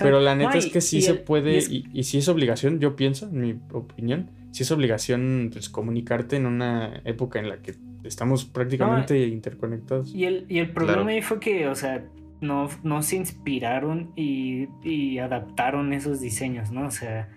Pero 0.00 0.20
la 0.20 0.34
No, 0.34 0.46
neta 0.46 0.58
es 0.58 0.66
que 0.66 0.80
sí 0.80 1.02
se 1.02 1.12
el- 1.12 1.18
puede, 1.20 1.54
y 1.54 1.56
es- 1.58 1.70
y, 1.70 1.84
y 1.92 2.02
sí 2.04 2.18
es 2.18 2.28
obligación, 2.28 2.80
yo 2.80 2.96
pienso, 2.96 3.26
en 3.26 3.40
mi 3.40 3.54
opinión, 3.72 4.30
sí 4.50 4.62
es 4.64 4.70
obligación 4.72 5.50
pues, 5.52 5.68
comunicarte 5.68 6.36
en 6.36 6.46
una 6.46 7.00
época 7.04 7.38
en 7.38 7.48
la 7.48 7.58
que 7.62 7.74
estamos 8.04 8.44
prácticamente 8.44 9.26
interconectados. 9.28 10.12
Y 10.14 10.24
el, 10.24 10.46
y 10.48 10.58
el 10.58 10.70
problema 10.70 11.02
Claro. 11.02 11.10
ahí 11.10 11.22
fue 11.22 11.38
que, 11.38 11.68
o 11.68 11.74
sea, 11.74 12.04
no, 12.40 12.68
no 12.82 13.02
se 13.02 13.16
inspiraron 13.16 14.12
y, 14.16 14.66
y 14.82 15.18
adaptaron 15.18 15.92
esos 15.92 16.20
diseños, 16.20 16.72
¿no? 16.72 16.86
O 16.86 16.90
sea, 16.90 17.28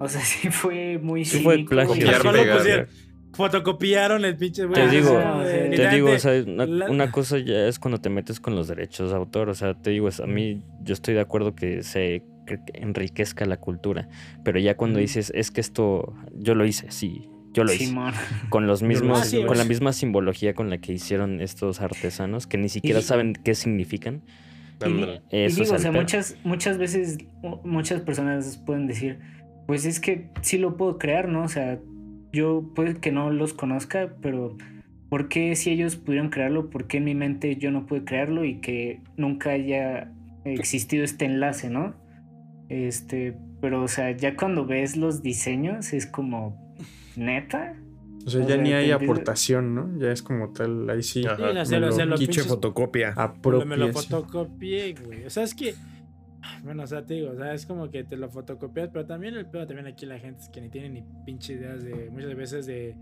o 0.00 0.08
sea, 0.08 0.20
sí 0.24 0.50
fue 0.50 0.98
muy 0.98 1.24
Sí 1.24 1.40
fue 1.42 1.54
cínico 1.56 1.70
plagio. 1.70 1.94
y- 1.96 2.86
Fotocopiaron 3.32 4.24
el 4.24 4.36
pinche. 4.36 4.66
Te 4.66 4.80
Ah, 4.82 4.86
digo, 4.90 5.08
sea, 5.08 5.44
Te 5.44 5.88
digo, 5.94 6.10
o 6.10 6.18
sea, 6.18 6.42
una, 6.46 6.66
la- 6.66 6.90
una 6.90 7.10
cosa 7.12 7.38
ya 7.38 7.66
es 7.66 7.78
cuando 7.78 8.00
te 8.00 8.10
metes 8.10 8.40
con 8.40 8.54
los 8.54 8.68
derechos 8.68 9.10
de 9.10 9.16
autor. 9.16 9.48
O 9.48 9.54
sea, 9.54 9.74
te 9.74 9.90
digo, 9.90 10.08
a 10.22 10.26
mí 10.26 10.62
yo 10.82 10.92
estoy 10.94 11.14
de 11.14 11.20
acuerdo 11.20 11.54
que 11.54 11.82
se 11.82 12.24
que 12.46 12.58
enriquezca 12.74 13.44
la 13.46 13.58
cultura. 13.58 14.08
Pero 14.44 14.58
ya 14.58 14.76
cuando 14.76 14.96
Ujú. 14.96 15.02
dices, 15.02 15.30
es 15.36 15.50
que 15.52 15.60
esto 15.60 16.14
yo 16.34 16.56
lo 16.56 16.66
hice, 16.66 16.90
sí, 16.90 17.28
yo 17.52 17.62
lo 17.62 17.72
hice. 17.72 17.86
Simón. 17.86 18.12
Con 18.48 18.66
los 18.66 18.82
mismos, 19.12 19.20
Ah, 19.20 19.24
sí, 19.24 19.44
con 19.44 19.56
la 19.56 19.64
misma 19.64 19.92
simbología 19.92 20.52
con 20.54 20.68
la 20.68 20.78
que 20.78 20.92
hicieron 20.92 21.40
estos 21.40 21.80
artesanos, 21.80 22.48
que 22.48 22.58
ni 22.58 22.68
siquiera 22.68 22.98
Y- 22.98 23.02
saben 23.02 23.34
qué 23.34 23.54
significan. 23.54 24.22
Y, 24.84 24.88
y 24.88 24.92
digo, 24.92 25.12
es 25.30 25.70
o 25.70 25.78
sea, 25.78 25.92
muchas, 25.92 26.36
muchas 26.42 26.78
veces, 26.78 27.18
mu- 27.42 27.60
muchas 27.64 28.00
personas 28.00 28.56
pueden 28.66 28.86
decir, 28.88 29.20
pues 29.68 29.84
es 29.84 30.00
que 30.00 30.30
sí 30.40 30.58
lo 30.58 30.76
puedo 30.76 30.98
crear, 30.98 31.28
¿no? 31.28 31.42
O 31.44 31.48
sea, 31.48 31.78
yo 32.32 32.64
puede 32.74 32.96
que 32.96 33.12
no 33.12 33.30
los 33.30 33.52
conozca, 33.54 34.14
pero 34.22 34.56
¿por 35.08 35.28
qué 35.28 35.54
si 35.56 35.70
ellos 35.70 35.96
pudieron 35.96 36.30
crearlo, 36.30 36.70
por 36.70 36.86
qué 36.86 36.98
en 36.98 37.04
mi 37.04 37.14
mente 37.14 37.56
yo 37.56 37.70
no 37.70 37.86
pude 37.86 38.04
crearlo 38.04 38.44
y 38.44 38.60
que 38.60 39.00
nunca 39.16 39.50
haya 39.50 40.12
existido 40.44 41.04
este 41.04 41.24
enlace, 41.24 41.70
¿no? 41.70 41.94
Este, 42.68 43.36
pero 43.60 43.82
o 43.82 43.88
sea, 43.88 44.12
ya 44.12 44.36
cuando 44.36 44.64
ves 44.66 44.96
los 44.96 45.22
diseños 45.22 45.92
es 45.92 46.06
como, 46.06 46.74
neta. 47.16 47.74
O 48.26 48.30
sea, 48.30 48.40
O 48.40 48.48
ya 48.48 48.54
sea, 48.54 48.62
ni 48.62 48.72
hay 48.72 48.90
aportación, 48.90 49.74
¿no? 49.74 49.98
Ya 49.98 50.12
es 50.12 50.22
como 50.22 50.52
tal, 50.52 50.88
ahí 50.90 51.02
sí. 51.02 51.24
Ajá. 51.26 51.36
Sí, 51.36 51.42
la- 51.42 51.52
me 51.54 51.66
se 51.66 51.80
lo- 51.80 51.86
lo 51.86 51.92
se 51.92 52.06
lo 52.06 52.16
Quiche 52.16 52.42
pinches- 52.42 52.46
fotocopia. 52.48 53.14
me 53.66 53.76
lo 53.76 53.92
fotocopié, 53.92 54.94
güey. 55.04 55.24
O 55.24 55.30
sea, 55.30 55.42
es 55.42 55.54
que. 55.54 55.74
Bueno, 56.62 56.84
o 56.84 56.86
sea, 56.86 57.04
te 57.04 57.14
digo, 57.14 57.32
o 57.32 57.36
sea, 57.36 57.54
es 57.54 57.66
como 57.66 57.90
que 57.90 58.04
te 58.04 58.16
lo 58.16 58.28
fotocopias, 58.28 58.90
pero 58.92 59.06
también 59.06 59.34
el 59.34 59.46
pedo, 59.46 59.66
también 59.66 59.86
aquí 59.86 60.06
la 60.06 60.18
gente 60.18 60.42
es 60.42 60.48
que 60.48 60.60
ni 60.60 60.68
tiene 60.68 60.88
ni 60.88 61.04
pinche 61.24 61.54
ideas 61.54 61.82
de, 61.82 62.10
muchas 62.10 62.34
veces, 62.34 62.66
de, 62.66 62.96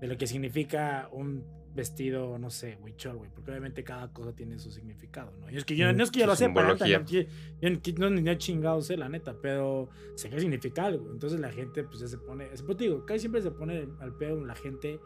de 0.00 0.06
lo 0.06 0.16
que 0.16 0.26
significa 0.26 1.08
un 1.12 1.44
vestido, 1.74 2.38
no 2.38 2.50
sé, 2.50 2.76
güey, 2.80 2.96
chol, 2.96 3.16
güey, 3.16 3.30
porque 3.30 3.50
obviamente 3.50 3.84
cada 3.84 4.08
cosa 4.12 4.32
tiene 4.34 4.58
su 4.58 4.70
significado, 4.70 5.32
¿no? 5.40 5.50
Y 5.50 5.56
es 5.56 5.64
que 5.64 5.76
yo, 5.76 5.92
no 5.92 6.02
es 6.02 6.10
que 6.10 6.20
yo 6.20 6.26
lo 6.26 6.34
sepa, 6.34 6.66
neta, 6.66 6.86
yo, 6.86 7.00
yo 7.04 7.70
no, 7.98 8.10
ni 8.10 8.20
no 8.20 8.34
chingado 8.34 8.80
sé, 8.80 8.96
la 8.96 9.08
neta, 9.08 9.36
pero 9.40 9.88
sé 10.16 10.28
que 10.28 10.40
significa 10.40 10.86
algo. 10.86 11.12
Entonces 11.12 11.38
la 11.38 11.52
gente, 11.52 11.84
pues, 11.84 12.00
ya 12.00 12.08
se 12.08 12.18
pone, 12.18 12.48
es, 12.52 12.62
pues, 12.62 12.78
digo, 12.78 13.06
casi 13.06 13.20
siempre 13.20 13.42
se 13.42 13.52
pone 13.52 13.88
al 14.00 14.12
pedo 14.16 14.44
la 14.44 14.56
gente 14.56 14.98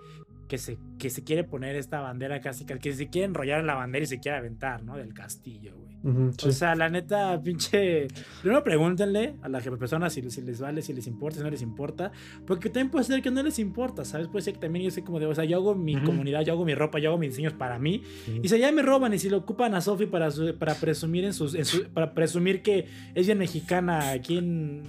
que 0.52 0.58
se, 0.58 0.76
que 0.98 1.08
se 1.08 1.24
quiere 1.24 1.44
poner 1.44 1.76
esta 1.76 2.00
bandera 2.02 2.42
casi, 2.42 2.66
que 2.66 2.92
se 2.92 3.08
quiere 3.08 3.24
enrollar 3.24 3.60
en 3.60 3.66
la 3.66 3.74
bandera 3.74 4.02
y 4.04 4.06
se 4.06 4.20
quiere 4.20 4.36
aventar, 4.36 4.82
¿no? 4.84 4.98
Del 4.98 5.14
castillo, 5.14 5.74
güey. 5.78 5.96
Ujú, 6.04 6.32
sí. 6.36 6.48
O 6.48 6.52
sea, 6.52 6.74
la 6.74 6.90
neta, 6.90 7.40
pinche. 7.42 8.08
Primero 8.42 8.62
pregúntenle 8.62 9.36
a 9.40 9.48
las 9.48 9.66
personas 9.66 10.12
si, 10.12 10.28
si 10.30 10.42
les 10.42 10.60
vale, 10.60 10.82
si 10.82 10.92
les 10.92 11.06
importa, 11.06 11.38
si 11.38 11.42
no 11.42 11.48
les 11.48 11.62
importa. 11.62 12.12
Porque 12.46 12.68
también 12.68 12.90
puede 12.90 13.06
ser 13.06 13.22
que 13.22 13.30
no 13.30 13.42
les 13.42 13.58
importa, 13.58 14.04
¿sabes? 14.04 14.28
Puede 14.28 14.42
ser 14.42 14.52
que 14.52 14.60
también 14.60 14.84
yo 14.84 14.90
sé 14.90 15.02
como 15.02 15.18
de, 15.18 15.24
o 15.24 15.34
sea, 15.34 15.44
yo 15.46 15.56
hago 15.56 15.74
mi 15.74 15.96
Ujú. 15.96 16.04
comunidad, 16.04 16.42
yo 16.44 16.52
hago 16.52 16.66
mi 16.66 16.74
ropa, 16.74 16.98
yo 16.98 17.08
hago 17.08 17.18
mis 17.18 17.30
diseños 17.30 17.54
para 17.54 17.78
mí. 17.78 18.02
Ujú. 18.28 18.40
Y 18.42 18.48
si 18.48 18.58
ya 18.58 18.70
me 18.72 18.82
roban 18.82 19.14
y 19.14 19.18
si 19.18 19.30
lo 19.30 19.38
ocupan 19.38 19.74
a 19.74 19.80
Sofi 19.80 20.04
para, 20.04 20.30
su- 20.30 20.54
para 20.58 20.74
presumir 20.74 21.24
en 21.24 21.32
sus, 21.32 21.54
en 21.54 21.64
su- 21.64 21.84
para 21.94 22.12
presumir 22.12 22.60
que 22.60 22.88
es 23.14 23.24
bien 23.24 23.38
mexicana 23.38 24.10
aquí 24.10 24.36
en, 24.36 24.82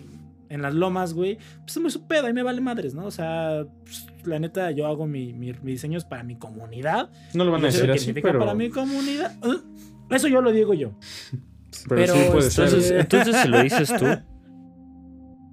en 0.49 0.61
las 0.61 0.73
lomas, 0.73 1.13
güey, 1.13 1.37
pues 1.61 1.77
es 1.77 1.81
muy 1.81 1.89
su 1.89 2.05
pedo, 2.05 2.27
ahí 2.27 2.33
me 2.33 2.43
vale 2.43 2.59
madres, 2.59 2.93
¿no? 2.93 3.05
O 3.05 3.11
sea, 3.11 3.65
pues, 3.85 4.07
la 4.25 4.39
neta, 4.39 4.71
yo 4.71 4.87
hago 4.87 5.05
mi, 5.07 5.33
mi- 5.33 5.51
mis 5.53 5.63
diseños 5.63 6.05
para 6.05 6.23
mi 6.23 6.35
comunidad. 6.35 7.09
no 7.33 7.43
lo 7.45 7.51
van 7.51 7.63
a 7.63 7.67
decir 7.67 7.89
así, 7.91 8.13
pero, 8.13 8.39
para 8.39 8.53
mi 8.53 8.69
comunidad. 8.69 9.35
Uh, 9.45 10.13
Eso 10.13 10.27
yo 10.27 10.41
lo 10.41 10.51
digo 10.51 10.73
yo. 10.73 10.91
pero, 11.89 12.13
pero 12.13 12.13
sí 12.15 12.19
puede 12.31 12.47
esto 12.47 12.67
ser. 12.67 12.67
Entonces, 12.67 12.91
entonces 12.99 13.35
se 13.37 13.47
lo 13.49 13.61
dices 13.63 13.93
tú. 13.97 14.05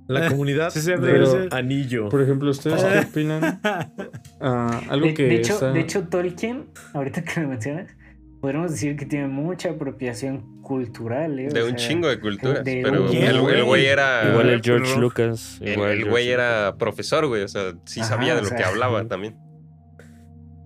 La 0.08 0.28
comunidad 0.28 0.70
Sí, 0.70 0.80
sí, 0.80 0.90
pero- 1.00 1.46
anillo. 1.52 2.08
Por 2.08 2.20
ejemplo, 2.22 2.50
¿ustedes 2.50 2.82
qué 2.82 2.98
opinan? 2.98 3.60
Ah, 4.40 4.80
algo 4.88 5.06
De, 5.06 5.14
que 5.14 5.22
de 5.24 5.34
hecho, 5.36 5.52
está- 5.54 5.70
de 5.72 5.80
hecho, 5.80 6.08
Tolkien, 6.08 6.66
ahorita 6.94 7.22
que 7.22 7.40
lo 7.42 7.48
mencionas, 7.48 7.88
podríamos 8.40 8.70
decir 8.72 8.96
que 8.96 9.06
tiene 9.06 9.26
mucha 9.28 9.70
apropiación 9.70 10.60
cultural, 10.62 11.38
¿eh? 11.38 11.48
O 11.48 11.52
De 11.52 11.62
un 11.62 11.70
sea, 11.70 11.88
chingo 11.88 12.08
de 12.08 12.20
culturas. 12.20 12.64
de 12.64 12.80
pero 12.82 13.04
un- 13.10 13.16
el, 13.16 13.36
el 13.50 13.64
güey. 13.64 13.86
era. 13.86 14.28
Igual 14.30 14.50
el 14.50 14.62
George 14.62 14.98
Lucas. 14.98 15.58
El, 15.60 15.72
igual 15.74 15.90
el 15.90 16.08
güey 16.08 16.24
Lucas. 16.26 16.34
era 16.34 16.76
profesor, 16.78 17.26
güey. 17.26 17.42
O 17.42 17.48
sea, 17.48 17.74
sí 17.84 18.00
Ajá, 18.00 18.08
sabía 18.10 18.34
de 18.34 18.42
lo 18.42 18.48
sea, 18.48 18.56
que 18.56 18.64
hablaba 18.64 19.06
también. 19.06 19.36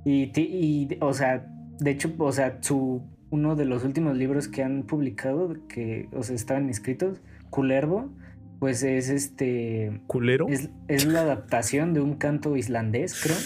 Y, 0.05 0.31
y, 0.39 0.99
o 1.01 1.12
sea, 1.14 1.47
de 1.81 1.91
hecho, 1.91 2.12
o 2.18 2.33
sea, 2.33 2.59
su, 2.61 3.03
uno 3.31 3.57
de 3.57 3.64
los 3.64 3.85
últimos 3.85 4.16
libros 4.16 4.49
que 4.49 4.62
han 4.62 4.83
publicado, 4.85 5.57
que, 5.68 6.09
o 6.12 6.22
sea, 6.22 6.37
estaban 6.37 6.68
escritos, 6.68 7.20
Culervo, 7.51 8.12
pues 8.61 8.83
es 8.83 9.09
este, 9.09 10.01
¿Culero? 10.07 10.47
es, 10.49 10.68
es 10.89 11.07
la 11.07 11.20
adaptación 11.22 11.95
de 11.95 12.01
un 12.01 12.14
canto 12.16 12.57
islandés, 12.57 13.20
creo. 13.22 13.37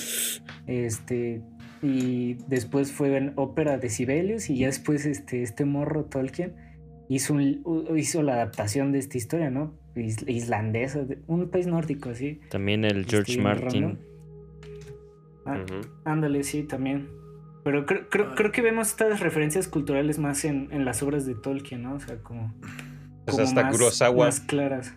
Este, 0.66 1.43
y 1.83 2.35
después 2.49 2.93
fue 2.93 3.16
en 3.16 3.33
ópera 3.37 3.79
de 3.79 3.89
Sibelius 3.91 4.51
y 4.51 4.59
ya 4.59 4.66
después 4.66 5.07
este, 5.07 5.43
este 5.43 5.64
morro 5.64 6.05
Tolkien 6.07 6.55
hizo, 7.09 7.35
un- 7.35 7.62
hizo 7.97 8.22
la 8.22 8.35
adaptación 8.35 8.93
de 8.93 8.99
esta 8.99 9.16
historia, 9.18 9.51
¿no? 9.51 9.74
Is- 9.97 10.24
islandesa, 10.29 11.05
de 11.05 11.18
un 11.26 11.49
país 11.51 11.66
nórdico, 11.66 12.11
así. 12.11 12.41
También 12.51 12.85
el 12.85 13.05
George 13.07 13.33
Este, 13.33 13.43
Martin. 13.43 13.83
random. 13.83 13.99
Ah. 15.47 15.64
Ándale, 16.05 16.43
sí, 16.45 16.62
también. 16.62 17.09
Pero 17.64 17.87
creo, 17.87 18.09
creo, 18.09 18.35
creo 18.35 18.53
que 18.53 18.62
vemos 18.62 18.89
estas 18.89 19.20
referencias 19.20 19.68
culturales 19.68 20.18
más 20.18 20.45
en, 20.45 20.68
en 20.72 20.85
las 20.85 21.03
obras 21.03 21.26
de 21.26 21.35
Tolkien, 21.35 21.83
¿no? 21.83 21.95
O 21.95 22.01
sea, 22.01 22.18
como. 22.22 22.55
Pues 23.24 23.37
como 23.37 23.43
hasta 23.49 23.62
más- 23.62 23.72
Kurosawa 23.76 24.26
Más 24.26 24.41
claras. 24.41 24.95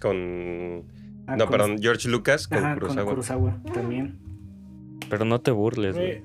con. 0.00 0.84
Ah, 1.26 1.36
no, 1.36 1.46
con- 1.46 1.50
perdón, 1.50 1.76
George 1.80 2.08
Lucas 2.08 2.48
con 2.48 2.58
Ajá, 2.58 2.74
Kurosawa. 2.74 3.04
con 3.04 3.10
Kurosawa 3.14 3.62
también. 3.72 4.18
Pero 5.12 5.24
no 5.26 5.40
te 5.42 5.50
burles, 5.50 5.94
Güey, 5.94 6.20
güey. 6.20 6.22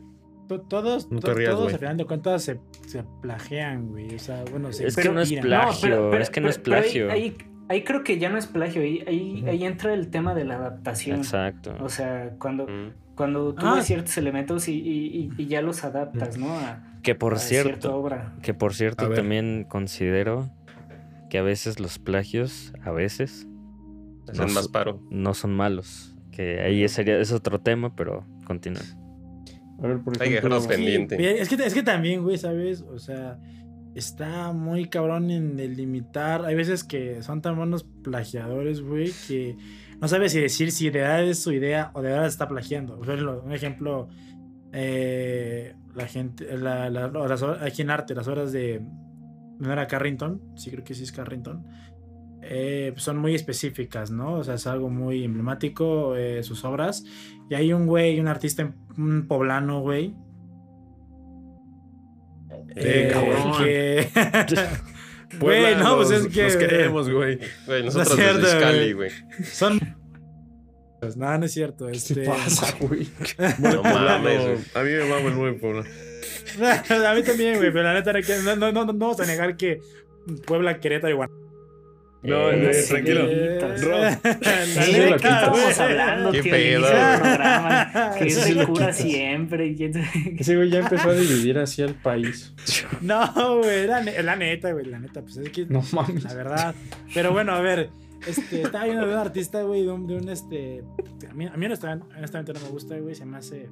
to- 0.48 0.62
todos, 0.62 1.12
No 1.12 1.20
te 1.20 1.28
to- 1.28 1.34
rías, 1.34 1.52
todos 1.52 1.74
al 1.74 1.80
final 1.80 1.98
de 1.98 2.06
cuentas 2.06 2.42
se, 2.44 2.60
se 2.88 3.04
plagian, 3.22 3.90
güey. 3.90 4.16
O 4.16 4.20
sea, 4.20 4.46
bueno, 4.50 4.72
se 4.72 4.88
Es 4.88 4.96
que 4.96 5.10
no 5.10 5.20
es 5.20 5.32
plagio. 5.34 6.14
es 6.18 6.30
que 6.30 6.40
no 6.40 6.48
es 6.48 6.58
pero 6.58 6.76
ahí- 6.78 6.82
plagio. 6.84 7.12
Ahí, 7.12 7.38
ahí 7.68 7.84
creo 7.84 8.04
que 8.06 8.18
ya 8.18 8.30
no 8.30 8.38
es 8.38 8.48
plagio, 8.48 8.82
ahí, 8.82 9.04
ahí, 9.46 9.66
entra 9.66 9.94
el 9.94 10.10
tema 10.10 10.34
de 10.34 10.46
la 10.46 10.56
adaptación. 10.56 11.18
Exacto. 11.18 11.76
O 11.82 11.90
sea, 11.90 12.32
cuando, 12.40 12.66
cuando 13.16 13.54
tú 13.54 13.66
Ah. 13.66 13.76
ves 13.76 13.88
ciertos 13.88 14.18
elementos 14.18 14.70
y, 14.70 14.76
y- 14.76 15.32
y- 15.38 15.44
y 15.44 15.48
ya 15.48 15.62
los 15.62 15.84
adaptas, 15.84 16.38
¿no? 16.38 16.48
A, 16.58 16.82
Que 17.04 17.14
por 17.14 17.34
a 17.34 17.40
cierta 17.40 17.70
cierto, 17.72 17.96
obra. 17.98 18.34
que 18.42 18.54
por 18.54 18.74
cierto 18.74 19.10
también 19.10 19.66
considero 19.68 20.50
que 21.30 21.40
a 21.40 21.42
veces 21.42 21.82
los 21.82 22.00
plagios, 22.00 22.74
a 22.86 22.92
veces, 22.92 23.48
No 24.34 24.48
más 24.48 24.70
paro. 24.70 25.02
no 25.10 25.34
son 25.34 25.54
malos. 25.54 26.14
Que 26.32 26.62
ahí 26.62 26.88
sería, 26.88 27.18
es 27.20 27.32
otro 27.32 27.60
tema, 27.60 27.96
pero 27.96 28.24
continúa. 28.48 28.82
A 29.80 29.88
ver, 29.88 30.00
por 30.00 30.14
Hay 30.22 30.30
que 30.30 30.38
ejemplo, 30.38 30.56
dejarnos 30.56 30.68
pendiente. 30.68 31.18
Sí, 31.18 31.24
es, 31.26 31.50
que, 31.50 31.56
es 31.56 31.74
que 31.74 31.84
también, 31.84 32.24
güey, 32.24 32.38
¿sabes? 32.38 32.82
O 32.82 32.98
sea, 32.98 33.40
está 33.94 34.52
muy 34.54 34.86
cabrón 34.90 35.30
en 35.30 35.56
delimitar. 35.56 36.46
Hay 36.46 36.56
veces 36.56 36.84
que 36.84 37.22
son 37.22 37.42
tan 37.42 37.56
buenos 37.58 37.84
plagiadores, 38.04 38.82
güey, 38.82 39.12
que 39.28 39.56
no 40.02 40.08
sabes 40.08 40.32
si 40.32 40.40
decir 40.40 40.72
si 40.72 40.90
de 40.90 41.00
verdad 41.02 41.24
es 41.26 41.40
su 41.44 41.52
idea 41.52 41.92
o 41.94 42.02
de 42.02 42.10
verdad 42.10 42.26
está 42.28 42.48
plagiando. 42.48 42.98
Por 42.98 43.08
ejemplo, 43.10 43.44
un 43.46 43.52
ejemplo, 43.54 44.08
eh, 44.74 45.76
la 45.96 46.08
gente, 46.08 46.58
la, 46.58 46.90
la- 46.90 47.08
las 47.10 47.44
aquí 47.44 47.82
en 47.82 47.90
arte, 47.90 48.16
las 48.16 48.28
obras 48.28 48.52
de. 48.52 48.82
¿No 49.60 49.74
era 49.74 49.88
Carrington? 49.88 50.40
Sí, 50.56 50.70
creo 50.70 50.84
que 50.84 50.94
sí 50.94 51.02
es 51.04 51.12
Carrington. 51.12 51.66
Eh, 52.50 52.94
son 52.98 53.18
muy 53.18 53.36
específicas, 53.36 54.12
¿no? 54.12 54.36
O 54.36 54.44
sea, 54.44 54.56
es 54.56 54.68
algo 54.68 54.90
muy 54.90 55.24
emblemático, 55.24 56.16
eh, 56.16 56.44
sus 56.44 56.64
obras. 56.66 57.04
Y 57.50 57.56
hay 57.56 57.74
un 57.74 57.86
güey, 57.86 58.20
un 58.20 58.28
artista, 58.28 58.74
un 58.98 59.28
poblano, 59.28 59.82
güey. 59.82 60.14
Eh, 62.76 63.10
cabrón. 63.12 63.64
que... 63.64 64.08
Güey, 65.40 65.76
no, 65.76 65.98
pues 65.98 66.12
es 66.12 66.28
que... 66.28 66.44
Los 66.44 66.56
queremos, 66.56 67.10
güey. 67.10 67.40
Güey, 67.66 67.84
nosotros 67.84 68.16
cierto, 68.16 68.38
desde 68.40 68.60
Scali, 68.60 68.94
güey. 68.94 69.12
Son... 69.44 69.78
Pues 71.02 71.18
nada, 71.18 71.38
no 71.38 71.46
es 71.46 71.52
cierto. 71.54 71.88
¿qué 71.88 71.98
Este... 71.98 72.24
pasa, 72.24 72.76
güey? 72.80 73.08
No 73.60 73.84
mames, 73.84 74.40
No, 74.40 74.44
güey. 74.44 74.58
a 74.74 74.84
mí 74.84 74.90
me 74.92 75.10
mama 75.10 75.30
el 75.30 75.36
nuevo 75.36 75.58
Puebla. 75.60 75.84
a 77.10 77.14
mí 77.16 77.24
también, 77.24 77.58
güey, 77.58 77.72
pero 77.72 77.84
la 77.84 77.94
neta, 77.94 78.14
no, 78.44 78.56
no, 78.56 78.72
no, 78.72 78.86
no 78.86 78.94
vamos 78.94 79.20
a 79.20 79.26
negar 79.26 79.58
que 79.58 79.80
Puebla, 80.46 80.80
Querétaro 80.80 81.14
y 81.14 81.16
Guanajuato. 81.18 81.47
No, 82.28 82.52
Eh, 82.52 82.72
eh, 82.72 82.84
tranquilo. 82.88 83.22
Rob, 83.22 84.00
güey. 84.22 85.14
Estamos 85.16 85.80
hablando, 85.80 86.32
Qué 86.32 86.42
tío, 86.42 86.52
pedo, 86.52 86.88
que 88.18 88.28
Eso 88.28 88.40
es 88.40 88.46
sí 88.46 88.56
cura 88.66 88.94
siempre. 88.94 89.76
Ese 90.38 90.56
güey 90.56 90.70
ya 90.70 90.80
empezó 90.80 91.10
a 91.10 91.14
dividir 91.16 91.58
así 91.58 91.82
al 91.82 91.94
país. 91.96 92.54
No, 93.02 93.60
güey, 93.60 93.88
la, 93.88 94.02
ne- 94.02 94.22
la 94.24 94.36
neta, 94.36 94.72
güey, 94.72 94.86
la 94.86 95.00
neta, 95.00 95.22
pues 95.22 95.38
es 95.38 95.50
que 95.50 95.66
No 95.66 95.82
mames. 95.94 96.24
la 96.24 96.34
verdad. 96.34 96.76
Pero 97.14 97.32
bueno, 97.32 97.54
a 97.54 97.62
ver, 97.62 97.90
este, 98.28 98.62
estaba 98.64 98.86
viendo 98.86 99.06
de 99.08 99.14
un 99.14 99.20
artista, 99.20 99.62
güey, 99.64 99.84
de 99.84 99.92
un, 99.92 100.06
de 100.08 100.16
un, 100.18 100.30
este, 100.30 100.84
a 101.30 101.34
mí, 101.34 101.46
a 101.48 101.56
mí 101.56 101.66
honestamente, 101.66 102.06
honestamente 102.18 102.54
no 102.54 102.60
me 102.60 102.70
gusta, 102.70 102.98
güey, 102.98 103.16
se 103.16 103.26
me 103.26 103.38
hace 103.38 103.70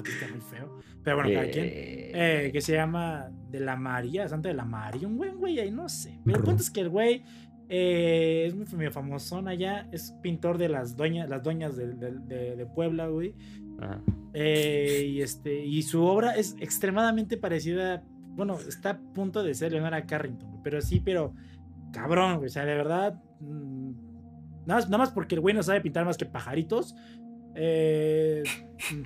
artista 0.00 0.26
muy 0.30 0.40
feo. 0.40 0.78
Pero 1.04 1.16
bueno, 1.16 1.30
cada 1.32 1.50
quien. 1.50 1.64
Eh, 1.66 2.10
Eh, 2.46 2.50
que 2.52 2.60
se 2.60 2.72
llama 2.74 3.30
De 3.50 3.60
la 3.60 3.76
María, 3.76 4.28
Santa 4.28 4.48
de 4.48 4.54
la 4.54 4.64
María, 4.64 5.06
un 5.06 5.16
buen 5.16 5.38
güey 5.38 5.58
ahí, 5.60 5.70
no 5.70 5.88
sé. 5.88 6.18
Pero 6.24 6.38
el 6.38 6.44
punto 6.44 6.62
es 6.62 6.70
que 6.70 6.80
el 6.80 6.88
güey 6.88 7.22
eh, 7.68 8.44
es 8.46 8.54
muy 8.54 8.66
famosón 8.90 9.46
allá, 9.46 9.88
es 9.92 10.12
pintor 10.22 10.58
de 10.58 10.68
las 10.68 10.96
doñas, 10.96 11.28
las 11.30 11.42
doñas 11.42 11.76
de, 11.76 11.94
de- 11.94 12.18
de- 12.18 12.56
de 12.56 12.66
Puebla, 12.66 13.06
güey. 13.06 13.34
ajá. 13.80 14.00
Eh, 14.34 15.04
y, 15.08 15.22
este, 15.22 15.64
y 15.64 15.82
su 15.82 16.02
obra 16.04 16.32
es 16.36 16.56
extremadamente 16.60 17.36
parecida, 17.36 18.02
bueno, 18.36 18.58
está 18.68 18.90
a 18.90 18.98
punto 18.98 19.42
de 19.42 19.54
ser 19.54 19.72
Leonora 19.72 20.04
Carrington, 20.06 20.50
güey, 20.50 20.62
pero 20.64 20.80
sí, 20.80 21.00
pero 21.00 21.32
cabrón, 21.92 22.36
güey, 22.36 22.46
o 22.46 22.50
sea, 22.50 22.64
de 22.64 22.74
verdad, 22.74 23.20
mm, 23.40 23.90
nada, 24.66 24.80
más, 24.80 24.84
nada 24.86 24.98
más 24.98 25.10
porque 25.10 25.34
el 25.36 25.40
güey 25.40 25.54
no 25.54 25.62
sabe 25.62 25.80
pintar 25.80 26.04
más 26.04 26.16
que 26.16 26.26
pajaritos. 26.26 26.94
Eh, 27.54 28.42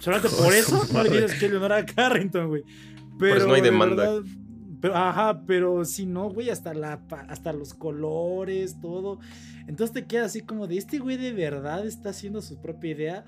solamente 0.00 0.28
por 0.42 0.52
eso 0.52 0.82
no 0.92 1.02
le 1.02 1.10
dices 1.10 1.38
que 1.38 1.46
es 1.46 1.50
Leonora 1.50 1.84
Carrington, 1.84 2.48
güey. 2.48 2.62
Pero, 3.18 3.46
no 3.46 3.54
hay 3.54 3.60
de 3.60 3.70
demanda. 3.70 3.96
verdad, 4.10 4.22
pero, 4.80 4.96
ajá, 4.96 5.42
pero 5.46 5.84
si 5.84 6.04
no, 6.04 6.30
güey, 6.30 6.50
hasta, 6.50 6.74
la, 6.74 7.00
hasta 7.28 7.52
los 7.52 7.74
colores, 7.74 8.80
todo. 8.80 9.18
Entonces 9.66 9.94
te 9.94 10.04
queda 10.06 10.26
así 10.26 10.40
como 10.40 10.66
de, 10.66 10.76
este 10.76 10.98
güey 10.98 11.16
de 11.16 11.32
verdad 11.32 11.86
está 11.86 12.10
haciendo 12.10 12.42
su 12.42 12.60
propia 12.60 12.90
idea. 12.90 13.24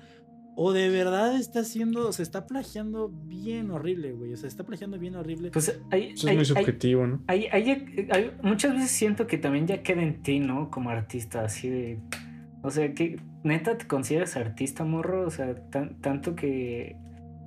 O 0.59 0.73
de 0.73 0.89
verdad 0.89 1.35
está 1.39 1.59
haciendo, 1.59 2.11
se 2.11 2.23
está 2.23 2.47
plagiando 2.47 3.09
bien 3.09 3.69
horrible, 3.69 4.13
güey. 4.13 4.33
O 4.33 4.37
sea, 4.37 4.47
está 4.47 4.63
plagiando 4.65 4.97
bien 4.97 5.15
horrible. 5.15 5.51
Pues 5.51 5.79
hay, 5.91 6.05
Eso 6.13 6.13
es 6.15 6.25
hay- 6.25 6.35
muy 6.35 6.39
hay- 6.41 6.45
subjetivo, 6.45 7.05
¿no? 7.05 7.23
hay- 7.27 7.45
hay- 7.51 8.07
hay- 8.11 8.31
muchas 8.41 8.73
veces 8.73 8.89
siento 8.89 9.27
que 9.27 9.37
también 9.37 9.67
ya 9.67 9.83
queda 9.83 10.01
en 10.01 10.23
ti, 10.23 10.39
¿no? 10.39 10.71
Como 10.71 10.89
artista, 10.89 11.43
así 11.45 11.69
de. 11.69 11.99
O 12.63 12.71
sea, 12.71 12.91
que 12.95 13.19
neta 13.47 13.77
te 13.77 13.87
consideras 13.87 14.35
artista, 14.37 14.83
morro. 14.85 15.25
O 15.25 15.31
sea, 15.31 15.55
tan- 15.71 15.99
tanto 16.01 16.35
que. 16.35 16.95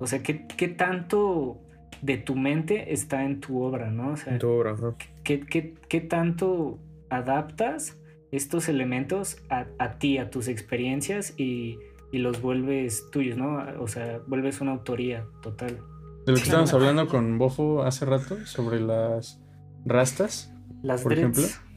O 0.00 0.06
sea, 0.06 0.22
¿qué, 0.22 0.46
qué 0.46 0.66
tanto 0.68 1.60
de 2.02 2.16
tu 2.16 2.34
mente 2.34 2.92
está 2.92 3.24
en 3.24 3.40
tu 3.40 3.62
obra, 3.62 3.90
¿no? 3.90 4.12
O 4.12 4.16
sea, 4.16 4.32
en 4.32 4.38
tu 4.38 4.48
obra, 4.48 4.72
ajá. 4.72 4.94
¿qué, 5.22 5.40
qué, 5.40 5.74
qué 5.88 6.00
tanto 6.00 6.78
adaptas 7.10 7.96
estos 8.32 8.68
elementos 8.68 9.38
a, 9.50 9.66
a 9.78 9.98
ti, 9.98 10.18
a 10.18 10.30
tus 10.30 10.48
experiencias 10.48 11.34
y, 11.36 11.78
y 12.12 12.18
los 12.18 12.40
vuelves 12.40 13.10
tuyos, 13.10 13.36
¿no? 13.36 13.58
O 13.80 13.88
sea, 13.88 14.20
vuelves 14.26 14.60
una 14.60 14.72
autoría 14.72 15.26
total. 15.42 15.78
De 16.26 16.32
lo 16.32 16.36
que 16.36 16.42
estábamos 16.42 16.72
hablando 16.72 17.06
con 17.08 17.38
Bofo 17.38 17.82
hace 17.82 18.04
rato 18.06 18.36
sobre 18.46 18.80
las 18.80 19.40
rastas. 19.84 20.54
Las 20.82 21.02
Por 21.02 21.14
dreads. 21.14 21.38
ejemplo. 21.38 21.69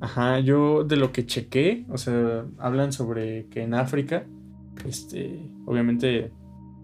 Ajá, 0.00 0.38
yo 0.38 0.84
de 0.84 0.96
lo 0.96 1.12
que 1.12 1.26
chequé, 1.26 1.84
o 1.88 1.98
sea, 1.98 2.44
hablan 2.58 2.92
sobre 2.92 3.46
que 3.46 3.62
en 3.62 3.74
África, 3.74 4.26
este, 4.86 5.50
obviamente 5.66 6.30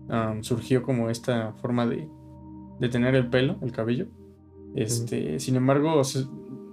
am, 0.09 0.43
surgió 0.43 0.83
como 0.83 1.11
esta 1.11 1.53
forma 1.53 1.87
de, 1.87 2.09
de 2.81 2.89
tener 2.89 3.15
el 3.15 3.29
pelo, 3.29 3.57
el 3.63 3.73
cabello. 3.73 4.09
Este, 4.75 5.39
sin 5.39 5.55
embargo, 5.55 5.95
o 5.95 6.05
sea, 6.05 6.23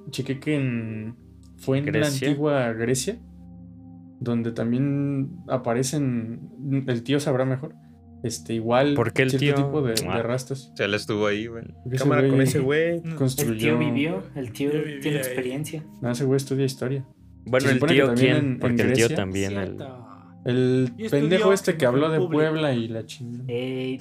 chequé 0.10 0.40
que 0.40 0.56
en, 0.56 1.16
fue 1.58 1.78
en 1.78 1.86
Grecia. 1.86 2.02
la 2.02 2.32
antigua 2.32 2.74
Grecia, 2.74 3.20
donde 4.20 4.52
también 4.52 5.44
aparecen, 5.48 6.50
el 6.88 7.04
tío 7.04 7.20
sabrá 7.20 7.46
mejor, 7.46 7.76
este, 8.24 8.54
igual 8.54 8.94
¿Por 8.94 9.14
qué 9.14 9.24
el 9.24 9.30
cierto 9.32 9.46
tío? 9.62 9.66
tipo 9.66 9.82
de, 9.82 9.94
de 9.94 10.08
Ah. 10.08 10.22
rastas. 10.22 10.70
O 10.74 10.78
sea, 10.78 10.86
él 10.86 10.94
estuvo 10.94 11.26
ahí, 11.28 11.48
güey. 11.48 11.64
Porque 11.84 11.96
ese 11.96 12.04
Cámara 12.04 12.22
con 12.22 12.32
güey 12.32 12.44
ese 12.48 12.60
güey. 12.60 13.02
Construyó, 13.16 13.52
El 13.54 13.58
tío 13.60 13.78
vivió, 13.80 14.24
el 14.36 14.52
tío 14.52 14.72
tiene 15.02 15.18
experiencia. 15.18 15.84
No, 16.02 16.12
ese 16.12 16.26
güey 16.26 16.38
estudia 16.38 16.66
historia. 16.66 17.06
Bueno, 17.46 17.70
el 17.70 17.80
tío, 17.80 18.06
también 18.08 18.16
¿quién? 18.16 18.36
en- 18.46 18.52
en 18.54 18.60
Porque 18.60 18.82
el 18.84 18.94
tío 18.94 19.10
también. 19.10 19.58
el-. 19.58 19.78
El 20.44 20.92
pendejo 21.12 21.54
este 21.54 21.78
que 21.78 21.86
habló 21.86 22.10
de 22.10 22.18
público. 22.18 22.34
Puebla 22.52 22.74
y 22.74 22.88
la 22.88 23.06
chingada. 23.06 23.44
Ey, 23.48 24.00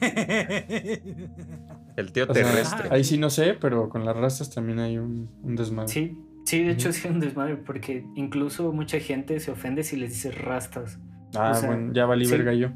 El 1.96 2.12
tío 2.12 2.24
O 2.28 2.34
sea, 2.34 2.44
terrestre. 2.44 2.88
ahí 2.90 3.04
sí 3.04 3.18
no 3.18 3.30
sé, 3.30 3.54
pero 3.60 3.88
con 3.88 4.04
las 4.04 4.16
rastas 4.16 4.50
también 4.52 4.78
hay 4.80 4.98
un, 4.98 5.30
un 5.42 5.56
desmadre. 5.56 5.88
sí, 5.92 6.18
sí, 6.44 6.62
de 6.64 6.72
hecho 6.72 6.92
sí 6.92 7.06
es 7.06 7.10
un 7.14 7.20
desmadre 7.20 7.56
porque 7.56 8.04
incluso 8.16 8.72
mucha 8.72 8.98
gente 9.00 9.40
se 9.40 9.50
ofende 9.50 9.82
si 9.84 9.96
les 9.96 10.10
dices 10.10 10.36
rastas. 10.36 10.98
Ah, 11.34 11.52
o 11.52 11.54
sea, 11.54 11.68
bueno, 11.70 11.92
ya 11.92 12.04
valí 12.06 12.24
sí. 12.26 12.32
verga 12.32 12.52
yo. 12.54 12.70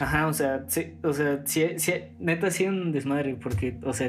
Ajá, 0.00 0.26
o 0.28 0.32
sea, 0.32 0.64
sí, 0.68 0.94
o 1.02 1.12
sea, 1.12 1.42
sí, 1.44 1.66
sí, 1.76 1.92
neta 2.18 2.50
sí 2.50 2.64
es 2.64 2.70
un 2.70 2.92
desmadre 2.92 3.34
porque, 3.36 3.78
o 3.82 3.92
sea, 3.92 4.06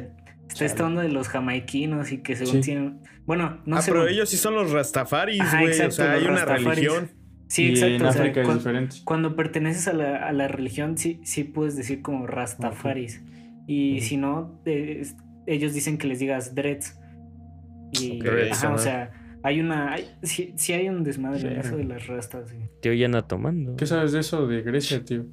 está 0.50 0.66
esta 0.66 0.78
Chale. 0.80 0.84
onda 0.90 1.02
de 1.04 1.10
los 1.10 1.28
jamaiquinos 1.28 2.12
y 2.12 2.20
que 2.20 2.36
según 2.36 2.56
Sí. 2.56 2.72
tienen, 2.72 3.00
bueno, 3.26 3.62
no 3.66 3.78
ah, 3.78 3.82
sé. 3.82 3.92
pero 3.92 4.08
ellos 4.08 4.30
sí 4.30 4.38
son 4.38 4.56
los 4.56 4.72
rastafaris, 4.72 5.44
güey. 5.60 5.80
O 5.82 5.92
sea, 5.92 6.14
hay 6.14 6.26
una 6.26 6.46
religión. 6.46 7.10
Sí, 7.48 7.66
y 7.66 7.70
exacto. 7.72 7.96
en 7.96 8.02
o 8.06 8.12
sea, 8.12 8.22
África 8.22 8.42
es 8.42 8.48
cuan- 8.48 8.58
diferente. 8.58 8.96
cuando 9.06 9.36
perteneces 9.36 9.88
a 9.88 9.94
la, 9.94 10.18
a 10.28 10.32
la 10.34 10.48
religión, 10.48 10.98
sí, 10.98 11.20
sí 11.24 11.44
puedes 11.44 11.76
decir 11.76 12.02
como 12.02 12.26
rastafaris. 12.26 13.22
Y 13.68 14.02
si 14.02 14.18
no, 14.18 14.60
eh, 14.66 15.06
ellos 15.46 15.74
dicen 15.74 15.98
que 15.98 16.08
les 16.08 16.20
digas 16.20 16.56
dreads. 16.56 17.00
Y, 17.92 18.20
ajá, 18.52 18.74
o 18.74 18.78
sea, 18.78 19.12
hay 19.44 19.60
una, 19.60 19.94
hay, 19.94 20.10
sí, 20.24 20.54
sí 20.58 20.74
hay 20.74 20.90
un 20.90 21.04
desmadre 21.04 21.54
en 21.54 21.60
eso 21.60 21.78
de 21.78 21.84
las 21.84 22.08
rastas. 22.08 22.50
sí. 22.50 22.58
tío 22.82 22.94
ya 22.94 23.06
anda 23.06 23.28
tomando. 23.28 23.76
¿Qué 23.76 23.86
sabes 23.86 24.12
de 24.12 24.20
eso 24.22 24.48
de 24.48 24.62
Grecia, 24.64 25.04
tío? 25.06 25.26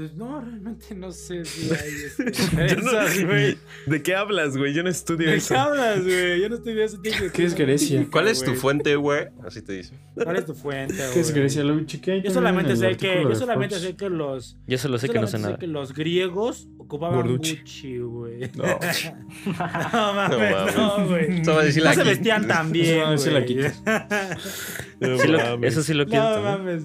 Pues 0.00 0.14
no, 0.14 0.40
realmente 0.40 0.94
no 0.94 1.12
sé 1.12 1.44
si 1.44 1.70
hay 1.74 1.92
este, 2.06 2.32
Yo 2.32 2.42
no- 2.82 2.90
esas, 2.90 3.22
güey. 3.22 3.58
¿De 3.84 4.02
qué 4.02 4.14
hablas, 4.14 4.56
güey? 4.56 4.72
Yo 4.72 4.82
no 4.82 4.88
estudio 4.88 5.26
¿De 5.26 5.32
qué 5.34 5.38
eso. 5.40 5.58
hablas, 5.58 6.02
güey? 6.02 6.40
Yo 6.40 6.48
no 6.48 6.54
estoy 6.54 6.72
de 6.72 6.84
ese 6.84 6.96
tipo 7.00 7.22
de 7.22 7.30
¿Qué 7.30 7.44
es. 7.44 7.54
Grecia? 7.54 8.06
¿Cuál 8.10 8.28
es 8.28 8.42
tu 8.42 8.54
fuente, 8.54 8.96
güey? 8.96 9.28
Así 9.46 9.60
te 9.60 9.74
dice. 9.74 9.92
¿Cuál 10.14 10.36
es 10.36 10.46
tu 10.46 10.54
fuente, 10.54 10.94
güey? 10.94 11.12
¿Qué 11.12 11.20
es 11.20 11.34
Grecia? 11.34 11.64
Lo 11.64 11.78
chequé 11.84 12.22
Yo 12.22 12.30
solamente 12.30 12.76
sé 12.76 12.96
que, 12.96 13.24
yo 13.24 13.28
de 13.28 13.36
solamente 13.36 13.78
sé 13.78 13.94
que 13.94 14.08
los, 14.08 14.56
Yo 14.66 14.78
solo 14.78 14.96
sé 14.96 15.10
que 15.10 15.20
no 15.20 15.26
sé 15.26 15.38
nada. 15.38 15.58
que 15.58 15.66
los 15.66 15.92
griegos 15.92 16.66
ocupaban 16.78 17.16
Gorduchi. 17.16 17.56
Gucci, 17.58 17.98
güey. 17.98 18.50
No. 18.56 18.64
No 19.92 20.14
mames, 20.14 20.76
no, 20.76 21.08
güey. 21.08 21.42
Eso 21.42 21.62
No 21.84 21.92
se 21.92 22.04
vestían 22.04 22.48
tan 22.48 22.72
bien, 22.72 23.04
güey. 23.04 23.14
Eso 25.62 25.82
sí 25.82 25.92
lo 25.92 26.06
quiero 26.06 26.36
No 26.36 26.42
mames. 26.42 26.84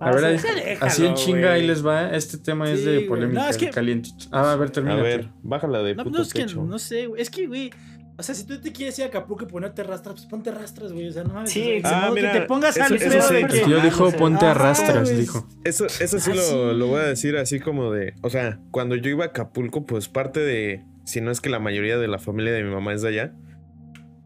A 0.00 0.12
ver, 0.12 0.24
ahí- 0.24 0.36
Ah, 0.36 0.40
déjalo, 0.54 0.86
así 0.86 1.06
en 1.06 1.14
chinga 1.14 1.52
ahí 1.52 1.66
les 1.66 1.84
va. 1.84 2.10
Este 2.14 2.38
tema 2.38 2.70
es 2.70 2.84
de 2.84 3.00
polémica 3.02 3.42
No, 3.42 3.48
es 3.48 3.56
que- 3.56 3.70
calientito. 3.70 4.26
Ah, 4.30 4.52
a 4.52 4.56
ver, 4.56 4.70
termina. 4.70 4.94
A 4.98 5.02
ver, 5.02 5.28
bájala 5.42 5.82
de 5.82 5.94
No, 5.96 6.04
puto 6.04 6.18
no, 6.18 6.22
es 6.24 6.32
que 6.32 6.46
no 6.46 6.78
sé, 6.78 7.06
güey. 7.06 7.20
Es 7.22 7.30
que, 7.30 7.46
güey. 7.46 7.70
O 8.16 8.22
sea, 8.24 8.34
si 8.34 8.44
tú 8.44 8.60
te 8.60 8.72
quieres 8.72 8.98
ir 8.98 9.04
a 9.04 9.08
Acapulco 9.08 9.44
y 9.44 9.46
ponerte 9.46 9.84
rastras, 9.84 10.16
pues 10.16 10.26
ponte 10.26 10.50
rastras, 10.50 10.92
güey. 10.92 11.06
O 11.08 11.12
sea, 11.12 11.22
no 11.22 11.34
mames. 11.34 11.50
Sí, 11.52 11.80
Ah, 11.84 12.10
mira, 12.12 12.32
que 12.32 12.40
te 12.40 12.46
pongas 12.46 12.76
eso- 12.76 12.84
al 12.86 12.94
eso 12.94 13.08
pedo 13.10 13.22
sí. 13.22 13.34
de 13.34 13.40
El 13.42 13.46
que. 13.46 13.58
tío 13.60 13.80
dijo 13.80 14.10
ponte 14.12 14.44
a 14.44 14.50
ah, 14.50 14.54
rastras, 14.54 15.16
dijo. 15.16 15.48
Eso, 15.64 15.86
eso 15.86 16.18
sí, 16.18 16.30
Ah, 16.32 16.34
lo, 16.34 16.42
sí. 16.42 16.78
lo 16.78 16.86
voy 16.88 17.00
a 17.00 17.04
decir 17.04 17.36
así 17.36 17.60
como 17.60 17.92
de. 17.92 18.14
O 18.22 18.30
sea, 18.30 18.58
cuando 18.72 18.96
yo 18.96 19.08
iba 19.10 19.24
a 19.24 19.28
Acapulco, 19.28 19.86
pues 19.86 20.08
parte 20.08 20.40
de. 20.40 20.84
Si 21.04 21.20
no 21.20 21.30
es 21.30 21.40
que 21.40 21.48
la 21.48 21.60
mayoría 21.60 21.96
de 21.96 22.08
la 22.08 22.18
familia 22.18 22.52
de 22.52 22.62
mi 22.64 22.70
mamá 22.74 22.92
es 22.92 23.02
de 23.02 23.08
allá. 23.08 23.34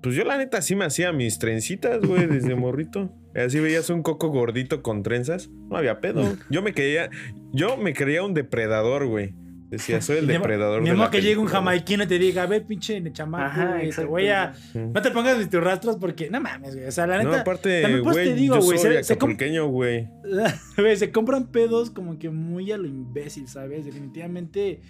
Pues 0.03 0.14
yo 0.16 0.25
la 0.25 0.37
neta 0.39 0.62
sí 0.62 0.75
me 0.75 0.85
hacía 0.85 1.12
mis 1.12 1.39
trencitas, 1.39 2.01
güey, 2.01 2.27
desde 2.27 2.55
morrito. 2.57 3.12
Así 3.35 3.61
veías 3.61 3.89
un 3.91 4.03
coco 4.03 4.28
gordito 4.28 4.83
con 4.83 5.03
trenzas. 5.03 5.49
No 5.70 5.76
había 5.76 6.01
pedo. 6.01 6.37
Yo 6.51 6.62
me 6.62 6.74
creía. 6.74 7.09
Yo 7.53 7.76
me 7.76 7.95
creía 7.95 8.22
un 8.22 8.35
depredador, 8.35 9.07
güey. 9.07 9.35
Decía, 9.70 10.03
soy 10.03 10.18
el 10.18 10.26
depredador 10.26 10.83
Ni 10.83 10.91
de 10.91 10.95
modo 10.97 11.11
que 11.11 11.22
llegue 11.22 11.39
un 11.39 11.47
jamaiquino 11.47 12.05
y 12.05 12.07
te 12.07 12.18
diga, 12.18 12.43
a 12.43 12.47
ver, 12.47 12.66
pinche 12.66 13.03
chamaco, 13.11 13.68
güey, 13.72 13.89
te 13.91 14.05
voy 14.05 14.28
a. 14.28 14.53
No 14.74 15.01
te 15.01 15.11
pongas 15.12 15.39
ni 15.39 15.47
tus 15.47 15.64
rastros 15.64 15.97
porque. 15.97 16.28
No 16.28 16.43
mames, 16.43 16.74
güey. 16.74 16.87
O 16.89 16.93
sea, 16.93 17.07
la 17.07 17.22
No, 17.22 17.30
neta. 17.30 17.41
aparte, 17.41 17.80
también 17.80 18.03
pues 18.05 18.16
te 18.16 18.24
güey, 18.26 18.35
digo, 18.39 18.57
yo 18.57 18.61
güey, 18.61 18.76
soy 18.78 19.03
se- 19.03 19.14
acapulqueño, 19.14 19.66
güey. 19.68 20.11
Güey, 20.76 20.97
se 20.99 21.11
compran 21.11 21.47
pedos 21.47 21.89
como 21.91 22.18
que 22.18 22.28
muy 22.28 22.70
a 22.70 22.76
lo 22.76 22.87
imbécil, 22.87 23.49
¿sabes? 23.49 23.87
Definitivamente. 23.87 24.83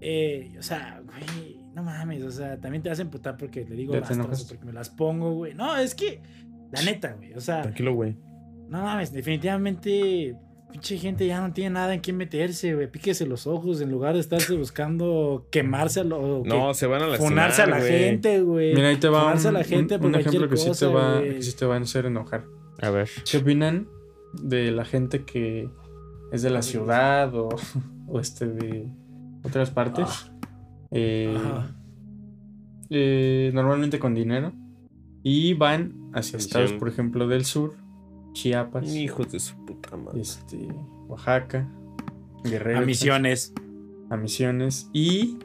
eh, 0.00 0.50
o 0.58 0.62
sea, 0.62 1.02
güey, 1.04 1.60
no 1.74 1.82
mames. 1.82 2.22
O 2.22 2.30
sea, 2.30 2.58
también 2.58 2.82
te 2.82 2.88
hacen 2.88 3.10
putar 3.10 3.36
porque 3.36 3.66
le 3.68 3.76
digo 3.76 3.92
te 3.92 3.98
o 3.98 4.02
porque 4.48 4.64
me 4.64 4.72
las 4.72 4.88
pongo, 4.88 5.34
güey. 5.34 5.52
No, 5.52 5.76
es 5.76 5.94
que. 5.94 6.22
La 6.72 6.82
neta, 6.82 7.12
güey. 7.14 7.32
O 7.34 7.40
sea, 7.40 7.62
Tranquilo, 7.62 7.94
güey. 7.94 8.16
no 8.68 8.82
mames, 8.82 9.12
definitivamente. 9.12 10.36
Pinche 10.72 10.98
gente 10.98 11.26
ya 11.26 11.40
no 11.40 11.52
tiene 11.54 11.70
nada 11.70 11.94
en 11.94 12.00
qué 12.00 12.12
meterse, 12.12 12.74
güey. 12.74 12.90
Píquese 12.90 13.24
los 13.24 13.46
ojos 13.46 13.80
en 13.80 13.90
lugar 13.90 14.14
de 14.14 14.20
estarse 14.20 14.54
buscando 14.56 15.46
quemarse 15.50 16.00
a 16.00 16.04
lo. 16.04 16.42
No, 16.44 16.74
se 16.74 16.86
van 16.86 17.02
a 17.02 17.06
lastimar, 17.06 17.30
Funarse 17.30 17.62
a 17.62 17.66
la 17.66 17.78
güey. 17.78 17.90
gente, 17.92 18.40
güey. 18.42 18.74
Mira, 18.74 18.88
ahí 18.88 18.96
te 18.96 19.08
va 19.08 19.32
un, 19.32 19.46
a 19.46 19.52
la 19.52 19.64
gente 19.64 19.94
un- 19.94 20.00
por 20.00 20.10
un 20.10 20.16
ejemplo 20.16 20.48
que 20.48 20.56
sí, 20.56 20.64
te 20.64 20.68
cosa, 20.70 20.88
va, 20.88 21.22
que 21.22 21.40
sí 21.40 21.56
te 21.56 21.64
va 21.66 21.76
a 21.76 21.80
hacer 21.80 22.06
enojar. 22.06 22.44
A 22.82 22.90
ver. 22.90 23.08
¿Qué 23.30 23.38
opinan 23.38 23.88
de 24.34 24.70
la 24.72 24.84
gente 24.84 25.24
que 25.24 25.70
es 26.32 26.42
de 26.42 26.50
la 26.50 26.60
ciudad 26.62 27.32
o, 27.34 27.48
o 28.08 28.20
este 28.20 28.46
de 28.46 28.88
otras 29.44 29.70
partes. 29.70 30.30
Eh, 30.90 31.32
Ajá. 31.36 31.74
eh, 32.90 33.50
normalmente 33.54 33.98
con 33.98 34.14
dinero. 34.14 34.52
Y 35.22 35.54
van 35.54 36.05
hacia 36.16 36.38
estados, 36.38 36.72
por 36.72 36.88
ejemplo, 36.88 37.28
del 37.28 37.44
sur, 37.44 37.76
Chiapas, 38.32 38.94
Hijos 38.94 39.30
de 39.30 39.38
su 39.38 39.54
puta 39.64 39.96
madre. 39.96 40.20
este, 40.20 40.68
Oaxaca, 41.08 41.68
Guerrero. 42.44 42.78
A 42.78 42.82
misiones. 42.82 43.52
a 44.10 44.16
misiones 44.16 44.90
y 44.92 45.38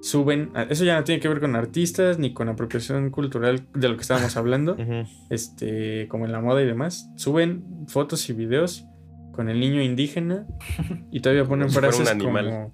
suben, 0.00 0.50
eso 0.68 0.84
ya 0.84 0.96
no 0.96 1.04
tiene 1.04 1.20
que 1.20 1.28
ver 1.28 1.40
con 1.40 1.56
artistas 1.56 2.18
ni 2.18 2.32
con 2.34 2.48
apropiación 2.48 3.10
cultural 3.10 3.66
de 3.74 3.88
lo 3.88 3.96
que 3.96 4.02
estábamos 4.02 4.36
hablando, 4.36 4.76
este, 5.30 6.08
como 6.08 6.26
en 6.26 6.32
la 6.32 6.40
moda 6.40 6.62
y 6.62 6.66
demás, 6.66 7.10
suben 7.16 7.64
fotos 7.86 8.28
y 8.28 8.32
videos 8.32 8.84
con 9.32 9.48
el 9.48 9.60
niño 9.60 9.82
indígena 9.82 10.46
y 11.10 11.20
todavía 11.20 11.44
ponen 11.44 11.68
si 11.68 11.78
frases 11.78 12.10
como 12.10 12.72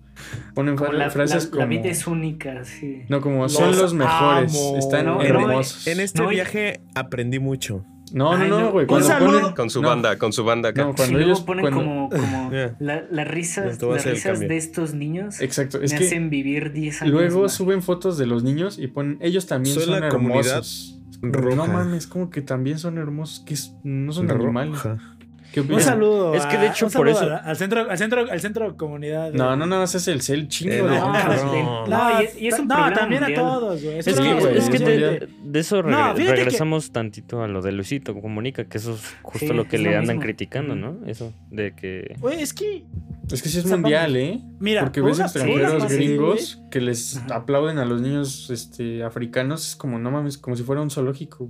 ponen 0.54 0.76
Como 0.76 0.92
la, 0.92 1.10
frases 1.10 1.44
la- 1.46 1.50
como 1.50 1.60
la 1.62 1.66
vida 1.66 1.88
es 1.90 2.06
única, 2.06 2.64
sí. 2.64 3.02
no 3.08 3.20
como 3.20 3.42
Los 3.42 3.52
son 3.52 3.76
los 3.76 3.94
mejores, 3.94 4.54
amo. 4.54 4.76
están 4.78 5.06
No, 5.06 5.22
hermosos. 5.22 5.86
En 5.86 6.00
este 6.00 6.22
No, 6.22 6.28
viaje 6.28 6.80
aprendí 6.94 7.38
mucho. 7.38 7.84
No, 8.12 8.36
no, 8.36 8.42
Ay, 8.42 8.50
no, 8.50 8.60
no. 8.60 8.72
güey, 8.72 8.86
cuando 8.88 9.08
ponen 9.20 9.52
Con 9.54 9.70
su 9.70 9.80
no, 9.82 9.88
banda, 9.88 10.18
con 10.18 10.32
su 10.32 10.42
banda 10.42 10.70
acá. 10.70 10.82
No, 10.82 10.94
cuando 10.96 11.12
luego 11.12 11.26
ellos 11.28 11.40
ponen 11.42 11.62
cuando- 11.62 11.80
como, 11.80 12.08
como 12.08 12.50
la- 12.80 13.04
las 13.08 13.28
risas, 13.28 13.78
Te 13.78 13.84
voy 13.86 13.94
a 13.94 13.96
las 13.98 14.04
risas 14.06 14.40
de 14.40 14.56
estos 14.56 14.94
niños 14.94 15.40
Exacto, 15.40 15.78
me 15.78 15.84
es 15.84 15.94
que 15.94 16.06
hacen 16.06 16.28
vivir 16.28 16.72
10 16.72 17.02
años. 17.02 17.14
Luego 17.14 17.42
más. 17.42 17.52
suben 17.52 17.82
fotos 17.82 18.18
de 18.18 18.26
los 18.26 18.42
niños 18.42 18.78
y 18.80 18.88
ponen, 18.88 19.16
ellos 19.20 19.46
también 19.46 19.76
Soy 19.76 19.84
son 19.84 20.00
la 20.00 20.06
hermosos. 20.08 20.96
Como, 21.20 21.32
No 21.32 21.38
roja. 21.40 21.72
mames, 21.72 22.06
como 22.08 22.30
que 22.30 22.42
también 22.42 22.78
son 22.80 22.98
hermosos, 22.98 23.44
que 23.46 23.54
no 23.84 24.12
son 24.12 24.28
animales. 24.28 24.72
Roja. 24.82 24.98
¿Qué 25.19 25.19
Un 25.56 25.80
saludo. 25.80 26.34
Es 26.34 26.46
que 26.46 26.58
de 26.58 26.68
hecho 26.68 26.88
por 26.88 27.08
eso- 27.08 27.38
al, 27.42 27.56
centro, 27.56 27.90
al 27.90 27.98
centro, 27.98 28.30
al 28.30 28.40
centro 28.40 28.76
comunidad. 28.76 29.32
No, 29.32 29.56
no, 29.56 29.66
no, 29.66 29.82
ese 29.82 29.98
es 29.98 30.08
el 30.08 30.22
cel 30.22 30.48
chingo 30.48 30.74
de 30.74 30.82
no, 30.82 31.12
no, 31.12 31.86
No, 31.86 32.22
y, 32.22 32.44
y 32.44 32.48
es 32.48 32.58
un 32.58 32.68
no, 32.68 32.74
problema 32.74 32.96
también 32.96 33.24
a 33.24 33.34
todos, 33.34 33.82
güey. 33.82 33.98
Es 33.98 34.06
que, 34.06 34.78
de, 34.78 35.60
eso 35.60 35.82
regresamos 35.82 36.92
tantito 36.92 37.42
a 37.42 37.48
lo 37.48 37.62
de 37.62 37.72
Luisito 37.72 38.14
Comunica, 38.20 38.64
que 38.64 38.78
eso 38.78 38.94
es 38.94 39.16
justo 39.22 39.52
lo 39.52 39.66
que 39.68 39.78
le 39.78 39.96
andan 39.96 40.18
criticando. 40.18 40.74
¿no? 40.74 40.96
Eso 41.06 41.32
de 41.50 41.74
que... 41.74 42.14
Güey, 42.18 42.40
es 42.40 42.52
que. 42.52 42.84
Es 43.30 43.42
que 43.42 43.48
sí 43.48 43.58
es 43.58 43.66
mundial, 43.66 44.16
¿eh? 44.16 44.40
Mira, 44.58 44.82
Porque 44.82 45.00
por 45.00 45.10
ves 45.10 45.20
extranjeros 45.20 45.88
gringos 45.88 46.60
que 46.70 46.80
les 46.80 47.16
aplauden 47.30 47.78
a 47.78 47.84
los 47.84 48.00
niños 48.00 48.50
este, 48.50 49.04
africanos. 49.04 49.68
Es 49.68 49.76
como, 49.76 49.98
no 49.98 50.10
mames, 50.10 50.36
como 50.36 50.56
si 50.56 50.64
fuera 50.64 50.82
un 50.82 50.90
zoológico. 50.90 51.48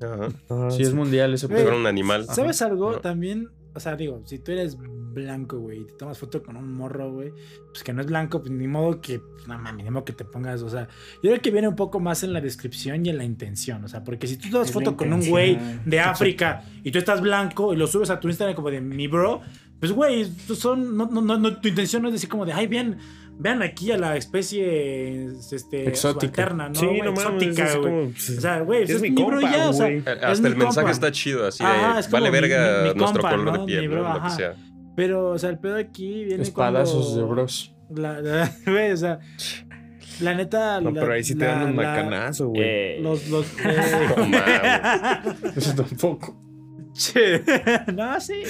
Ajá. 0.00 0.28
Ah, 0.50 0.68
Sí, 0.70 0.82
es 0.82 0.94
mundial 0.94 1.36
fuera 1.38 1.76
un 1.76 1.86
animal. 1.86 2.26
¿Sabes 2.26 2.62
algo? 2.62 3.00
También, 3.00 3.50
o 3.74 3.80
sea, 3.80 3.96
digo, 3.96 4.22
si 4.24 4.38
tú 4.38 4.52
eres 4.52 4.76
blanco, 4.78 5.58
güey, 5.58 5.80
y 5.80 5.84
te 5.84 5.94
tomas 5.94 6.18
foto 6.18 6.42
con 6.42 6.56
un 6.56 6.74
morro, 6.74 7.10
güey, 7.10 7.32
pues 7.68 7.82
que 7.82 7.92
no 7.92 8.02
es 8.02 8.06
blanco, 8.06 8.40
pues 8.40 8.50
ni 8.50 8.68
modo 8.68 9.00
que, 9.00 9.20
no 9.46 9.58
mames, 9.58 9.84
ni 9.84 9.90
modo 9.90 10.04
que 10.04 10.12
te 10.12 10.24
pongas, 10.24 10.60
o 10.62 10.68
sea, 10.68 10.88
yo 11.22 11.30
creo 11.30 11.40
que 11.40 11.50
viene 11.50 11.68
un 11.68 11.76
poco 11.76 12.00
más 12.00 12.22
en 12.22 12.34
la 12.34 12.40
descripción 12.42 13.04
y 13.06 13.08
en 13.08 13.16
la 13.16 13.24
intención, 13.24 13.82
o 13.82 13.88
sea, 13.88 14.04
porque 14.04 14.26
si 14.26 14.36
tú 14.36 14.50
tomas 14.50 14.68
Es 14.68 14.74
foto 14.74 14.96
con 14.96 15.12
un 15.12 15.26
güey 15.28 15.58
de 15.86 16.00
África 16.00 16.64
y 16.84 16.90
tú 16.90 16.98
estás 16.98 17.22
blanco 17.22 17.72
y 17.72 17.76
lo 17.76 17.86
subes 17.86 18.10
a 18.10 18.20
tu 18.20 18.28
Instagram 18.28 18.54
como 18.54 18.70
de 18.70 18.82
mi 18.82 19.06
bro, 19.06 19.40
pues 19.80 19.92
güey, 19.92 20.30
son, 20.54 20.96
no, 20.96 21.06
no, 21.06 21.20
no, 21.22 21.38
no, 21.38 21.60
tu 21.60 21.68
intención 21.68 22.02
no 22.02 22.08
es 22.08 22.14
decir 22.14 22.28
como 22.28 22.44
de, 22.44 22.52
ay, 22.52 22.66
vean, 22.66 22.98
vean 23.38 23.62
aquí 23.62 23.92
a 23.92 23.98
la 23.98 24.16
especie, 24.16 25.26
este, 25.52 25.88
Exótica. 25.88 26.48
¿no? 26.50 26.74
Sí, 26.74 26.86
güey? 26.86 27.02
no 27.02 27.12
mames. 27.12 27.42
exótica, 27.42 27.64
es 27.66 27.76
güey. 27.76 27.82
como, 27.92 28.02
O 28.08 28.40
sea, 28.40 28.60
güey, 28.60 28.82
es 28.84 28.90
es 28.90 29.02
mi 29.02 29.10
bro 29.10 29.24
compa, 29.40 29.52
ya, 29.52 29.68
o 29.68 29.72
sea. 29.72 29.88
Eh, 29.88 29.98
es 29.98 30.06
Hasta 30.06 30.42
mi 30.42 30.48
el 30.48 30.56
mensaje 30.56 30.74
compa. 30.76 30.90
está 30.90 31.12
chido, 31.12 31.46
así 31.46 31.62
Ajá, 31.64 32.00
de 32.02 32.08
vale 32.08 32.30
mi- 32.30 32.32
verga 32.40 32.82
mi- 32.84 32.88
mi 32.90 32.94
nuestro 32.94 33.22
compa, 33.22 33.36
color 33.36 33.54
¿no? 33.54 33.60
de 33.60 33.66
piel, 33.66 33.88
Mi 33.88 33.94
¿no? 33.94 34.02
bro, 34.02 34.14
Lo 34.14 34.22
que 34.22 34.30
sea. 34.30 34.54
Pero, 34.96 35.30
o 35.30 35.38
sea, 35.38 35.50
el 35.50 35.58
pedo 35.58 35.76
aquí 35.76 36.24
viene 36.24 36.42
Espadazos 36.42 37.04
cuando- 37.06 37.26
de 37.26 37.32
bros. 37.32 37.74
La, 37.94 38.20
la- 38.22 38.50
güey, 38.66 38.92
o 38.92 38.96
sea, 38.96 39.18
la 40.20 40.34
neta. 40.34 40.80
No, 40.80 40.90
la- 40.90 41.00
pero 41.02 41.12
ahí 41.12 41.22
sí 41.22 41.34
te 41.34 41.44
la- 41.44 41.52
dan 41.56 41.66
un 41.68 41.76
macanazo, 41.76 42.48
güey. 42.48 42.62
eh, 42.64 42.98
Los, 43.02 43.28
los. 43.28 43.46
No 44.16 45.50
Eso 45.56 45.74
tampoco. 45.74 46.40
Che, 46.94 47.42
no, 47.94 48.18
sí. 48.20 48.42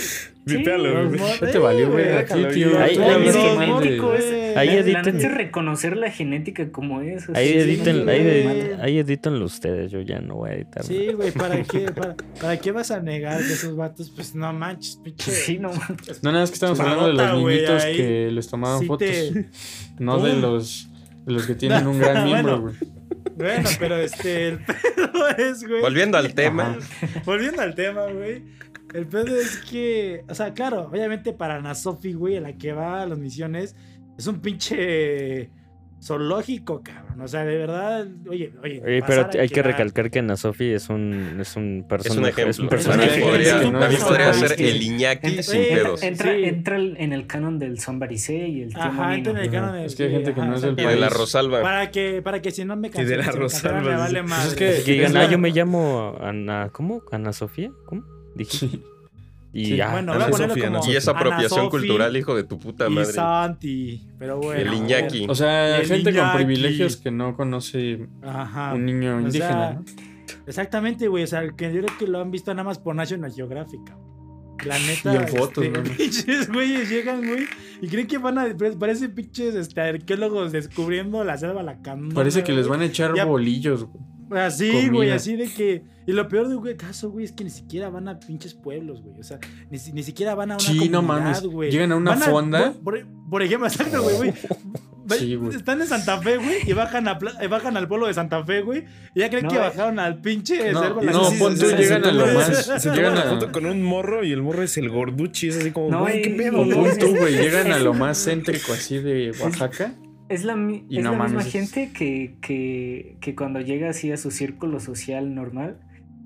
Vipéalo, 0.47 0.95
Los 1.03 1.09
güey. 1.09 1.21
mo- 1.21 1.27
¿Qué 1.41 1.47
te 1.49 1.59
valió, 1.59 1.91
güey? 1.91 2.09
A 2.13 2.25
ti, 2.25 2.45
tío. 2.55 2.79
Ahí- 2.79 2.97
ahí 2.97 2.97
la- 2.97 3.19
la 4.59 4.83
editen- 4.83 5.17
es 5.17 5.35
reconocer 5.35 5.97
la 5.97 6.11
genética 6.11 6.71
como 6.71 7.01
es. 7.03 7.29
Ahí 7.35 7.53
editen, 7.55 8.09
ahí, 8.81 8.99
edítenlo 8.99 9.45
ustedes, 9.45 9.91
yo 9.91 10.01
ya 10.03 10.21
no 10.21 10.37
voy 10.37 10.51
a 10.51 10.55
editar. 10.55 10.85
Sí, 10.85 11.09
güey, 11.13 11.33
¿para 11.33 11.63
qué, 11.63 11.81
para, 11.95 12.15
¿para 12.41 12.57
qué 12.59 12.73
vas 12.73 12.91
a 12.91 13.01
negar 13.01 13.39
que 13.41 13.53
esos 13.53 13.77
vatos, 13.77 14.11
pues 14.15 14.35
no 14.35 14.53
manches, 14.53 15.01
pinche. 15.03 15.31
Sí, 15.33 15.59
no. 15.59 15.71
No, 16.23 16.33
nada, 16.33 16.45
es 16.45 16.51
que 16.51 16.55
estamos 16.55 16.79
hablando 16.81 17.09
de 17.09 17.13
los 17.15 17.39
niñitos 17.39 17.85
que 17.85 18.31
les 18.31 18.49
tomaban 18.49 18.81
sí 18.81 18.87
fotos. 18.87 19.09
te- 19.09 19.47
No 19.99 20.21
de 20.21 20.35
los, 20.35 20.89
de 21.25 21.33
los 21.33 21.47
que 21.47 21.55
tienen 21.55 21.85
No, 21.85 21.91
un 21.91 21.99
gran 21.99 22.25
miembro, 22.25 22.61
bueno. 22.61 22.77
güey. 22.81 22.97
Bueno, 23.37 23.69
pero 23.79 23.97
este, 23.97 24.49
el 24.49 24.59
pedo 24.61 25.29
es, 25.37 25.67
güey. 25.69 25.83
Volviendo 25.83 26.17
al 26.17 26.33
tema, 26.33 26.79
Volviendo 27.27 27.61
al 27.61 27.75
tema, 27.75 28.07
güey. 28.07 28.43
El 28.95 29.07
pedo 29.07 29.37
es 29.37 29.59
que, 29.59 30.25
o 30.29 30.35
sea, 30.35 30.55
claro, 30.55 30.89
obviamente 30.91 31.33
para 31.33 31.57
Ana 31.57 31.75
Sofi, 31.75 32.13
güey, 32.13 32.37
a 32.37 32.41
la 32.41 32.53
que 32.55 32.73
va 32.73 33.03
a 33.03 33.07
las 33.07 33.19
misiones, 33.19 33.75
es 34.19 34.27
un 34.27 34.41
pinche 34.41 35.51
zoológico, 36.03 36.83
cabrón. 36.83 37.21
O 37.21 37.27
sea, 37.29 37.45
de 37.45 37.57
verdad, 37.57 38.07
oye, 38.29 38.53
oye. 38.63 38.83
Oye, 38.85 39.03
pero 39.07 39.23
a 39.23 39.31
hay 39.41 39.49
que 39.49 39.63
recalcar 39.63 40.11
que 40.11 40.19
Ana 40.21 40.37
Sofi 40.37 40.67
es 40.73 40.89
un, 40.89 41.39
es 41.41 41.57
un 41.57 41.85
personaje. 41.89 42.49
es 42.49 42.59
un 42.59 42.69
personaje. 42.69 43.21
podría, 43.21 43.61
Sí, 43.63 43.71
no, 43.71 43.79
también 43.81 44.01
no, 44.01 44.07
podría 44.07 44.33
ser 44.35 44.61
el 44.61 44.83
Iñaki 44.83 45.27
Entra- 45.29 45.43
sin 45.43 45.63
pedos. 45.63 46.03
Entra, 46.03 46.79
en 46.79 47.13
el 47.13 47.27
canon 47.27 47.59
del 47.59 47.81
Somebody 47.81 48.19
Say 48.19 48.37
y 48.59 48.63
el 48.63 48.77
Ajá, 48.77 49.15
entra 49.17 49.33
en 49.33 49.39
el 49.39 49.51
canon 49.51 49.73
de- 49.75 49.87
Es 49.87 49.97
que 49.97 50.05
hay 50.05 50.11
gente 50.13 50.35
que 50.35 50.41
ajá, 50.41 50.51
no 50.51 50.57
es 50.57 50.63
del 50.63 50.73
Y 50.75 50.77
de 50.77 50.85
país. 50.85 51.01
la 51.01 51.09
Rosalba. 51.09 51.63
Para 51.63 51.91
que, 51.91 52.23
para 52.23 52.41
que 52.43 52.51
si 52.51 52.65
no 52.65 52.77
me 52.77 52.89
de 52.89 52.95
cancelen, 52.95 53.27
la 53.27 53.33
Rosalba, 53.33 53.97
vale. 53.97 54.23
Pues 54.23 54.47
es 54.47 54.55
que- 54.85 54.93
digan, 54.93 55.17
ah, 55.17 55.29
yo 55.31 55.39
me 55.39 55.51
llamo 55.51 56.17
Ana, 56.21 56.69
¿cómo? 56.73 57.03
Ana 57.11 57.33
Sofía, 57.33 57.73
¿cómo? 57.87 58.05
Dije. 58.37 58.69
Sí. 58.69 58.83
Y 59.53 59.65
Sí, 59.65 59.77
ya. 59.77 59.91
bueno, 59.91 60.13
Ana 60.13 60.27
voy 60.27 60.29
a 60.29 60.31
ponerlo 60.33 60.55
Sofía, 60.55 60.67
como 60.69 60.79
Ana 60.83 60.93
Y 60.93 60.97
es 60.97 61.09
Ana 61.09 61.19
apropiación 61.19 61.71
cultural, 61.71 62.17
hijo 62.17 62.35
de 62.37 62.45
tu 62.45 62.59
puta 62.59 62.89
Y 62.89 62.91
madre. 62.91 63.13
Santi, 63.13 64.03
pero 64.19 64.37
bueno. 64.39 64.61
El 64.61 64.75
Iñaki. 64.75 65.27
O 65.31 65.35
sea, 65.35 65.79
El 65.81 65.87
gente 65.87 66.15
con 66.15 66.33
privilegios 66.35 66.97
que 66.99 67.11
no 67.11 67.35
conoce 67.37 68.07
Ajá. 68.23 68.75
un 68.75 68.85
niño 68.85 69.17
O 69.17 69.21
indígena, 69.21 69.49
sea, 69.49 69.73
¿no? 69.75 69.85
Exactamente, 70.47 71.09
güey. 71.09 71.25
O 71.25 71.27
sea, 71.27 71.49
que 71.57 71.73
yo 71.73 71.83
creo 71.83 71.99
que 71.99 72.07
lo 72.07 72.21
han 72.21 72.31
visto 72.31 72.53
nada 72.53 72.65
más 72.65 72.79
por 72.79 72.95
National 72.95 73.33
Geographic. 73.33 73.81
cabrón. 73.85 74.07
La 74.65 74.79
neta. 74.79 75.13
Y 75.13 75.17
en 75.17 75.29
fotos, 75.29 75.65
este, 75.65 75.79
¿no? 75.83 75.83
Pinches 75.97 76.51
güeyes 76.53 76.89
llegan, 76.91 77.27
güey. 77.27 77.45
Y 77.81 77.89
creen 77.89 78.07
que 78.07 78.19
van 78.19 78.39
a. 78.39 78.47
Parecen 78.79 79.15
pinches 79.15 79.55
este, 79.55 79.81
arqueólogos 79.81 80.53
descubriendo 80.53 81.25
la 81.25 81.37
selva 81.39 81.63
lacandona. 81.63 82.15
Parece 82.15 82.43
que 82.45 82.53
les 82.53 82.69
van 82.69 82.81
a 82.81 82.85
echar 82.87 83.15
Ya- 83.15 83.25
bolillos, 83.25 83.85
güey. 83.85 84.05
Así, 84.31 84.71
güey, 84.71 84.91
comida. 84.91 85.15
así 85.15 85.37
de 85.37 85.49
que. 85.53 85.83
Y 86.07 86.13
lo 86.13 86.29
peor 86.29 86.49
de 86.49 86.55
güey, 86.55 86.77
caso, 86.77 87.11
güey, 87.11 87.25
es 87.25 87.33
que 87.33 87.43
ni 87.45 87.51
siquiera 87.51 87.89
van 87.91 88.09
a 88.09 88.19
pinches 88.19 88.55
pueblos, 88.55 89.03
güey. 89.03 89.19
O 89.19 89.23
sea, 89.25 89.39
ni, 89.71 89.79
ni 89.93 90.03
siquiera 90.03 90.35
van 90.35 90.53
a 90.53 90.55
una 90.55 90.65
Sí, 90.65 90.89
no 90.89 90.99
comunidad, 91.01 91.25
mames. 91.25 91.43
güey. 91.43 91.71
Llegan 91.71 91.93
a 91.93 91.97
una 91.97 92.11
Van 92.13 92.23
fonda. 92.23 92.73
Por, 92.73 92.83
por- 93.01 93.07
por 93.31 93.43
ejemplo, 93.43 93.67
exacto, 93.67 94.03
güey, 94.03 94.17
güey. 94.17 94.33
Sí, 95.19 95.37
güey. 95.37 95.57
Están 95.57 95.81
en 95.81 95.87
Santa 95.87 96.21
Fe, 96.21 96.37
güey, 96.37 96.59
y 96.67 96.73
bajan, 96.73 97.07
a, 97.07 97.17
pla- 97.19 97.35
eh, 97.41 97.47
bajan 97.47 97.77
al 97.77 97.87
pueblo 97.87 98.09
de 98.09 98.15
Santa 98.15 98.43
Fe, 98.45 98.63
güey. 98.63 98.85
Y 99.15 99.21
ya 99.21 99.29
creen 99.31 99.45
No, 99.45 99.51
que 99.51 99.57
eh. 99.57 99.61
bajaron 99.61 99.99
al 100.01 100.21
pinche 100.21 100.73
No, 100.73 100.81
selva 100.83 101.01
no, 101.03 101.07
lacandona. 101.07 101.39
pon 101.39 101.55
tú, 101.55 101.67
se- 101.67 101.77
llegan 101.77 102.03
se 102.03 102.09
a 102.09 102.13
lo 102.13 102.27
más- 102.27 102.67
Se 102.83 102.91
llegan 102.91 103.17
a- 103.19 103.23
foto 103.23 103.53
con 103.53 103.67
un 103.67 103.83
morro 103.83 104.25
y 104.25 104.33
el 104.33 104.43
morro 104.43 104.63
es 104.65 104.77
el 104.79 104.89
gorduchi. 104.91 105.49
Es 105.49 105.59
así 105.59 105.71
como, 105.71 105.91
No, 105.91 106.01
güey, 106.03 106.23
qué 106.23 106.31
pedo, 106.31 106.65
y- 106.67 106.73
O 106.73 106.77
güey. 106.77 106.91
pon 106.91 106.99
tú, 106.99 107.17
güey, 107.17 107.35
llegan 107.37 107.71
a 107.73 107.79
lo 107.79 107.95
más 107.95 108.25
céntrico 108.25 108.73
así 108.73 108.99
de 108.99 109.33
Oaxaca. 109.41 109.93
Es 110.29 110.45
la, 110.45 110.55
es 110.55 111.05
no 111.05 111.13
la 111.17 111.23
misma 111.25 111.41
es- 111.43 111.53
gente 111.53 111.93
que, 111.93 112.35
que, 112.41 113.17
que 113.21 113.35
cuando 113.37 113.61
llega 113.61 113.91
así 113.91 114.11
a 114.13 114.17
su 114.17 114.31
círculo 114.31 114.81
social 114.81 115.35
normal, 115.35 115.79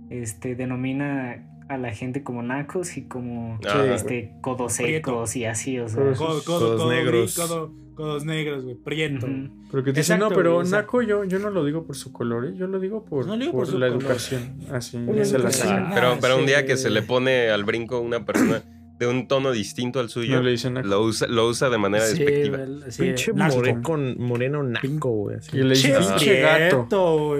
este, 0.08 0.54
denomina 0.54 1.46
a 1.68 1.76
la 1.78 1.92
gente 1.92 2.22
como 2.22 2.42
nacos 2.42 2.96
y 2.96 3.02
como 3.02 3.58
este, 3.94 4.32
codos 4.40 4.72
secos 4.72 5.36
y 5.36 5.44
así, 5.44 5.78
o 5.78 5.88
sea. 5.88 6.02
Codos- 6.02 6.18
Codo, 6.18 6.42
codo, 6.44 6.58
Codos 6.60 6.80
codo, 6.82 6.90
negros. 6.92 7.38
codo- 7.38 7.72
codos 7.94 8.24
negros, 8.24 8.64
güey. 8.64 8.76
Prieto. 8.76 9.26
Ujú. 9.26 9.50
Pero 9.70 9.84
que 9.84 9.92
te 9.92 10.00
dicen, 10.00 10.16
Exacto, 10.16 10.30
no, 10.30 10.34
pero 10.36 10.54
güey, 10.56 10.68
Naco 10.70 11.02
yo, 11.02 11.24
yo 11.24 11.38
no 11.38 11.50
lo 11.50 11.64
digo 11.66 11.84
por 11.84 11.94
su 11.96 12.10
color, 12.12 12.46
¿eh? 12.46 12.54
yo 12.56 12.66
lo 12.66 12.80
digo 12.80 13.04
por, 13.04 13.26
No 13.26 13.34
lo 13.36 13.38
digo 13.40 13.52
por, 13.52 13.60
por 13.60 13.66
su 13.68 13.78
la 13.78 13.88
color. 13.88 14.02
educación. 14.02 14.54
Así, 14.72 14.96
Una 14.96 15.24
se 15.26 15.38
la. 15.38 15.50
Ah, 15.64 15.90
Pero, 15.94 16.16
pero 16.20 16.38
un 16.38 16.46
día 16.46 16.60
sí. 16.60 16.66
que 16.66 16.76
se 16.78 16.88
le 16.88 17.02
pone 17.02 17.50
al 17.50 17.64
brinco 17.64 18.00
una 18.00 18.24
persona 18.24 18.62
de 19.00 19.06
un 19.06 19.26
tono 19.26 19.50
distinto 19.50 19.98
al 19.98 20.10
suyo, 20.10 20.36
No 20.36 20.42
le 20.42 20.50
dicen 20.52 20.74
lo, 20.88 21.00
usa, 21.00 21.26
lo 21.26 21.48
usa 21.48 21.70
de 21.70 21.78
manera 21.78 22.04
Sí, 22.06 22.18
despectiva. 22.22 22.58
sí, 22.90 23.02
Pinche 23.02 23.32
naco. 23.32 23.56
more- 23.56 23.82
con- 23.82 24.14
moreno 24.18 24.62
naco, 24.62 25.08
güey. 25.08 25.38
Y 25.52 25.56
le 25.56 25.70
dicen, 25.70 25.96
Pinche 25.98 26.40
gato. 26.42 26.86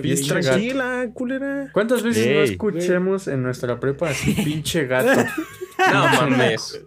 Pinche 0.01 0.41
tranquila, 0.41 1.11
culera. 1.13 1.69
¿Cuántas 1.73 2.03
veces 2.03 2.27
no 2.35 2.41
escuchemos 2.41 3.29
en 3.29 3.43
nuestra 3.43 3.79
prepa 3.79 4.09
así, 4.09 4.33
pinche 4.33 4.87
gato? 4.87 5.23
No 5.93 6.05
mames. 6.09 6.79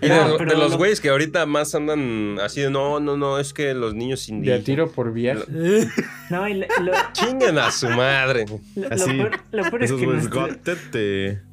Y 0.00 0.08
de, 0.08 0.14
No, 0.14 0.38
de 0.38 0.54
los 0.56 0.70
lo- 0.72 0.76
güeyes 0.78 1.00
que 1.00 1.08
ahorita 1.08 1.44
más 1.46 1.74
andan 1.74 2.38
así 2.40 2.60
de 2.60 2.70
no, 2.70 3.00
no, 3.00 3.16
no, 3.16 3.38
es 3.38 3.52
que 3.52 3.74
los 3.74 3.94
niños 3.94 4.26
De 4.26 4.32
a 4.32 4.36
indígenas. 4.36 4.64
tiro 4.64 4.90
por 4.92 5.12
viaje. 5.12 5.42
No, 6.30 6.46
y 6.46 6.54
lo, 6.54 6.66
lo- 6.82 6.92
Chinguen 7.12 7.58
a 7.58 7.70
su 7.70 7.88
madre. 7.88 8.44
lo- 8.76 8.88
Así, 8.92 9.10
peor, 9.12 9.40
lo 9.50 9.62
peor 9.70 9.82
es 9.84 9.92
que 9.92 10.06
nuestro-. 10.06 10.46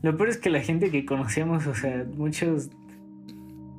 Lo 0.03 0.17
peor 0.17 0.29
es 0.29 0.37
que 0.37 0.49
la 0.49 0.61
gente 0.61 0.91
que 0.91 1.05
conocíamos, 1.05 1.65
o 1.67 1.73
sea, 1.73 2.05
muchos, 2.15 2.69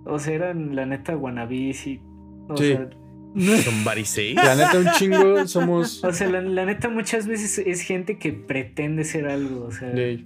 o 0.07 0.19
sea, 0.19 0.35
eran 0.35 0.75
la 0.75 0.87
neta 0.87 1.17
wannabes 1.17 1.87
y, 1.87 2.01
o 2.49 2.57
Sí. 2.57 2.73
sea, 2.75 2.89
say. 4.07 4.35
La 4.35 4.55
neta, 4.55 4.79
un 4.79 4.91
chingo 4.99 5.47
somos. 5.47 6.03
O 6.03 6.13
sea, 6.13 6.29
la, 6.31 6.41
la 6.41 6.65
neta 6.65 6.89
muchas 6.89 7.27
veces 7.27 7.59
es 7.59 7.83
gente 7.83 8.19
que 8.19 8.33
pretende 8.33 9.05
ser 9.05 9.27
algo, 9.29 9.67
o 9.67 9.71
sea... 9.73 9.89
de- 9.91 10.23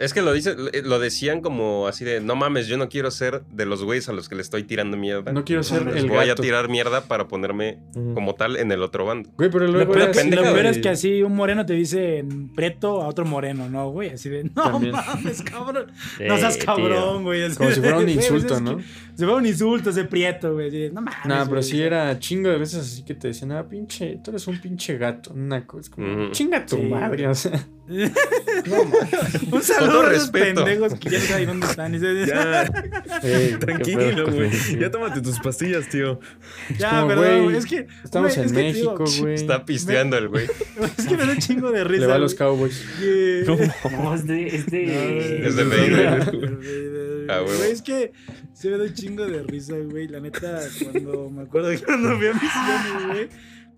Es 0.00 0.14
que 0.14 0.22
lo 0.22 0.32
dice, 0.32 0.56
lo 0.82 0.98
decían 0.98 1.42
como 1.42 1.86
así 1.86 2.06
de, 2.06 2.22
no 2.22 2.34
mames, 2.34 2.66
yo 2.66 2.78
no 2.78 2.88
quiero 2.88 3.10
ser 3.10 3.42
de 3.52 3.66
los 3.66 3.84
güeyes 3.84 4.08
a 4.08 4.12
los 4.12 4.30
que 4.30 4.34
le 4.34 4.40
estoy 4.40 4.62
tirando 4.64 4.96
mierda. 4.96 5.30
No 5.32 5.44
quiero 5.44 5.62
ser 5.62 5.84
Les 5.84 6.04
el 6.04 6.08
voy 6.08 6.26
gato. 6.26 6.40
a 6.40 6.42
tirar 6.42 6.68
mierda 6.70 7.02
para 7.02 7.28
ponerme 7.28 7.78
como 8.14 8.34
tal 8.34 8.56
en 8.56 8.72
el 8.72 8.82
otro 8.82 9.04
bando. 9.04 9.28
Güey, 9.36 9.50
pero 9.50 9.66
Lo 9.66 9.72
luego 9.72 9.92
peor, 9.92 10.08
era 10.08 10.10
es 10.12 10.26
lo 10.30 10.42
peor 10.42 10.66
es 10.66 10.78
que 10.78 10.88
así 10.88 11.22
un 11.22 11.36
moreno 11.36 11.66
te 11.66 11.74
dice 11.74 12.24
preto 12.56 13.02
a 13.02 13.08
otro 13.08 13.26
moreno, 13.26 13.68
¿no, 13.68 13.90
güey? 13.90 14.08
Así 14.08 14.30
de, 14.30 14.44
no 14.44 14.50
También. 14.54 14.92
mames, 14.92 15.42
cabrón. 15.42 15.92
No 16.18 16.38
seas 16.38 16.56
cabrón, 16.56 17.22
güey. 17.22 17.42
así 17.42 17.56
Como 17.56 17.68
de, 17.68 17.74
si 17.74 17.80
fuera 17.82 17.98
un 17.98 18.08
insulto, 18.08 18.58
¿no? 18.58 18.78
que 18.78 18.82
Si 19.16 19.24
fuera 19.24 19.34
un 19.34 19.46
insulto 19.46 19.90
ese 19.90 20.04
prieto, 20.04 20.54
güey. 20.54 20.68
así 20.68 20.78
de, 20.78 20.90
No 20.92 21.02
mames. 21.02 21.26
Nah, 21.26 21.44
pero 21.46 21.62
sí 21.62 21.80
era 21.82 22.18
chingo 22.18 22.48
de 22.48 22.56
veces 22.56 22.80
así 22.80 23.04
que 23.04 23.14
te 23.14 23.28
decían, 23.28 23.52
ah, 23.52 23.68
pinche, 23.68 24.18
tú 24.24 24.30
eres 24.30 24.46
un 24.46 24.58
pinche 24.62 24.96
gato. 24.96 25.34
Una 25.34 25.66
cosa, 25.66 25.90
como, 25.90 26.30
chinga 26.30 26.64
tu 26.64 26.76
Sí, 26.76 26.82
madre, 26.84 27.28
o 27.28 27.34
sea. 27.34 27.66
Un 29.50 29.62
saludo 29.62 29.89
todo 29.92 30.02
respeto. 30.08 30.64
pendejos 30.64 30.98
que 30.98 31.10
ya 31.10 31.20
saben 31.20 31.46
dónde 31.46 31.66
están. 31.66 31.94
Y 31.94 31.98
se- 31.98 32.26
Ya, 32.26 32.62
ey, 33.22 33.56
tranquilo, 33.58 34.26
güey. 34.30 34.50
Ya 34.78 34.90
tómate 34.90 35.20
tus 35.20 35.38
pastillas, 35.40 35.88
tío. 35.88 36.20
Ya, 36.78 36.90
como, 36.90 37.08
perdón, 37.08 37.44
güey. 37.44 37.56
Es 37.56 37.66
que. 37.66 37.86
Estamos 38.04 38.34
güey, 38.34 38.38
en 38.40 38.44
es 38.46 38.52
que 38.52 38.62
México, 38.62 39.04
güey. 39.20 39.34
Está 39.34 39.64
pisteando 39.64 40.16
el 40.18 40.28
güey. 40.28 40.46
Es 40.98 41.06
que 41.06 41.16
me 41.16 41.24
da 41.26 41.32
un 41.32 41.38
chingo 41.38 41.70
de 41.70 41.84
risa. 41.84 42.00
Le 42.00 42.06
va 42.06 42.14
a 42.14 42.18
los 42.18 42.34
Cowboys. 42.34 42.84
que- 42.98 43.44
No, 43.90 44.14
es 44.14 44.26
de... 44.26 44.46
Es 44.46 44.66
de... 44.66 45.46
Es 45.46 45.56
de 45.56 45.64
Vader. 45.64 47.26
Ah. 47.28 47.40
Güey, 47.40 47.70
es 47.70 47.82
que 47.82 48.12
se 48.52 48.70
me 48.70 48.78
da 48.78 48.84
un 48.84 48.94
chingo 48.94 49.26
de 49.26 49.42
risa, 49.42 49.74
güey. 49.76 50.08
La 50.08 50.20
neta, 50.20 50.60
cuando 50.82 51.30
me 51.30 51.42
acuerdo 51.42 51.70
que 51.70 51.78
cuando 51.78 52.16
fui 52.16 52.26
a 52.26 52.32
misiones, 52.34 53.06
güey. 53.06 53.28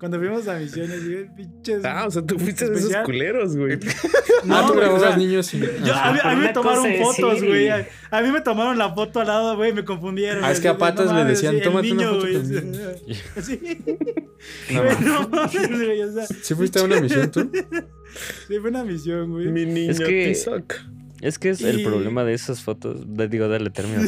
Cuando 0.03 0.19
fuimos 0.19 0.49
a 0.49 0.59
misiones, 0.59 1.09
güey, 1.09 1.29
pinches. 1.33 1.85
Ah, 1.85 2.07
o 2.09 2.11
sea, 2.11 2.23
tú 2.27 2.37
fuiste 2.37 2.65
de 2.65 2.73
esos 2.73 2.81
especial. 2.91 3.05
culeros, 3.05 3.57
güey. 3.57 3.75
ah, 4.51 4.65
tú 4.67 4.73
güey, 4.75 4.85
o 4.89 4.91
grababas 4.91 5.01
sea, 5.03 5.17
niños 5.17 5.55
y. 5.55 5.61
Yo, 5.61 5.95
a, 5.95 6.13
mí, 6.13 6.19
a 6.21 6.31
mí 6.31 6.35
me 6.39 6.43
Una 6.47 6.53
tomaron 6.53 6.87
fotos, 7.01 7.39
ir 7.39 7.45
y- 7.45 7.47
güey. 7.47 7.69
A, 7.69 7.87
a 8.11 8.21
mí 8.21 8.33
me 8.33 8.41
tomaron 8.41 8.77
la 8.79 8.93
foto 8.93 9.21
al 9.21 9.29
lado, 9.29 9.55
güey. 9.57 9.73
Me 9.73 9.85
confundieron. 9.85 10.43
Ah, 10.45 10.51
es 10.51 10.59
que 10.59 10.67
a 10.67 10.77
Patas 10.77 11.07
no 11.07 11.19
le 11.23 11.25
decían, 11.31 11.53
sí, 11.53 11.59
el 11.59 11.63
"Tómate 11.63 11.93
una 11.93 12.03
niño, 12.03 12.15
foto 12.15 12.27
güey". 12.27 12.43
Sí. 13.43 13.79
No, 14.75 14.83
no 15.01 15.29
mames, 15.29 15.69
güey. 15.71 16.03
O 16.03 16.13
sea, 16.13 16.27
¿Sí 16.27 16.55
fuiste 16.57 16.81
a 16.81 16.83
una 16.83 17.01
misión 17.01 17.31
tú? 17.31 17.49
sí, 18.49 18.59
fue 18.59 18.71
una 18.71 18.83
misión, 18.83 19.31
güey. 19.31 19.47
Mi 19.53 19.67
niño 19.67 19.93
Es 19.93 20.01
que-. 20.01 20.37
Es 21.21 21.39
que 21.39 21.51
es 21.51 21.61
el 21.63 21.79
Y- 21.79 21.85
problema 21.85 22.25
de 22.25 22.35
esas 22.35 22.61
fotos. 22.61 23.05
de- 23.07 23.29
digo, 23.29 23.47
dale, 23.47 23.71
termina. 23.71 24.03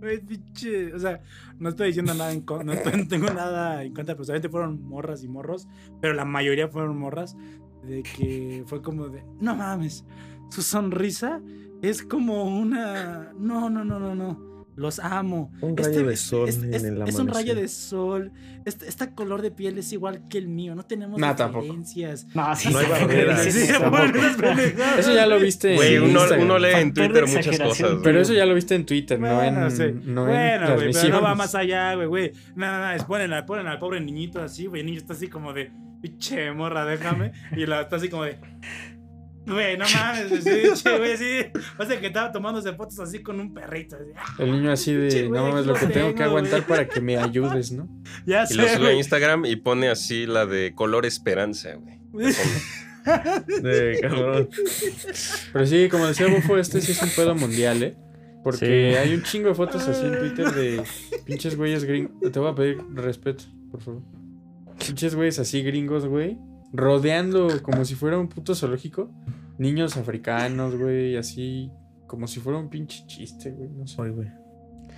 Güey, 0.00 0.18
pinche. 0.18 0.92
O 0.92 0.98
sea, 0.98 1.20
no 1.62 1.68
estoy 1.68 1.88
diciendo 1.88 2.12
nada 2.12 2.32
en 2.32 2.40
contra. 2.40 2.74
No, 2.74 3.08
tengo 3.08 3.28
nada 3.28 3.84
en 3.84 3.94
contra. 3.94 4.14
Pero 4.14 4.24
solamente 4.24 4.48
fueron 4.48 4.82
morras 4.82 5.22
y 5.22 5.28
morros. 5.28 5.68
Pero 6.00 6.12
la 6.12 6.24
mayoría 6.24 6.68
fueron 6.68 6.98
morras. 6.98 7.36
De 7.84 8.02
que 8.02 8.64
fue 8.66 8.82
como 8.82 9.08
de. 9.08 9.24
No 9.40 9.54
mames. 9.54 10.04
Su 10.50 10.62
sonrisa 10.62 11.40
es 11.80 12.02
como 12.02 12.44
una. 12.44 13.32
No, 13.38 13.70
no, 13.70 13.84
no, 13.84 13.98
no, 13.98 14.14
no. 14.14 14.51
Los 14.74 14.98
amo. 15.00 15.52
Un 15.60 15.76
rayo 15.76 16.06
de 16.06 16.14
es- 16.14 16.20
sol 16.20 16.48
es, 16.48 16.56
en 16.62 16.74
el 17.02 17.02
es 17.08 17.16
un 17.18 17.28
rayo 17.28 17.54
de 17.54 17.68
sol. 17.68 18.32
Este, 18.64 18.88
este 18.88 19.12
color 19.14 19.42
de 19.42 19.50
piel 19.50 19.76
es 19.76 19.92
igual 19.92 20.28
que 20.28 20.38
el 20.38 20.48
mío. 20.48 20.74
No 20.74 20.82
tenemos 20.84 21.20
Nah, 21.20 21.34
tampoco. 21.36 21.62
diferencias. 21.64 22.26
No, 22.34 22.56
sí, 22.56 22.70
No 22.72 22.78
hay 22.78 22.86
barreras. 22.86 23.42
sí, 23.44 23.50
Sí, 23.52 23.72
Eso 24.98 25.12
ya 25.14 25.26
lo 25.26 25.38
viste 25.38 25.74
Güey, 25.74 25.96
en 25.96 26.02
uno, 26.04 26.20
uno 26.40 26.58
lee 26.58 26.68
en 26.76 26.92
de 26.94 27.06
Twitter 27.06 27.26
muchas 27.26 27.58
cosas. 27.58 27.98
Pero 28.02 28.20
eso 28.20 28.32
ya 28.32 28.46
lo 28.46 28.54
viste 28.54 28.74
en 28.74 28.86
Twitter, 28.86 29.18
no 29.20 29.34
Bueno, 29.36 29.64
en, 29.64 29.70
sí. 29.70 29.82
no 30.04 30.22
en 30.28 30.58
bueno, 30.58 30.74
güey, 30.76 30.92
pero 30.92 31.08
no 31.08 31.22
va 31.22 31.34
más 31.34 31.54
allá, 31.54 31.94
güey, 31.94 32.06
güey. 32.06 32.32
Nada, 32.54 32.78
nada, 32.78 32.94
es 32.96 33.04
ponen, 33.04 33.32
al- 33.32 33.44
ponen 33.44 33.66
al 33.66 33.78
pobre 33.78 34.00
niñito 34.00 34.40
así, 34.40 34.66
güey. 34.66 34.80
El 34.80 34.86
niño 34.86 34.98
está 34.98 35.12
así 35.12 35.28
como 35.28 35.52
de, 35.52 35.70
pinche 36.00 36.50
morra, 36.52 36.84
déjame. 36.86 37.32
Y 37.56 37.66
la 37.66 37.82
está 37.82 37.96
así 37.96 38.08
como 38.08 38.24
de, 38.24 38.38
güey, 39.46 39.76
no 39.76 39.84
mames, 39.94 40.28
güey, 40.30 40.42
sí, 40.42 40.50
pinche, 40.62 40.98
güey, 40.98 41.16
sí. 41.16 41.38
O 41.78 41.84
sea, 41.84 42.00
que 42.00 42.06
estaba 42.08 42.30
tomándose 42.32 42.72
fotos 42.74 42.98
así 43.00 43.22
con 43.22 43.40
un 43.40 43.52
perrito. 43.54 43.96
Así. 43.96 44.10
"Ah, 44.16 44.34
El 44.38 44.52
niño 44.52 44.70
así 44.72 44.92
de, 44.94 45.28
no 45.28 45.48
mames, 45.48 45.66
lo 45.66 45.74
que 45.74 45.86
tengo 45.86 46.14
que 46.14 46.22
aguantar 46.22 46.66
para 46.66 46.88
que 46.88 47.00
me 47.00 47.16
ayudes, 47.16 47.72
¿no? 47.72 47.88
Ya 48.26 48.44
Y 48.48 48.54
lo 48.54 48.64
sé, 48.64 48.76
sube 48.76 48.88
a. 48.88 48.92
Instagram 48.94 49.44
y 49.46 49.56
pone 49.56 49.88
así 49.88 50.26
la 50.26 50.46
de 50.46 50.74
color 50.74 51.06
esperanza, 51.06 51.74
güey. 51.74 51.98
de 53.62 53.98
cabrón. 54.00 54.48
Pero 55.52 55.66
sí, 55.66 55.88
como 55.90 56.06
decía 56.06 56.28
Bufo, 56.28 56.56
este 56.58 56.80
sí 56.80 56.92
es 56.92 57.02
un 57.02 57.10
pedo 57.10 57.34
mundial, 57.34 57.82
¿eh? 57.82 57.96
Porque 58.44 58.92
Sí. 58.92 58.96
hay 58.96 59.14
un 59.14 59.22
chingo 59.22 59.48
de 59.48 59.54
fotos 59.54 59.86
así 59.88 60.04
en 60.04 60.18
Twitter 60.18 60.50
de 60.52 60.82
pinches 61.24 61.56
güeyes 61.56 61.84
gringos. 61.84 62.12
Te 62.32 62.38
voy 62.38 62.50
a 62.50 62.54
pedir 62.54 62.78
respeto, 62.94 63.44
por 63.70 63.80
favor. 63.80 64.02
Pinches 64.84 65.14
güeyes 65.14 65.38
así 65.38 65.62
gringos, 65.62 66.06
güey. 66.06 66.38
Rodeando 66.72 67.62
como 67.62 67.84
si 67.84 67.94
fuera 67.94 68.18
un 68.18 68.28
puto 68.28 68.54
zoológico. 68.54 69.10
Niños 69.58 69.96
africanos, 69.96 70.74
güey, 70.76 71.16
así. 71.16 71.70
Como 72.06 72.26
si 72.26 72.40
fuera 72.40 72.58
un 72.58 72.70
pinche 72.70 73.04
chiste, 73.06 73.50
güey. 73.50 73.68
No 73.70 73.86
sé. 73.86 74.08
Güey. 74.08 74.28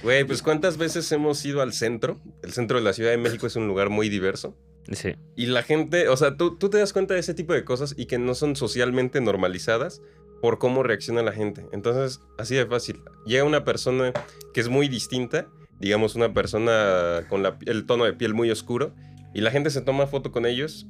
Güey, 0.02 0.24
pues 0.24 0.42
¿cuántas 0.42 0.76
veces 0.76 1.10
hemos 1.12 1.44
ido 1.44 1.62
al 1.62 1.72
centro? 1.72 2.20
El 2.42 2.52
centro 2.52 2.78
de 2.78 2.84
la 2.84 2.92
Ciudad 2.92 3.10
de 3.10 3.16
México 3.18 3.46
es 3.46 3.56
un 3.56 3.66
lugar 3.68 3.90
muy 3.90 4.08
diverso. 4.08 4.56
Sí. 4.92 5.14
Y 5.36 5.46
la 5.46 5.62
gente, 5.62 6.08
o 6.08 6.16
sea, 6.16 6.36
tú, 6.36 6.56
tú 6.58 6.68
te 6.68 6.78
das 6.78 6.92
cuenta 6.92 7.14
de 7.14 7.20
ese 7.20 7.32
tipo 7.34 7.52
de 7.54 7.64
cosas 7.64 7.94
y 7.96 8.06
que 8.06 8.18
no 8.18 8.34
son 8.34 8.54
socialmente 8.56 9.20
normalizadas 9.20 10.02
por 10.42 10.58
cómo 10.58 10.82
reacciona 10.82 11.22
la 11.22 11.32
gente. 11.32 11.66
Entonces, 11.72 12.20
así 12.38 12.54
de 12.54 12.66
fácil. 12.66 13.00
Llega 13.24 13.44
una 13.44 13.64
persona 13.64 14.12
que 14.52 14.60
es 14.60 14.68
muy 14.68 14.88
distinta, 14.88 15.48
digamos 15.80 16.16
una 16.16 16.34
persona 16.34 17.24
con 17.30 17.42
la- 17.42 17.56
el 17.64 17.86
tono 17.86 18.04
de 18.04 18.12
piel 18.12 18.34
muy 18.34 18.50
oscuro, 18.50 18.94
y 19.32 19.40
la 19.40 19.50
gente 19.50 19.70
se 19.70 19.80
toma 19.80 20.06
foto 20.06 20.32
con 20.32 20.44
ellos, 20.44 20.86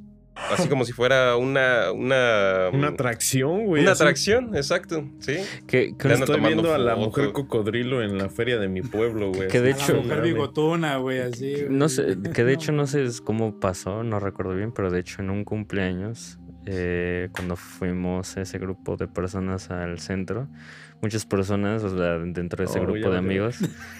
así 0.50 0.68
como 0.68 0.84
si 0.84 0.92
fuera 0.92 1.36
una... 1.36 1.92
Una, 1.92 2.68
Una 2.72 2.88
atracción, 2.88 3.64
güey. 3.66 3.82
Una 3.82 3.92
así. 3.92 4.02
atracción, 4.02 4.54
exacto, 4.56 5.08
sí. 5.20 5.36
Que, 5.66 5.94
que- 5.96 6.12
Estoy 6.12 6.26
tomando 6.36 6.48
viendo 6.62 6.74
a 6.74 6.78
la 6.78 6.96
mujer 6.96 7.32
cocodrilo 7.32 8.02
en 8.02 8.18
la 8.18 8.28
feria 8.28 8.58
de 8.58 8.68
mi 8.68 8.82
pueblo, 8.82 9.32
güey. 9.32 9.48
Que 9.48 9.60
de 9.60 9.72
A 9.72 9.76
hecho- 9.76 9.94
la 9.94 10.00
mujer 10.02 10.22
bigotona, 10.22 10.96
güey, 10.98 11.20
así. 11.20 11.52
güey. 11.54 11.66
no 11.70 11.88
sé, 11.88 12.16
que 12.34 12.44
de 12.44 12.52
hecho 12.52 12.72
no 12.72 12.86
sé 12.86 13.04
cómo 13.24 13.60
pasó, 13.60 14.02
no 14.02 14.20
recuerdo 14.20 14.54
bien, 14.54 14.72
pero 14.72 14.90
de 14.90 15.00
hecho 15.00 15.22
en 15.22 15.30
un 15.30 15.44
cumpleaños, 15.44 16.38
eh, 16.66 17.28
cuando 17.32 17.56
fuimos 17.56 18.36
ese 18.36 18.58
grupo 18.58 18.96
de 18.96 19.06
personas 19.06 19.70
al 19.70 19.98
centro, 19.98 20.48
muchas 21.04 21.24
personas, 21.26 21.82
o 21.84 21.96
sea, 21.96 22.18
dentro 22.18 22.56
de 22.58 22.64
ese 22.70 22.78
Oh, 22.80 22.82
grupo 22.86 23.10
de 23.10 23.18
amigos, 23.18 23.56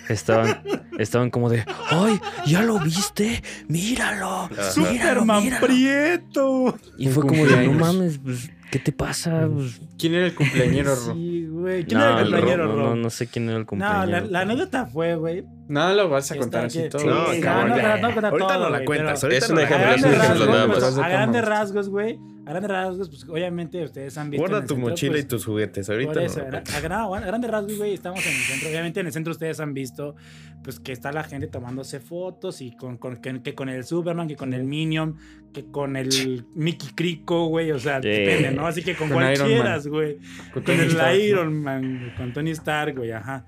estaban, 0.09 0.63
estaban 0.99 1.31
como 1.31 1.51
de, 1.51 1.65
¡ay! 1.91 2.19
¿Ya 2.47 2.63
lo 2.63 2.79
viste? 2.81 3.43
¡Míralo! 3.69 4.27
Ajá. 4.45 4.51
¡Míralo, 4.77 5.21
Superman 5.21 5.43
míralo! 5.45 5.67
Prieto. 5.67 6.79
Y 6.99 7.09
fue 7.09 7.27
como 7.27 7.45
de, 7.47 7.67
no 7.69 7.73
mames, 7.75 8.19
pues, 8.19 8.51
¿qué 8.71 8.79
te 8.79 8.91
pasa? 8.93 9.47
Pues, 9.53 9.81
¿Quién 9.99 10.15
era 10.15 10.27
el 10.27 10.35
cumpleañero, 10.35 10.95
Ro? 10.95 11.15
Sí, 11.15 11.47
güey. 11.51 11.85
¿Quién 11.85 12.01
no, 12.01 12.07
era 12.07 12.21
el 12.23 12.31
no, 12.31 12.57
Ro? 12.57 12.67
no, 12.77 12.97
no 12.97 13.11
sé 13.11 13.27
quién 13.27 13.45
era 13.49 13.57
el 13.57 13.63
No, 13.63 13.67
cumpleaños. 13.67 14.09
la, 14.09 14.21
la 14.23 14.41
anécdota 14.41 14.87
fue, 14.87 15.15
güey. 15.17 15.45
No 15.69 15.93
lo 15.93 16.09
vas 16.09 16.31
a 16.33 16.37
contar 16.37 16.65
así 16.67 16.89
todo. 16.91 17.05
No, 17.05 17.15
no, 17.15 17.67
no, 17.69 17.77
no, 17.77 17.99
no, 18.11 18.29
Ahorita 18.29 18.31
todo, 18.31 18.59
no 18.59 18.71
la 18.71 18.79
güey, 18.79 18.85
cuentas. 18.87 19.21
pero- 19.21 19.33
Ahorita 19.35 19.45
Es 19.45 19.51
un 19.51 19.55
no 19.57 19.61
la 19.61 19.67
ejemplo, 19.67 19.87
A 19.89 19.95
es 19.95 20.03
cuentas. 20.03 20.05
un 20.05 20.19
grandes 20.19 20.41
ejemplo 20.41 20.47
nada 20.47 20.67
rasgos, 20.67 20.69
más. 20.69 20.77
Estás 20.79 20.97
de 20.97 21.03
a 21.03 21.09
grandes 21.09 21.43
cámara. 21.43 21.61
rasgos, 21.61 21.89
güey. 21.89 22.19
A 22.47 22.51
grandes 22.51 22.70
rasgos, 22.70 23.09
pues 23.09 23.24
obviamente 23.28 23.82
ustedes 23.82 24.18
han 24.18 24.28
visto. 24.30 24.42
Guarda 24.47 24.66
tu 24.66 24.74
centro, 24.74 24.90
mochila 24.90 25.12
pues, 25.12 25.24
y 25.24 25.28
tus 25.28 25.45
juguetes. 25.47 25.88
Ahorita 25.88 26.22
eso, 26.22 26.40
no. 26.40 26.45
a, 26.47 26.51
gra- 26.51 26.74
a 26.76 26.82
gra- 26.82 27.16
a 27.16 27.20
grandes 27.26 27.51
rasgos, 27.51 27.76
güey, 27.78 27.95
estamos 27.95 28.24
en 28.26 28.32
el 28.32 28.38
centro. 28.40 28.68
Obviamente 28.68 29.01
en 29.01 29.07
el 29.07 29.12
centro 29.12 29.30
ustedes 29.32 29.61
han 29.61 29.72
visto 29.74 30.14
pues 30.62 30.80
que 30.80 30.92
está 30.92 31.12
la 31.12 31.24
gente 31.24 31.47
tomándose 31.47 32.01
fotos 32.01 32.61
y 32.62 32.74
con, 32.76 32.97
con- 32.99 33.16
que, 33.18 33.42
que 33.42 33.55
con 33.55 33.68
el 33.68 33.84
Superman, 33.84 34.28
que 34.28 34.36
con 34.36 34.53
el 34.55 34.64
Minion, 34.64 35.16
que 35.53 35.64
con 35.66 35.97
el 35.97 36.47
Mickey 36.55 36.90
Crico, 36.95 37.47
güey, 37.49 37.70
o 37.70 37.78
sea, 37.78 38.01
Sí. 38.03 38.09
depende, 38.09 38.51
¿no? 38.53 38.66
Así 38.66 38.82
que 38.82 38.95
con, 38.95 39.09
Con 39.09 39.18
cualquieras, 39.18 39.86
güey. 39.86 40.18
Con 40.53 40.62
Con 40.62 40.80
el. 40.80 41.20
Iron 41.22 41.55
Man, 41.62 41.99
güey, 42.01 42.14
con 42.16 42.32
Tony 42.32 42.51
Stark, 42.53 42.97
güey, 42.97 43.12
ajá. 43.12 43.45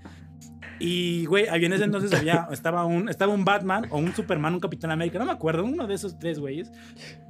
Y, 0.79 1.27
güey, 1.27 1.49
había 1.49 1.66
en 1.66 1.72
ese 1.72 1.85
entonces 1.85 2.12
había, 2.12 2.49
estaba 2.53 2.85
un, 2.85 3.09
estaba 3.09 3.33
un 3.33 3.45
Batman 3.45 3.87
o 3.91 3.99
un 3.99 4.14
Superman, 4.14 4.55
un 4.55 4.61
Capitán 4.61 4.91
América, 4.91 5.18
no 5.18 5.24
me 5.24 5.33
acuerdo, 5.33 5.64
uno 5.64 5.87
de 5.87 5.95
esos 5.95 6.18
tres 6.18 6.39
güeyes. 6.39 6.70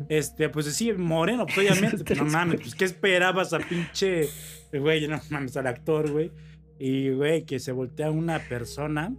Este, 0.09 0.49
pues 0.49 0.67
sí, 0.67 0.93
moreno, 0.93 1.47
pues 1.47 1.59
obviamente, 1.59 2.05
pues, 2.05 2.19
no 2.19 2.25
mames, 2.31 2.61
pues 2.61 2.75
¿qué 2.75 2.85
esperabas 2.85 3.53
a 3.53 3.59
pinche, 3.59 4.29
güey, 4.73 5.07
no 5.09 5.21
mames, 5.31 5.57
al 5.57 5.67
actor, 5.67 6.11
güey? 6.11 6.33
Y, 6.79 7.11
güey, 7.11 7.45
que 7.45 7.59
se 7.59 7.73
voltea 7.73 8.11
una 8.11 8.39
persona. 8.39 9.15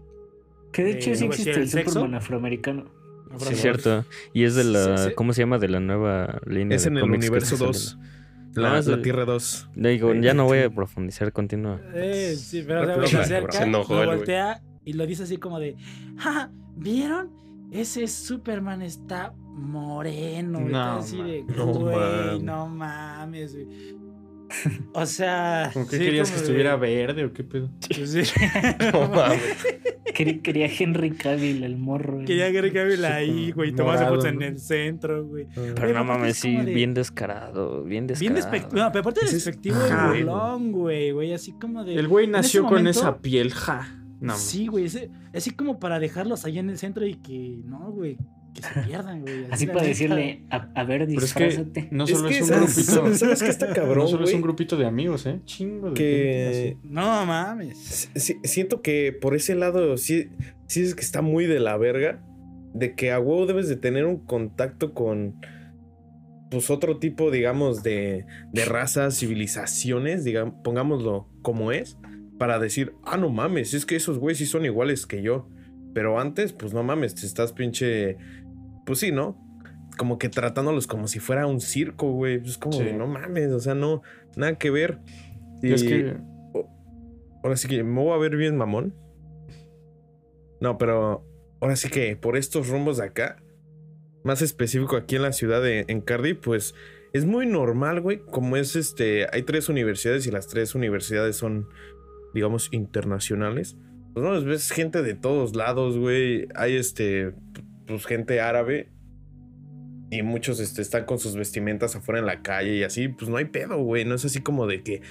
Que 0.71 0.83
de 0.83 0.91
hecho 0.91 1.11
Eh, 1.11 1.15
sí 1.15 1.25
no 1.25 1.31
existe 1.31 1.51
el 1.51 1.61
el 1.61 1.69
sexo. 1.69 1.93
Superman 1.93 2.15
afroamericano. 2.15 2.85
Sí, 3.39 3.53
es 3.53 3.61
cierto. 3.61 4.05
Y 4.33 4.43
es 4.43 4.55
de 4.55 4.63
la. 4.63 4.97
Sí, 4.97 5.09
sí. 5.09 5.15
¿Cómo 5.15 5.33
se 5.33 5.41
llama? 5.41 5.57
De 5.57 5.67
la 5.67 5.79
nueva 5.79 6.39
línea. 6.45 6.75
Es 6.75 6.83
de 6.83 6.89
en 6.89 6.97
el 6.97 7.03
universo 7.03 7.55
está 7.55 7.65
2. 7.65 7.97
La, 8.55 8.81
No, 8.81 8.91
la 8.91 9.01
Tierra 9.01 9.25
2. 9.25 9.69
Digo, 9.75 10.13
ya 10.15 10.33
no 10.33 10.45
voy 10.45 10.59
a 10.59 10.69
profundizar, 10.73 11.31
continúa. 11.31 11.79
Eh, 11.93 12.35
sí, 12.37 12.63
pero 12.65 12.81
Pero 12.85 13.01
se 13.07 13.15
se 13.15 13.17
acerca, 13.21 13.51
se 13.51 13.63
enojó 13.63 14.03
lo 14.03 14.15
voltea 14.15 14.61
y 14.83 14.93
lo 14.93 15.05
dice 15.05 15.23
así 15.23 15.37
como 15.37 15.59
de, 15.59 15.75
"Ja, 16.17 16.49
¿vieron? 16.75 17.29
Ese 17.71 18.07
Superman 18.07 18.81
está 18.81 19.33
moreno. 19.53 20.59
güey", 20.61 20.71
No, 20.71 20.83
así 20.97 21.21
de, 21.21 21.43
no 21.43 21.65
güey, 21.73 21.95
mames. 21.95 22.43
no 22.43 22.67
mames, 22.67 23.53
güey. 23.53 23.67
O 24.93 25.05
sea. 25.05 25.69
¿Cómo 25.73 25.87
que 25.87 25.97
sí, 25.97 26.03
querías 26.05 26.29
que 26.31 26.37
de- 26.37 26.41
estuviera 26.43 26.75
verde 26.77 27.25
o 27.25 27.33
qué 27.33 27.43
pedo? 27.43 27.69
Pues 27.95 28.11
sí. 28.11 28.21
No 28.93 29.09
mames. 29.09 29.39
Quería, 30.13 30.41
quería 30.41 30.67
Henry 30.67 31.11
Cavill, 31.11 31.63
el 31.63 31.77
morro. 31.77 32.13
güey. 32.15 32.25
Quería 32.25 32.49
Gary 32.51 32.71
Cavill 32.71 33.05
ahí, 33.05 33.51
güey. 33.51 33.71
Morado, 33.73 34.15
fotos 34.15 34.25
en 34.25 34.41
el 34.41 34.57
centro, 34.57 35.25
güey. 35.25 35.45
Pero 35.53 35.93
no 35.93 36.03
mames, 36.03 36.37
sí, 36.37 36.55
de- 36.55 36.73
bien 36.73 36.93
descarado, 36.95 37.83
bien 37.83 38.07
Bien 38.07 38.33
descarado. 38.33 38.35
despectivo. 38.35 38.81
No, 38.81 38.91
pero 38.91 39.01
aparte 39.01 39.19
de 39.21 39.27
Sí, 39.27 39.35
es- 39.35 39.45
despectivo, 39.45 39.75
Ajá. 39.77 40.13
es 40.17 40.25
burlón, 40.25 40.71
güey, 40.71 41.11
güey. 41.11 41.33
Así 41.33 41.51
como 41.51 41.83
de. 41.83 41.95
El 41.95 42.07
güey 42.07 42.25
nació 42.27 42.63
con 42.63 42.77
momento- 42.79 42.91
esa 42.99 43.17
piel, 43.19 43.51
ja. 43.53 43.93
No, 44.19 44.35
sí, 44.35 44.65
güey. 44.65 44.87
Así 45.35 45.51
como 45.51 45.77
para 45.79 45.99
dejarlos 45.99 46.45
allá 46.45 46.61
en 46.61 46.71
el 46.71 46.79
centro 46.79 47.05
y 47.05 47.13
que. 47.15 47.59
No, 47.65 47.91
güey. 47.91 48.17
Que 48.57 48.63
se 48.81 48.87
pierdan, 48.87 49.21
güey. 49.21 49.45
Así 49.51 49.65
la 49.67 49.73
para 49.73 49.85
decirle, 49.85 50.41
a, 50.49 50.69
a 50.75 50.83
ver, 50.83 51.05
Pero 51.07 51.19
es 51.23 51.33
que 51.33 51.45
disfrázate. 51.45 51.87
no 51.91 52.07
solo 52.07 52.27
es, 52.29 52.35
que, 52.37 52.41
un 52.43 52.47
¿sabes, 52.49 52.75
grupito. 52.75 53.15
¿sabes 53.15 53.43
qué 53.43 53.49
está 53.49 53.73
cabrón, 53.73 53.97
no 53.99 54.07
solo 54.07 54.25
es 54.25 54.33
un 54.33 54.41
grupito 54.41 54.75
de 54.77 54.85
amigos, 54.87 55.25
¿eh? 55.27 55.39
Chingo 55.45 55.89
de 55.89 55.93
Que 55.93 56.75
gente 56.75 56.87
No 56.89 57.25
mames. 57.25 58.09
si- 58.15 58.37
siento 58.43 58.81
que 58.81 59.13
por 59.13 59.35
ese 59.35 59.53
lado 59.55 59.95
sí, 59.97 60.29
sí 60.67 60.81
es 60.81 60.95
que 60.95 61.01
está 61.01 61.21
muy 61.21 61.45
de 61.45 61.59
la 61.59 61.77
verga. 61.77 62.23
De 62.73 62.93
que 62.95 63.11
a 63.11 63.19
huevo 63.19 63.45
debes 63.45 63.69
de 63.69 63.75
tener 63.77 64.05
un 64.05 64.17
contacto 64.25 64.93
con. 64.93 65.35
Pues 66.49 66.69
otro 66.69 66.97
tipo, 66.97 67.29
digamos, 67.29 67.83
de, 67.83 68.25
de 68.53 68.65
razas, 68.65 69.17
civilizaciones, 69.19 70.23
digamos, 70.23 70.55
pongámoslo 70.63 71.27
como 71.41 71.71
es, 71.73 71.97
para 72.37 72.57
decir, 72.57 72.93
ah, 73.03 73.17
no 73.17 73.29
mames, 73.29 73.73
es 73.73 73.85
que 73.85 73.97
esos 73.97 74.17
güeyes 74.17 74.37
sí 74.37 74.45
son 74.45 74.63
iguales 74.65 75.05
que 75.05 75.21
yo. 75.21 75.49
Pero 75.93 76.19
antes, 76.19 76.53
pues 76.53 76.73
no 76.73 76.83
mames, 76.83 77.15
te 77.15 77.25
estás 77.25 77.51
pinche. 77.51 78.17
Pues 78.87 78.99
sí, 78.99 79.11
¿no? 79.11 79.37
Como 79.97 80.17
que 80.17 80.29
tratándolos 80.29 80.87
como 80.87 81.07
si 81.07 81.19
fuera 81.19 81.45
un 81.45 81.59
circo, 81.59 82.11
güey. 82.13 82.41
Es 82.43 82.57
como 82.57 82.77
Sí. 82.77 82.85
de, 82.85 82.93
no 82.93 83.05
mames, 83.05 83.51
o 83.51 83.59
sea, 83.59 83.75
no, 83.75 84.01
nada 84.35 84.57
que 84.57 84.71
ver. 84.71 84.99
Y 85.61 85.73
es 85.73 85.83
que 85.83 86.17
Ahora 87.43 87.55
sí 87.55 87.67
que 87.67 87.83
me 87.83 88.01
voy 88.01 88.13
a 88.13 88.17
ver 88.17 88.35
bien 88.35 88.57
mamón. 88.57 88.95
No, 90.59 90.77
pero 90.77 91.23
ahora 91.61 91.75
sí 91.75 91.89
que 91.89 92.15
por 92.15 92.35
estos 92.35 92.67
rumbos 92.67 92.97
de 92.97 93.05
acá, 93.05 93.37
más 94.23 94.41
específico 94.41 94.97
aquí 94.97 95.15
en 95.15 95.21
la 95.21 95.31
ciudad 95.31 95.61
de 95.61 95.85
en 95.87 96.01
Cardiff, 96.01 96.39
pues 96.41 96.73
es 97.13 97.25
muy 97.25 97.45
normal, 97.45 98.01
güey. 98.01 98.19
Como 98.19 98.57
es 98.57 98.75
este, 98.75 99.27
hay 99.31 99.43
tres 99.43 99.69
universidades 99.69 100.27
y 100.27 100.31
las 100.31 100.47
tres 100.47 100.75
universidades 100.75 101.35
son, 101.35 101.67
digamos, 102.33 102.69
internacionales. 102.71 103.77
Pues 104.13 104.25
no, 104.25 104.41
ves 104.43 104.71
gente 104.71 105.01
de 105.03 105.13
todos 105.13 105.55
lados, 105.55 105.97
güey. 105.97 106.47
Hay 106.55 106.75
este, 106.75 107.33
pues 107.87 108.05
gente 108.05 108.41
árabe. 108.41 108.89
Y 110.09 110.21
muchos 110.21 110.59
este, 110.59 110.81
están 110.81 111.05
con 111.05 111.19
sus 111.19 111.35
vestimentas 111.35 111.95
afuera 111.95 112.19
en 112.19 112.25
la 112.25 112.41
calle 112.41 112.75
y 112.75 112.83
así, 112.83 113.09
pues 113.09 113.29
no 113.29 113.37
hay 113.37 113.45
pedo, 113.45 113.77
güey. 113.79 114.05
No 114.05 114.15
es 114.15 114.23
así 114.23 114.41
como 114.41 114.65
de 114.65 114.81
que 114.81 115.01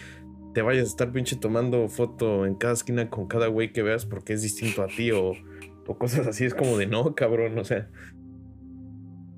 te 0.55 0.63
vayas 0.63 0.85
a 0.85 0.89
estar 0.89 1.13
pinche 1.13 1.37
tomando 1.37 1.89
foto 1.89 2.47
en 2.47 2.55
cada 2.55 2.73
esquina 2.73 3.11
con 3.11 3.27
cada 3.27 3.49
güey 3.49 3.73
que 3.73 3.83
veas 3.83 4.07
porque 4.07 4.33
es 4.33 4.43
distinto 4.43 4.83
a 4.83 4.87
ti 4.87 5.11
o, 5.11 5.33
o 5.87 5.99
cosas 5.99 6.27
así. 6.27 6.45
Es 6.45 6.55
como 6.55 6.79
de 6.79 6.87
no, 6.87 7.15
cabrón, 7.15 7.59
o 7.59 7.65
sea, 7.65 7.91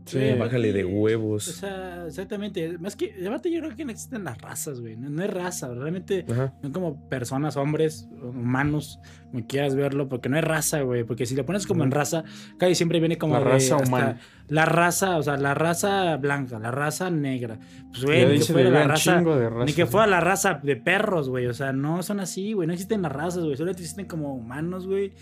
sí, 0.08 0.38
bájale 0.38 0.72
de 0.72 0.84
O 0.84 0.88
huevos. 0.88 1.44
sea, 1.44 2.06
exactamente. 2.06 2.78
Más 2.78 2.96
que, 2.96 3.14
aparte 3.26 3.50
yo 3.50 3.60
creo 3.60 3.76
que 3.76 3.84
no 3.84 3.90
existen 3.92 4.24
las 4.24 4.38
razas, 4.40 4.80
güey. 4.80 4.96
No, 4.96 5.08
no 5.10 5.22
es 5.22 5.30
raza, 5.32 5.72
realmente 5.74 6.24
Ajá. 6.30 6.52
son 6.62 6.72
como 6.72 7.08
personas, 7.08 7.56
hombres, 7.56 8.08
humanos, 8.22 9.00
como 9.30 9.46
quieras 9.46 9.74
verlo, 9.74 10.08
porque 10.08 10.28
no 10.28 10.38
es 10.38 10.44
raza, 10.44 10.80
güey. 10.82 11.04
Porque 11.04 11.26
si 11.26 11.34
lo 11.34 11.44
pones 11.46 11.66
como 11.66 11.84
en 11.84 11.90
raza, 11.90 12.24
casi 12.58 12.74
siempre 12.74 12.98
viene 13.00 13.18
como 13.18 13.34
La 13.34 13.40
de 13.40 13.46
raza 13.46 13.76
humana. 13.76 14.18
La 14.48 14.64
raza, 14.64 15.18
o 15.18 15.22
sea, 15.22 15.36
la 15.36 15.52
raza 15.54 16.16
blanca, 16.16 16.58
la 16.58 16.70
raza 16.70 17.10
negra. 17.10 17.58
Pues, 17.90 18.04
güey, 18.04 18.26
ni 18.26 18.38
que 18.38 18.44
fuera 18.52 18.70
la 18.70 18.84
raza. 18.86 19.20
razas. 19.20 19.66
Ni 19.66 19.72
que 19.74 19.86
fuera 19.86 20.06
la 20.06 20.20
raza 20.20 20.60
de 20.62 20.76
perros, 20.76 21.28
güey. 21.28 21.46
O 21.46 21.54
sea, 21.54 21.72
no 21.72 22.02
son 22.02 22.20
así, 22.20 22.54
güey. 22.54 22.66
No 22.66 22.72
existen 22.72 23.02
las 23.02 23.12
razas, 23.12 23.44
güey. 23.44 23.56
Solo 23.56 23.70
existen 23.70 24.06
como 24.06 24.34
humanos, 24.34 24.86
güey. 24.86 25.12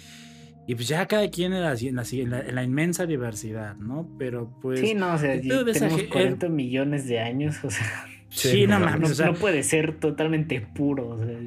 Y 0.66 0.74
pues 0.74 0.88
ya 0.88 1.06
cada 1.06 1.28
quien 1.30 1.52
en 1.52 1.62
la, 1.62 1.74
en 1.74 1.94
la- 1.96 2.02
en 2.10 2.30
la- 2.30 2.40
en 2.40 2.54
la 2.54 2.62
inmensa 2.64 3.06
diversidad, 3.06 3.76
¿no? 3.76 4.08
Pero 4.18 4.50
pues. 4.60 4.80
Sí, 4.80 4.94
no, 4.94 5.14
o 5.14 5.18
sea, 5.18 5.40
tenemos 5.40 6.00
ge- 6.00 6.08
40 6.08 6.48
millones 6.48 7.06
de 7.06 7.20
años, 7.20 7.62
o 7.64 7.70
sea, 7.70 7.86
Sí, 8.28 8.48
Sí, 8.50 8.66
no 8.66 8.78
no 8.80 8.86
mames. 8.86 9.00
no, 9.00 9.06
o 9.06 9.14
sea, 9.14 9.26
no 9.26 9.34
puede 9.34 9.62
ser 9.62 9.98
totalmente 10.00 10.60
puro. 10.60 11.10
o 11.10 11.18
sea, 11.24 11.38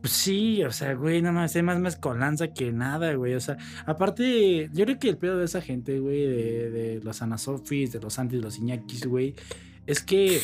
Pues 0.00 0.12
sí, 0.12 0.62
o 0.64 0.70
sea, 0.72 0.92
güey, 0.94 1.22
nada 1.22 1.32
más, 1.32 1.54
es 1.56 1.62
más 1.62 1.78
mezcolanza 1.78 2.52
que 2.52 2.72
nada, 2.72 3.14
güey. 3.14 3.34
O 3.34 3.40
sea, 3.40 3.56
aparte, 3.86 4.68
yo 4.74 4.84
creo 4.84 4.98
que 4.98 5.08
el 5.08 5.16
pedo 5.16 5.38
de 5.38 5.44
esa 5.46 5.62
gente, 5.62 6.00
güey, 6.00 6.26
de, 6.26 6.70
de 6.70 7.00
los 7.02 7.22
Anasofis, 7.22 7.92
de 7.92 8.00
los 8.00 8.18
Antis, 8.18 8.40
de 8.40 8.44
los 8.44 8.58
Iñakis, 8.58 9.06
güey, 9.06 9.34
es 9.86 10.02
que 10.02 10.40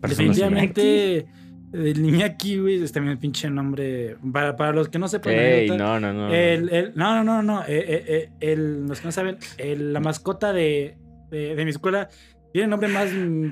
definitivamente 0.00 1.26
el 1.72 2.04
Iñaki, 2.04 2.58
güey, 2.58 2.82
es 2.82 2.92
también 2.92 3.12
el 3.12 3.18
pinche 3.18 3.48
nombre. 3.50 4.16
Para, 4.32 4.56
para 4.56 4.72
los 4.72 4.88
que 4.88 4.98
no 4.98 5.08
sepan, 5.08 5.32
Ey, 5.34 5.68
no, 5.70 5.98
no, 5.98 6.12
no. 6.12 6.28
no. 6.28 6.34
el, 6.34 6.68
el- 6.68 6.92
no, 6.94 7.14
no, 7.16 7.24
no, 7.24 7.42
no. 7.42 7.62
eh, 7.62 7.66
eh, 7.68 8.04
eh, 8.08 8.28
el- 8.40 8.86
los 8.86 9.00
que 9.00 9.06
no 9.06 9.12
saben, 9.12 9.38
el- 9.58 9.92
la 9.92 10.00
mascota 10.00 10.52
de, 10.52 10.96
de, 11.30 11.54
de 11.54 11.64
mi 11.64 11.70
escuela 11.70 12.08
tiene 12.52 12.64
el 12.64 12.70
nombre 12.70 12.88
más 12.88 13.08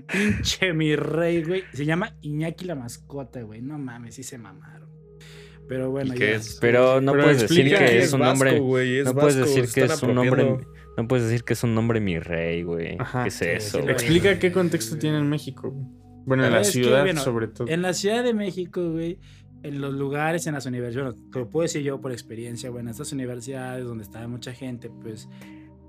pinche 0.07 0.73
mi 0.75 0.95
rey, 0.97 1.43
güey. 1.43 1.65
Se 1.73 1.85
llama 1.85 2.15
Iñaki 2.21 2.67
la 2.67 2.75
mascota, 2.75 3.41
güey. 3.43 3.63
No 3.63 3.79
mames, 3.79 4.15
sí 4.17 4.23
se 4.23 4.37
mamaron. 4.39 4.91
Pero 5.69 5.91
bueno, 5.91 6.15
¿Y 6.15 6.19
qué 6.19 6.31
ya. 6.31 6.37
es? 6.37 6.59
Pero 6.61 7.01
no 7.01 7.13
Pero 7.13 7.25
puedes 7.25 7.43
decir 7.43 7.69
que 7.77 7.99
es, 7.99 8.05
es 8.07 8.13
un 8.13 8.21
vasco, 8.21 8.45
nombre. 8.45 8.59
güey, 8.61 8.99
es 8.99 9.05
no 9.07 9.15
puedes 9.15 9.39
vasco, 9.39 9.55
decir 9.55 9.73
que 9.73 9.85
es 9.93 10.03
un 10.03 10.15
nombre. 10.17 10.57
No 10.97 11.07
puedes 11.09 11.25
decir 11.27 11.45
que 11.45 11.53
es 11.53 11.63
un 11.63 11.75
nombre 11.77 12.01
mi 12.01 12.19
rey, 12.19 12.63
güey. 12.65 12.99
¿Qué 12.99 13.29
es 13.29 13.35
Sí, 13.35 13.45
eso? 13.47 13.79
Explica 13.89 14.39
qué 14.39 14.51
contexto 14.53 14.99
tiene 14.99 15.19
en 15.19 15.29
México. 15.31 15.71
güey. 15.71 15.87
Bueno, 16.27 16.45
en 16.45 16.53
la 16.53 16.59
que, 16.59 16.65
ciudad, 16.65 17.03
bueno, 17.03 17.21
sobre 17.21 17.49
todo. 17.49 17.69
En 17.69 17.83
la 17.83 17.93
Ciudad 17.95 18.23
de 18.25 18.35
México, 18.35 18.91
güey, 18.93 19.19
en 19.63 19.81
los 19.81 19.93
lugares, 19.95 20.47
en 20.47 20.55
las 20.55 20.67
universidades, 20.67 21.13
bueno, 21.15 21.31
te 21.33 21.39
lo 21.41 21.49
puedo 21.49 21.63
decir 21.65 21.83
yo 21.83 22.01
por 22.01 22.13
experiencia, 22.13 22.69
en 22.71 22.89
estas 22.89 23.13
universidades 23.13 23.85
donde 23.85 24.05
está 24.05 24.27
mucha 24.29 24.53
gente, 24.53 24.91
pues. 25.03 25.29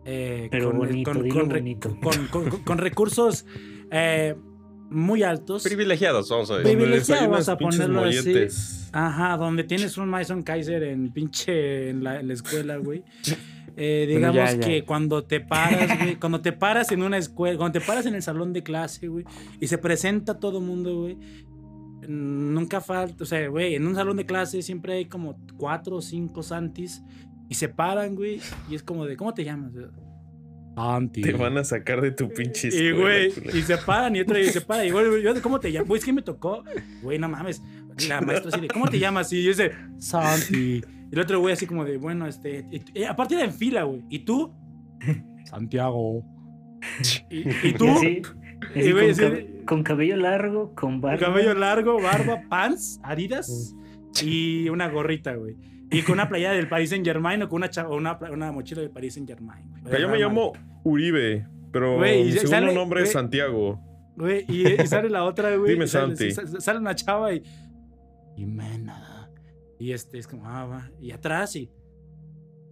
eh, 0.06 0.48
Pero 0.52 0.72
re- 0.72 0.78
bonito. 0.78 1.12
con- 2.02 2.28
con- 2.28 2.28
con- 2.50 2.64
con 2.64 2.78
recursos 2.80 3.46
eh, 3.92 4.36
muy 4.90 5.22
altos. 5.24 5.64
Privilegiados, 5.64 6.28
vamos 6.30 6.50
a 6.52 6.58
decir. 6.58 6.72
Donde 6.72 6.84
privilegiado, 6.86 7.22
desayunas 7.32 7.48
vamos 7.48 7.50
a 7.50 7.58
ponerlo 7.58 8.04
así. 8.06 8.90
Ajá, 8.94 9.38
donde 9.38 9.64
tienes 9.64 9.98
un 9.98 10.10
Mason 10.10 10.42
Kaiser 10.44 10.84
en 10.84 11.14
pinche 11.14 11.90
en 11.90 12.04
la, 12.04 12.20
en 12.20 12.28
la 12.28 12.34
escuela, 12.34 12.78
güey. 12.78 13.04
Eh, 13.78 14.06
Bueno, 14.12 14.32
digamos 14.34 14.54
ya, 14.56 14.60
ya. 14.60 14.68
que 14.68 14.84
cuando 14.84 15.24
te 15.24 15.40
paras, 15.40 15.98
güey, 16.00 16.16
cuando 16.18 16.42
te 16.42 16.52
paras 16.52 16.92
en 16.92 17.04
una 17.04 17.18
escuela, 17.18 17.58
cuando 17.58 17.80
te 17.80 17.86
paras 17.86 18.06
en 18.06 18.16
el 18.16 18.22
salón 18.22 18.54
de 18.54 18.64
clase, 18.64 19.08
güey, 19.08 19.26
y 19.60 19.68
se 19.68 19.78
presenta 19.78 20.40
todo 20.40 20.60
mundo, 20.62 21.02
güey, 21.02 21.18
nunca 22.08 22.82
falta, 22.82 23.24
o 23.24 23.26
sea, 23.28 23.48
güey, 23.48 23.76
en 23.76 23.86
un 23.88 23.96
salón 23.96 24.18
de 24.18 24.26
clase 24.26 24.62
siempre 24.62 24.94
hay 24.94 25.06
como 25.06 25.38
cuatro 25.58 25.98
o 25.98 26.02
cinco 26.02 26.44
Santis 26.44 27.02
y 27.50 27.56
se 27.56 27.70
paran, 27.70 28.16
güey, 28.16 28.40
y 28.70 28.76
es 28.76 28.84
como 28.84 29.06
de, 29.06 29.16
¿cómo 29.18 29.34
te 29.34 29.44
llamas? 29.44 29.72
Santi. 30.76 31.22
Te 31.22 31.34
van 31.34 31.58
a 31.58 31.64
sacar 31.66 32.00
de 32.02 32.12
tu 32.12 32.30
pinche 32.30 32.70
Y, 32.70 32.88
escuela, 32.88 32.98
güey, 32.98 33.32
culero. 33.32 33.58
y 33.58 33.62
se 33.62 33.78
paran 33.78 34.16
y 34.16 34.22
otro 34.22 34.40
y 34.40 34.46
se 34.46 34.62
para. 34.62 34.86
Y, 34.86 34.92
güey, 34.92 35.22
yo, 35.22 35.40
¿cómo 35.42 35.60
te 35.60 35.70
llamas? 35.72 35.88
Güey, 35.90 36.00
es 36.00 36.06
que 36.06 36.14
me 36.14 36.22
tocó. 36.22 36.64
Güey, 37.04 37.20
no 37.20 37.28
mames. 37.28 37.62
La 38.08 38.22
maestra 38.22 38.52
así 38.52 38.62
de, 38.62 38.68
¿cómo 38.70 38.88
te 38.88 38.98
llamas? 38.98 39.32
Y 39.34 39.44
yo 39.44 39.50
dice, 39.50 39.72
Santi. 39.98 40.82
Y 41.12 41.16
el 41.16 41.20
otro 41.22 41.40
güey 41.42 41.54
así 41.54 41.66
como 41.68 41.84
de, 41.86 41.98
bueno, 41.98 42.26
este. 42.26 42.66
y 42.94 43.04
aparte 43.04 43.36
era 43.36 43.44
en 43.44 43.52
fila, 43.54 43.84
güey. 43.84 44.02
¿Y 44.10 44.20
tú? 44.20 44.54
Santiago. 45.46 46.24
¿Y, 47.30 47.68
y 47.68 47.74
tú? 47.74 47.86
Y, 48.76 48.92
güey, 48.92 49.14
con, 49.14 49.24
cab- 49.24 49.66
con 49.66 49.84
cabello 49.84 50.16
largo, 50.16 50.74
con 50.76 51.02
barba. 51.02 51.20
Cabello 51.20 51.54
largo, 51.54 52.02
barba, 52.02 52.42
pants, 52.50 53.00
adidas 53.04 53.76
y 54.24 54.70
una 54.70 54.88
gorrita, 54.90 55.36
güey. 55.36 55.56
Y 55.92 56.04
con 56.04 56.14
una 56.14 56.30
playera 56.30 56.54
del 56.54 56.70
Paris 56.70 56.90
Saint 56.92 57.06
Germain 57.06 57.42
o 57.44 57.50
con 57.50 57.62
una, 57.64 57.88
una, 57.90 58.18
una 58.32 58.52
mochila 58.54 58.82
del 58.82 58.92
Paris 58.92 59.16
Saint 59.16 59.28
Germain. 59.28 59.66
Pero 59.84 60.00
yo 60.00 60.08
me 60.10 60.18
llamo 60.18 60.54
Uribe, 60.84 61.46
pero 61.74 61.98
Güey, 61.98 62.24
mi 62.26 62.32
se- 62.32 62.40
segundo 62.40 62.60
sale- 62.68 62.74
nombre 62.74 63.02
es 63.02 63.08
güey. 63.08 63.14
Santiago. 63.14 63.80
Güey, 64.16 64.46
y, 64.48 64.82
y 64.82 64.88
sale 64.88 65.10
la 65.10 65.24
otra, 65.26 65.56
güey. 65.58 65.74
Dime, 65.74 65.88
sale, 65.88 66.16
Santi. 66.16 66.32
sa- 66.32 66.62
Sale 66.62 66.80
una 66.80 66.96
chava 66.96 67.34
y. 67.34 67.44
Jimena. 68.38 69.11
Y 69.82 69.94
este 69.94 70.20
es 70.20 70.28
como, 70.28 70.48
ah, 70.48 70.66
va. 70.66 70.92
Y 71.02 71.12
atrás 71.12 71.56
y. 71.56 71.70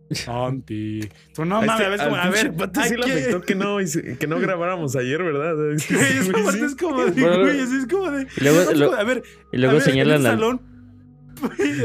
Santi. 0.11 1.09
Tú 1.33 1.45
no 1.45 1.57
A 1.57 1.61
mames, 1.61 1.71
este- 1.73 1.85
a 1.85 1.89
ver, 1.89 2.01
al 2.01 2.09
como, 2.09 2.21
a 2.21 2.29
ver. 2.29 2.53
pato 2.55 2.81
sí 2.83 2.95
le 2.95 3.03
que- 3.05 3.11
afectó 3.11 3.41
que 3.41 3.55
no, 3.55 3.77
que 4.19 4.27
no 4.27 4.39
grabáramos 4.39 4.95
ayer, 4.95 5.21
¿verdad? 5.23 5.71
Esa 5.73 6.31
parte 6.31 6.65
es 6.65 6.75
como 6.75 7.05
de, 7.05 7.11
güey, 7.21 7.59
es 7.59 7.87
como 7.89 8.11
de. 8.11 8.27
Y 8.37 8.43
luego- 8.43 8.65
como 8.65 8.77
lo- 8.79 8.93
a 8.95 9.03
ver, 9.03 9.23
Y 9.51 9.57
luego 9.57 9.71
a 9.71 9.73
ver, 9.79 9.83
en 9.87 9.91
señalan 9.91 10.19
el 10.21 10.25
al. 10.27 10.33
salón. 10.33 10.61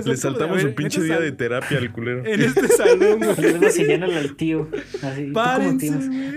Le 0.04 0.16
saltamos 0.16 0.60
su 0.60 0.66
ver, 0.68 0.74
pinche 0.74 1.02
día 1.02 1.14
este 1.14 1.24
de 1.24 1.32
terapia 1.32 1.78
al 1.78 1.92
culero. 1.92 2.22
En 2.26 2.40
este 2.42 2.68
salón, 2.68 3.20
Y 3.22 3.26
güey. 3.34 3.50
luego 3.52 3.70
señala 3.70 4.18
al 4.18 4.36
tío. 4.36 4.68
Así. 5.02 5.32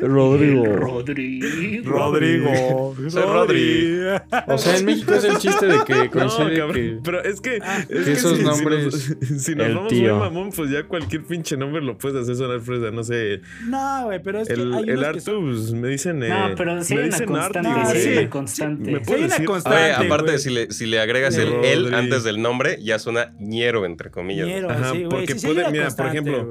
Rodrigo. 0.01 0.65
Rodrigo. 0.65 1.89
Rodrigo. 1.89 2.95
Soy 3.09 3.21
Rodri. 3.23 3.97
O 4.47 4.57
sea, 4.57 4.77
en 4.77 4.85
México 4.85 5.13
es 5.13 5.23
el 5.23 5.37
chiste 5.37 5.65
de 5.67 5.77
que 5.85 5.93
No, 5.95 6.11
coincide 6.11 6.57
cabrón, 6.57 6.73
que. 6.73 6.99
pero 7.03 7.23
es 7.23 7.41
que, 7.41 7.59
Ah, 7.61 7.83
es 7.89 8.05
que 8.05 8.11
esos 8.13 8.31
si- 8.31 8.37
si 8.37 8.43
nos- 8.43 8.57
nombres- 8.61 9.17
Si 9.43 9.55
nos, 9.55 9.67
El 9.67 9.75
vamos 9.75 9.89
tío. 9.89 10.15
muy 10.15 10.19
mamón, 10.23 10.49
pues 10.55 10.69
ya 10.69 10.83
cualquier 10.83 11.23
pinche 11.23 11.57
nombre 11.57 11.81
lo 11.81 11.97
puedes 11.97 12.17
hacer 12.23 12.35
sonar 12.35 12.59
fresa. 12.61 12.91
No 12.91 13.03
sé, 13.03 13.41
No, 13.67 14.05
güey, 14.05 14.21
pero 14.23 14.39
es 14.41 14.47
que 14.47 14.53
el, 14.53 14.73
hay 14.73 14.83
el 14.83 14.89
unos 14.91 15.01
que 15.01 15.05
Artu, 15.07 15.19
son- 15.21 15.45
pues, 15.45 15.73
me 15.73 15.87
dicen. 15.89 16.23
eh, 16.23 16.29
No, 16.29 16.55
pero 16.55 16.83
sí 16.83 16.93
me 16.95 17.01
hay 17.01 17.07
una 17.07 17.17
dicen 17.17 17.35
Arti, 17.35 17.53
constante. 17.53 17.69
No, 17.69 17.85
sí 17.91 17.99
sí. 18.01 18.09
una 18.17 18.29
constante. 18.29 18.91
me 18.91 18.99
Sí, 18.99 19.05
puedes 19.05 19.09
hay 19.21 19.25
una 19.25 19.35
decir- 19.35 19.45
constante. 19.45 19.79
Oye, 19.79 20.05
aparte, 20.07 20.39
si 20.39 20.49
le, 20.49 20.71
si 20.71 20.85
le 20.85 20.99
agregas 20.99 21.37
el 21.37 21.53
él 21.63 21.93
antes 21.93 22.23
del 22.23 22.41
nombre, 22.41 22.77
ya 22.81 22.99
suena 23.13 23.33
ñero, 23.39 23.85
entre 23.85 24.11
comillas. 24.11 24.47
Ñero, 24.47 24.69
Ajá, 24.69 24.91
sí, 24.91 24.97
güey. 25.05 25.09
porque 25.09 25.39
Sí, 25.39 25.47
puede- 25.47 25.69
mira, 25.71 25.89
por 25.89 26.05
ejemplo. 26.07 26.49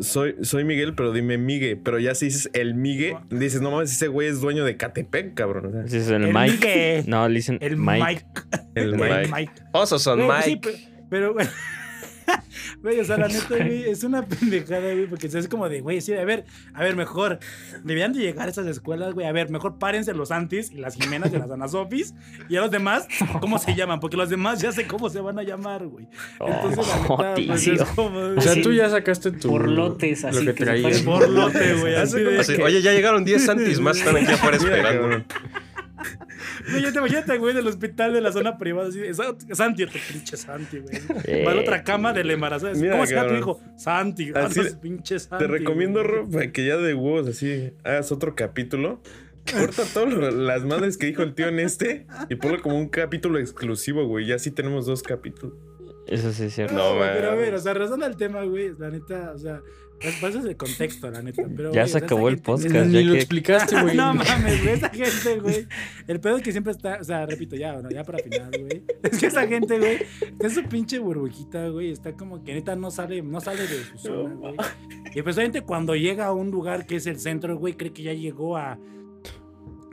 Soy, 0.00 0.34
soy 0.42 0.64
Miguel, 0.64 0.94
pero 0.94 1.12
dime 1.12 1.38
Migue. 1.38 1.76
Pero 1.76 1.98
ya 1.98 2.14
si 2.14 2.24
dices 2.26 2.50
el 2.54 2.74
Migue, 2.74 3.16
dices, 3.30 3.60
no 3.60 3.70
mames, 3.70 3.92
ese 3.92 4.08
güey 4.08 4.26
es 4.28 4.40
dueño 4.40 4.64
de 4.64 4.76
Catepec, 4.76 5.34
cabrón. 5.34 5.66
O 5.66 5.70
sea, 5.70 5.82
Ese 5.84 5.98
es 5.98 6.08
el, 6.08 6.24
El 6.24 6.32
Mike. 6.34 7.04
No, 7.06 7.28
le 7.28 7.34
dicen 7.36 7.58
El 7.60 7.76
Mike. 7.76 8.02
Mike. 8.04 8.24
el 8.74 8.84
El 8.94 8.96
Mike. 8.96 9.28
Mike. 9.32 9.52
Osos 9.72 10.02
son 10.02 10.20
sí, 10.20 10.26
Mike. 10.26 10.68
pe- 10.68 11.04
pero, 11.10 11.34
güey. 11.34 11.46
Güey, 12.82 13.00
o 13.00 13.04
sea, 13.04 13.16
la 13.16 13.28
neta, 13.28 13.56
güey, 13.56 13.84
es 13.88 14.04
una 14.04 14.26
pendejada, 14.26 14.92
güey, 14.92 15.06
porque 15.06 15.26
es 15.26 15.48
como 15.48 15.68
de, 15.68 15.80
güey, 15.80 16.00
sí, 16.00 16.12
a 16.14 16.24
ver, 16.24 16.44
a 16.74 16.82
ver, 16.82 16.96
mejor, 16.96 17.38
deberían 17.84 18.12
de 18.12 18.20
llegar 18.20 18.48
a 18.48 18.50
esas 18.50 18.66
escuelas, 18.66 19.14
güey, 19.14 19.26
a 19.26 19.32
ver, 19.32 19.50
mejor 19.50 19.78
párense 19.78 20.12
los 20.14 20.30
Antis 20.30 20.70
y 20.70 20.76
las 20.76 20.96
Jimenas 20.96 21.32
y 21.32 21.38
las 21.38 21.50
Anasofis, 21.50 22.14
y 22.48 22.56
a 22.56 22.60
los 22.60 22.70
demás, 22.70 23.06
¿cómo 23.40 23.58
se 23.58 23.74
llaman? 23.74 24.00
Porque 24.00 24.16
los 24.16 24.28
demás 24.30 24.60
ya 24.60 24.72
sé 24.72 24.86
cómo 24.86 25.08
se 25.08 25.20
van 25.20 25.38
a 25.38 25.42
llamar, 25.42 25.86
güey. 25.86 26.08
Entonces, 26.40 26.86
la 26.86 27.06
Oh, 27.08 27.22
neta, 27.22 27.34
pues, 27.46 27.62
tío. 27.64 27.74
es 27.74 27.82
como... 27.84 28.18
O 28.18 28.40
sea, 28.40 28.60
tú 28.62 28.72
ya 28.72 28.88
sacaste 28.90 29.32
tu. 29.32 29.48
por 29.48 29.68
lotes, 29.68 30.24
así 30.24 30.44
Lo 30.44 30.54
que 30.54 30.64
que 30.64 31.02
Por 31.04 31.28
lote, 31.28 31.74
güey, 31.74 31.94
así 31.94 32.20
de... 32.20 32.38
Así, 32.40 32.54
Oye, 32.62 32.82
ya 32.82 32.92
llegaron 32.92 33.24
10 33.24 33.44
Santis 33.44 33.80
más, 33.80 33.98
están 33.98 34.16
aquí 34.16 34.32
afuera 34.32 34.56
esperando. 34.58 35.24
Güey, 36.70 36.82
ya 36.82 36.92
te 36.92 36.98
imagínate, 36.98 37.38
güey, 37.38 37.54
del 37.54 37.66
hospital 37.66 38.12
de 38.12 38.20
la 38.20 38.32
zona 38.32 38.58
privada, 38.58 38.88
así, 38.88 38.98
de, 39.00 39.14
"Sa- 39.14 39.34
Santi, 39.52 39.82
otro 39.84 39.98
pinche 40.10 40.36
Santi, 40.36 40.78
güey. 40.78 40.96
Eh. 41.24 41.44
Va 41.46 41.52
a 41.52 41.54
la 41.54 41.60
otra 41.62 41.82
cama 41.84 42.12
del 42.12 42.30
embarazada. 42.30 42.74
Mira, 42.74 42.92
¿Cómo 42.92 43.06
se 43.06 43.14
llama 43.14 43.28
tu 43.28 43.34
hijo? 43.34 43.60
Santi. 43.76 44.32
Así- 44.34 44.60
Así, 44.60 44.76
pinche 44.80 45.18
Santi. 45.18 45.44
Te 45.44 45.50
recomiendo, 45.50 46.00
güey. 46.02 46.12
Ro, 46.14 46.28
para 46.30 46.52
que 46.52 46.66
ya 46.66 46.76
de 46.76 46.94
huevos 46.94 47.26
así 47.28 47.72
hagas 47.84 48.12
otro 48.12 48.34
capítulo. 48.34 49.00
Corta 49.52 49.82
todas 49.92 50.32
las 50.34 50.64
madres 50.64 50.96
que 50.96 51.06
dijo 51.06 51.22
el 51.22 51.34
tío 51.34 51.48
en 51.48 51.58
este 51.58 52.06
y 52.28 52.36
ponlo 52.36 52.62
como 52.62 52.76
un 52.78 52.88
capítulo 52.88 53.38
exclusivo, 53.40 54.06
güey. 54.06 54.26
Ya 54.26 54.38
sí 54.38 54.52
tenemos 54.52 54.86
dos 54.86 55.02
capítulos. 55.02 55.54
Eso 56.06 56.32
sí 56.32 56.44
es 56.44 56.54
cierto. 56.54 56.74
No, 56.74 56.98
Pero 57.00 57.30
a 57.30 57.34
ver, 57.34 57.54
o 57.54 57.58
sea, 57.58 57.74
regresando 57.74 58.06
al 58.06 58.16
tema, 58.16 58.42
güey, 58.44 58.72
la 58.78 58.90
neta, 58.90 59.32
o 59.34 59.38
sea, 59.38 59.60
pues, 60.20 60.34
es 60.34 60.44
el 60.44 60.56
contexto, 60.56 61.10
la 61.10 61.22
neta. 61.22 61.42
Pero, 61.56 61.72
Ya 61.72 61.86
se 61.86 61.98
acabó 61.98 62.28
el 62.28 62.34
gente- 62.36 62.46
podcast. 62.46 62.86
Ni 62.86 62.92
ya 62.94 63.00
lo 63.02 63.12
que- 63.12 63.18
explicaste, 63.18 63.80
güey. 63.82 63.96
no 63.96 64.14
mames, 64.14 64.62
güey, 64.62 64.74
esa 64.74 64.88
gente, 64.88 65.40
güey. 65.40 65.66
El 66.06 66.20
pedo 66.20 66.36
es 66.36 66.42
que 66.42 66.52
siempre 66.52 66.72
está, 66.72 66.98
o 67.00 67.04
sea, 67.04 67.26
repito, 67.26 67.56
ya, 67.56 67.74
bueno, 67.74 67.90
ya 67.90 68.04
para 68.04 68.18
final, 68.18 68.50
güey. 68.58 68.82
Es 69.02 69.18
que 69.18 69.26
esa 69.26 69.46
gente, 69.46 69.78
güey, 69.78 69.98
está 70.20 70.46
en 70.46 70.50
su 70.50 70.62
pinche 70.64 70.98
burbujita, 70.98 71.68
güey. 71.68 71.90
Está 71.92 72.12
como 72.12 72.42
que 72.42 72.54
neta 72.54 72.74
no 72.76 72.90
sale, 72.90 73.22
no 73.22 73.40
sale 73.40 73.62
de 73.62 73.84
su 73.84 73.98
zona, 73.98 74.34
güey. 74.34 74.54
Y 75.14 75.22
pues 75.22 75.36
gente 75.36 75.60
cuando 75.62 75.94
llega 75.94 76.26
a 76.26 76.32
un 76.32 76.50
lugar 76.50 76.86
que 76.86 76.96
es 76.96 77.06
el 77.06 77.18
centro, 77.20 77.56
güey, 77.58 77.74
cree 77.74 77.92
que 77.92 78.02
ya 78.02 78.12
llegó 78.14 78.56
a 78.56 78.78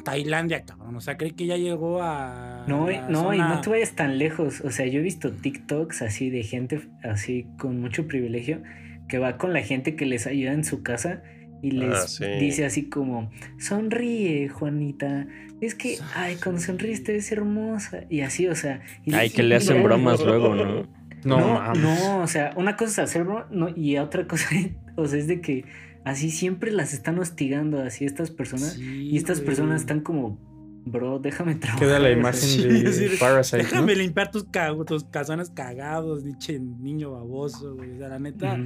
Tailandia, 0.03 0.63
cabrón. 0.63 0.95
O 0.95 1.01
sea, 1.01 1.17
cree 1.17 1.31
que 1.35 1.45
ya 1.45 1.57
llegó 1.57 2.01
a. 2.01 2.63
No, 2.67 2.87
no, 3.09 3.33
y 3.33 3.37
no 3.37 3.61
te 3.61 3.69
vayas 3.69 3.91
tan 3.95 4.17
lejos. 4.17 4.61
O 4.61 4.71
sea, 4.71 4.85
yo 4.87 4.99
he 4.99 5.03
visto 5.03 5.31
TikToks 5.31 6.01
así 6.01 6.29
de 6.29 6.43
gente 6.43 6.81
así 7.03 7.47
con 7.57 7.79
mucho 7.81 8.07
privilegio 8.07 8.61
que 9.09 9.17
va 9.19 9.37
con 9.37 9.51
la 9.51 9.61
gente 9.61 9.95
que 9.97 10.05
les 10.05 10.25
ayuda 10.27 10.53
en 10.53 10.63
su 10.63 10.81
casa 10.83 11.21
y 11.61 11.71
les 11.71 11.93
Ah, 11.93 12.07
sí. 12.07 12.23
dice 12.39 12.63
así 12.65 12.87
como, 12.89 13.29
sonríe, 13.57 14.47
Juanita. 14.47 15.27
Es 15.61 15.75
que, 15.75 15.97
ay, 16.15 16.37
cuando 16.41 16.61
sonríes 16.61 17.03
te 17.03 17.11
ves 17.11 17.31
hermosa. 17.33 18.05
Y 18.09 18.21
así, 18.21 18.47
o 18.47 18.55
sea. 18.55 18.81
y- 19.05 19.13
Ay, 19.13 19.29
que 19.29 19.43
le 19.43 19.55
hacen 19.55 19.83
bromas 19.83 20.21
luego, 20.25 20.55
¿no? 20.55 20.87
No, 21.25 21.37
No, 21.63 21.73
no, 21.73 22.21
o 22.21 22.27
sea, 22.27 22.53
una 22.55 22.77
cosa 22.77 23.03
es 23.03 23.09
hacer 23.09 23.25
broma 23.25 23.45
no, 23.51 23.67
y 23.75 23.97
otra 23.97 24.25
cosa, 24.25 24.47
o 24.95 25.05
sea, 25.05 25.19
es 25.19 25.27
de 25.27 25.41
que 25.41 25.65
así 26.05 26.31
siempre 26.31 26.71
las 26.71 26.93
están 26.93 27.19
hostigando 27.19 27.81
así 27.81 28.05
estas 28.05 28.31
personas. 28.31 28.73
Sí, 28.75 29.09
Y 29.11 29.17
estas 29.17 29.39
güey. 29.39 29.47
personas 29.47 29.81
están 29.81 29.99
como, 29.99 30.39
bro, 30.85 31.19
déjame 31.19 31.55
trabajar. 31.55 31.85
Queda 31.87 31.99
la 31.99 32.11
imagen 32.19 32.39
de 32.83 32.93
sí, 32.93 33.07
Parasite, 33.19 33.57
¿no? 33.63 33.63
Déjame 33.63 33.95
limpiar 33.97 34.31
tus, 34.31 34.45
calzones 35.11 35.49
cagados, 35.49 36.23
pinche 36.23 36.57
niño 36.57 37.11
baboso, 37.11 37.75
güey. 37.75 37.91
O 37.91 37.97
sea, 37.97 38.07
la 38.07 38.19
neta. 38.19 38.57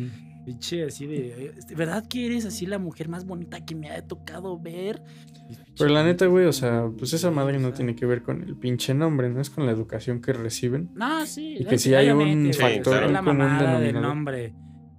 Pinche 0.46 0.84
así 0.86 1.06
de. 1.08 1.54
"¿De 1.68 1.76
¿Verdad 1.76 2.08
que 2.08 2.26
eres 2.26 2.46
así 2.46 2.66
la 2.66 2.80
mujer 2.80 3.10
más 3.10 3.26
bonita 3.26 3.66
que 3.66 3.76
me 3.76 3.90
ha 3.92 4.06
tocado 4.06 4.60
ver? 4.60 5.02
Pero 5.78 5.90
la 5.90 6.04
neta, 6.04 6.26
güey, 6.28 6.46
o 6.46 6.54
sea, 6.54 6.90
pues 6.98 7.14
esa 7.14 7.32
madre 7.32 7.60
no 7.60 7.74
tiene 7.74 7.96
que 7.96 8.06
ver 8.06 8.22
con 8.24 8.44
el 8.44 8.56
pinche 8.58 8.94
nombre, 8.94 9.30
¿no? 9.30 9.42
Es 9.42 9.50
con 9.50 9.66
la 9.66 9.72
educación 9.72 10.22
que 10.22 10.34
reciben. 10.34 10.90
No, 10.96 11.26
sí. 11.26 11.56
Y 11.60 11.66
que 11.66 11.78
sí 11.78 11.94
hay 11.94 12.10
un 12.10 12.52
factor, 12.54 13.04
es 13.04 13.12
la 13.12 13.20
un 13.20 13.26
común 13.26 13.38
mamada 13.40 13.74
del 13.80 13.88
denominador. 13.88 14.02
nombre. 14.16 14.54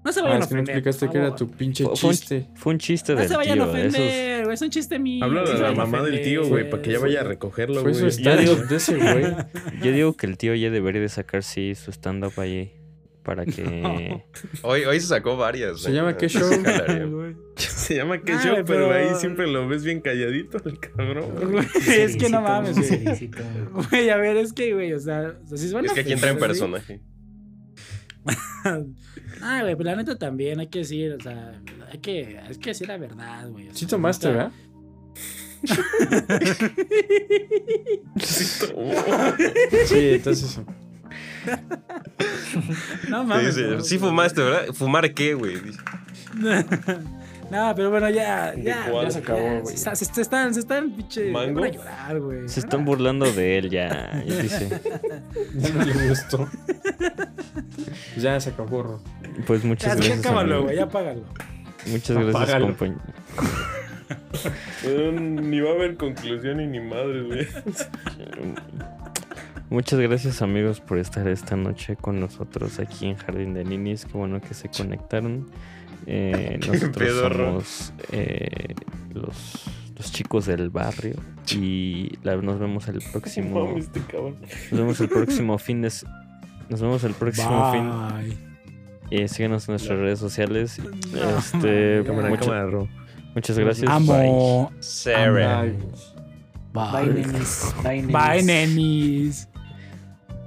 No 0.04 0.12
se 0.12 0.20
Ah, 0.20 0.24
vayan 0.24 0.40
a 0.42 0.44
es 0.44 0.48
que 0.48 0.54
no 0.54 0.60
ofender. 0.60 0.76
explicaste 0.76 1.08
que 1.10 1.18
era 1.18 1.34
tu 1.34 1.50
pinche 1.50 1.84
Fue- 1.84 1.96
fue 1.96 2.08
un- 2.10 2.14
chiste. 2.14 2.46
Fue 2.56 2.72
un 2.74 2.78
chiste 2.78 3.12
No 3.14 3.20
del 3.20 3.28
se 3.28 3.36
vayan 3.36 3.60
a 3.62 3.64
ofender, 3.66 4.42
güey. 4.44 4.54
Es 4.54 4.60
un 4.60 4.68
chiste 4.68 4.98
mío. 4.98 5.24
Habla 5.24 5.44
no 5.44 5.48
de 5.50 5.58
la 5.58 5.72
mamá 5.72 6.02
del 6.02 6.20
tío, 6.20 6.46
güey, 6.46 6.68
para 6.68 6.82
que 6.82 6.92
ya 6.92 6.98
vaya 6.98 7.20
a 7.22 7.24
recogerlo, 7.24 7.80
Fue 7.80 7.92
güey. 7.92 7.94
su 8.02 8.06
estadio 8.08 8.54
de 8.56 8.76
ese 8.76 8.96
güey. 8.98 9.24
Yo 9.82 9.92
digo 9.92 10.12
que 10.14 10.26
el 10.26 10.36
tío 10.36 10.54
ya 10.54 10.68
debería 10.70 11.00
de 11.00 11.08
sacar, 11.08 11.42
sí, 11.42 11.74
su 11.74 11.90
stand-up 11.90 12.38
allí. 12.38 12.72
Para 13.24 13.44
que... 13.46 14.22
Hoy, 14.62 14.84
hoy 14.84 15.00
se 15.00 15.06
sacó 15.06 15.36
varias. 15.36 15.80
Se 15.80 15.90
¿eh? 15.90 15.94
llama 15.94 16.16
¿Qué 16.16 16.28
show? 16.28 16.48
Se 17.56 17.96
llama 17.96 18.20
que 18.20 18.32
Ah, 18.32 18.40
show, 18.42 18.54
pero... 18.66 18.88
pero- 18.88 18.92
ahí 18.92 19.14
siempre 19.16 19.46
lo 19.46 19.66
ves 19.68 19.84
bien 19.84 20.00
calladito, 20.00 20.58
el 20.68 20.78
cabrón. 20.78 21.30
güey. 21.52 21.66
Es 21.86 22.16
que 22.16 22.28
no 22.28 22.40
mames, 22.42 22.76
güey. 22.76 24.10
a 24.10 24.16
ver, 24.16 24.36
es 24.36 24.52
que, 24.52 24.74
güey, 24.74 24.92
o 24.92 24.98
sea, 25.00 25.34
o 25.42 25.46
sea, 25.48 25.58
si 25.58 25.66
Es 25.66 25.92
que 25.92 26.00
aquí 26.00 26.12
entra 26.12 26.30
en 26.30 26.38
personaje. 26.38 27.00
Ah, 29.42 29.60
güey, 29.62 29.76
pero 29.76 29.90
la 29.90 29.96
neta 29.96 30.16
también 30.16 30.60
hay 30.60 30.68
que 30.68 30.80
decir, 30.80 31.12
o 31.12 31.20
sea, 31.20 31.60
hay 31.92 31.98
que, 31.98 32.38
hay 32.38 32.56
que 32.56 32.70
decir 32.70 32.88
la 32.88 32.96
verdad, 32.96 33.48
güey. 33.50 33.68
o 33.68 33.74
Sí 33.74 33.86
tomaste, 33.86 34.28
¿verdad? 34.28 34.52
Sí, 39.86 40.10
entonces. 40.14 40.60
No 43.08 43.22
Sí, 43.22 43.26
mames. 43.28 43.54
sí, 43.54 43.62
sí 43.82 43.96
güey. 43.98 44.10
fumaste, 44.10 44.42
¿verdad? 44.42 44.66
¿Fumar 44.74 45.12
qué, 45.14 45.34
güey? 45.34 45.56
No, 47.50 47.72
pero 47.76 47.90
bueno, 47.90 48.08
ya, 48.08 48.54
ya. 48.56 48.90
ya 48.90 49.10
se 49.10 49.18
acabó, 49.18 49.38
ya, 49.38 49.60
güey. 49.60 49.76
Se, 49.76 49.94
se- 49.94 50.04
se 50.06 50.22
están, 50.22 50.54
se 50.54 50.60
están, 50.60 50.90
pinche. 50.96 51.30
¿Mango? 51.30 51.60
Van 51.60 51.70
a 51.70 51.72
llorar, 51.74 52.18
güey. 52.20 52.48
Se 52.48 52.58
están 52.58 52.84
burlando 52.86 53.30
de 53.30 53.58
él 53.58 53.70
ya. 53.70 54.22
ya 54.24 54.36
dice. 54.42 54.80
Ya 55.54 55.68
no 55.70 55.84
le 55.84 56.08
gustó. 56.08 56.48
ya 58.16 58.40
se 58.40 58.48
acabó. 58.50 58.82
Ro. 58.82 59.00
Pues 59.46 59.62
Ya, 59.62 59.68
muchas 59.68 59.88
ya 59.90 59.94
gracias. 59.96 60.20
cábalo, 60.22 60.54
amigo. 60.54 60.62
güey, 60.64 60.76
ya 60.78 60.88
págalo. 60.88 61.22
Muchas 61.86 62.16
gracias, 62.16 62.60
compañero. 62.62 63.00
Güey, 64.82 65.12
Ni 65.12 65.60
va 65.60 65.70
a 65.70 65.74
haber 65.74 65.96
conclusión 65.96 66.60
y 66.60 66.66
ni 66.66 66.80
madre, 66.80 67.22
güey. 67.24 67.46
Muchas 69.74 69.98
gracias 69.98 70.40
amigos 70.40 70.78
por 70.80 70.98
estar 70.98 71.26
esta 71.26 71.56
noche 71.56 71.96
con 71.96 72.20
nosotros 72.20 72.78
aquí 72.78 73.06
en 73.06 73.16
Jardín 73.16 73.54
de 73.54 73.64
Ninis. 73.64 74.04
Qué 74.04 74.16
bueno 74.16 74.40
que 74.40 74.54
se 74.54 74.68
conectaron. 74.68 75.48
Eh, 76.06 76.60
nosotros 76.64 76.96
pedorro. 76.96 77.46
somos 77.46 77.92
eh, 78.12 78.72
los, 79.12 79.64
los 79.96 80.12
chicos 80.12 80.46
del 80.46 80.70
barrio 80.70 81.16
y 81.52 82.12
la- 82.22 82.36
nos 82.36 82.60
vemos 82.60 82.86
el 82.86 83.00
próximo. 83.10 83.64
Mames, 83.70 83.86
este. 83.86 84.00
Nos 84.70 84.80
vemos 84.80 85.00
el 85.00 85.08
próximo 85.08 85.58
fin 85.58 85.82
de. 85.82 85.92
Nos 86.68 86.80
vemos 86.80 87.02
el 87.02 87.14
próximo 87.14 87.72
fin. 87.72 87.90
Bye. 87.90 88.38
Eh, 89.24 89.26
síguenos 89.26 89.68
en 89.68 89.72
nuestras 89.72 89.98
redes 89.98 90.20
sociales. 90.20 90.80
Este, 91.36 92.04
Cámara, 92.06 92.28
mucha- 92.28 92.44
cámara, 92.44 92.86
muchas 93.34 93.58
gracias. 93.58 93.90
Amo. 93.90 94.70
Bye, 96.72 97.06
nenis. 97.06 97.74
Bye, 97.82 98.02
nenis. 98.02 98.12
Bye, 98.12 98.42
nenis. 98.44 99.48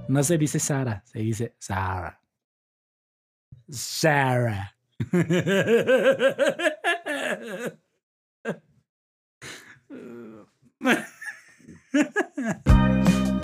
No 0.09 0.23
se 0.23 0.37
dice 0.37 0.59
Sara, 0.59 1.03
se 1.05 1.19
dice 1.19 1.55
Sara. 1.59 2.19
Sara. 3.69 4.75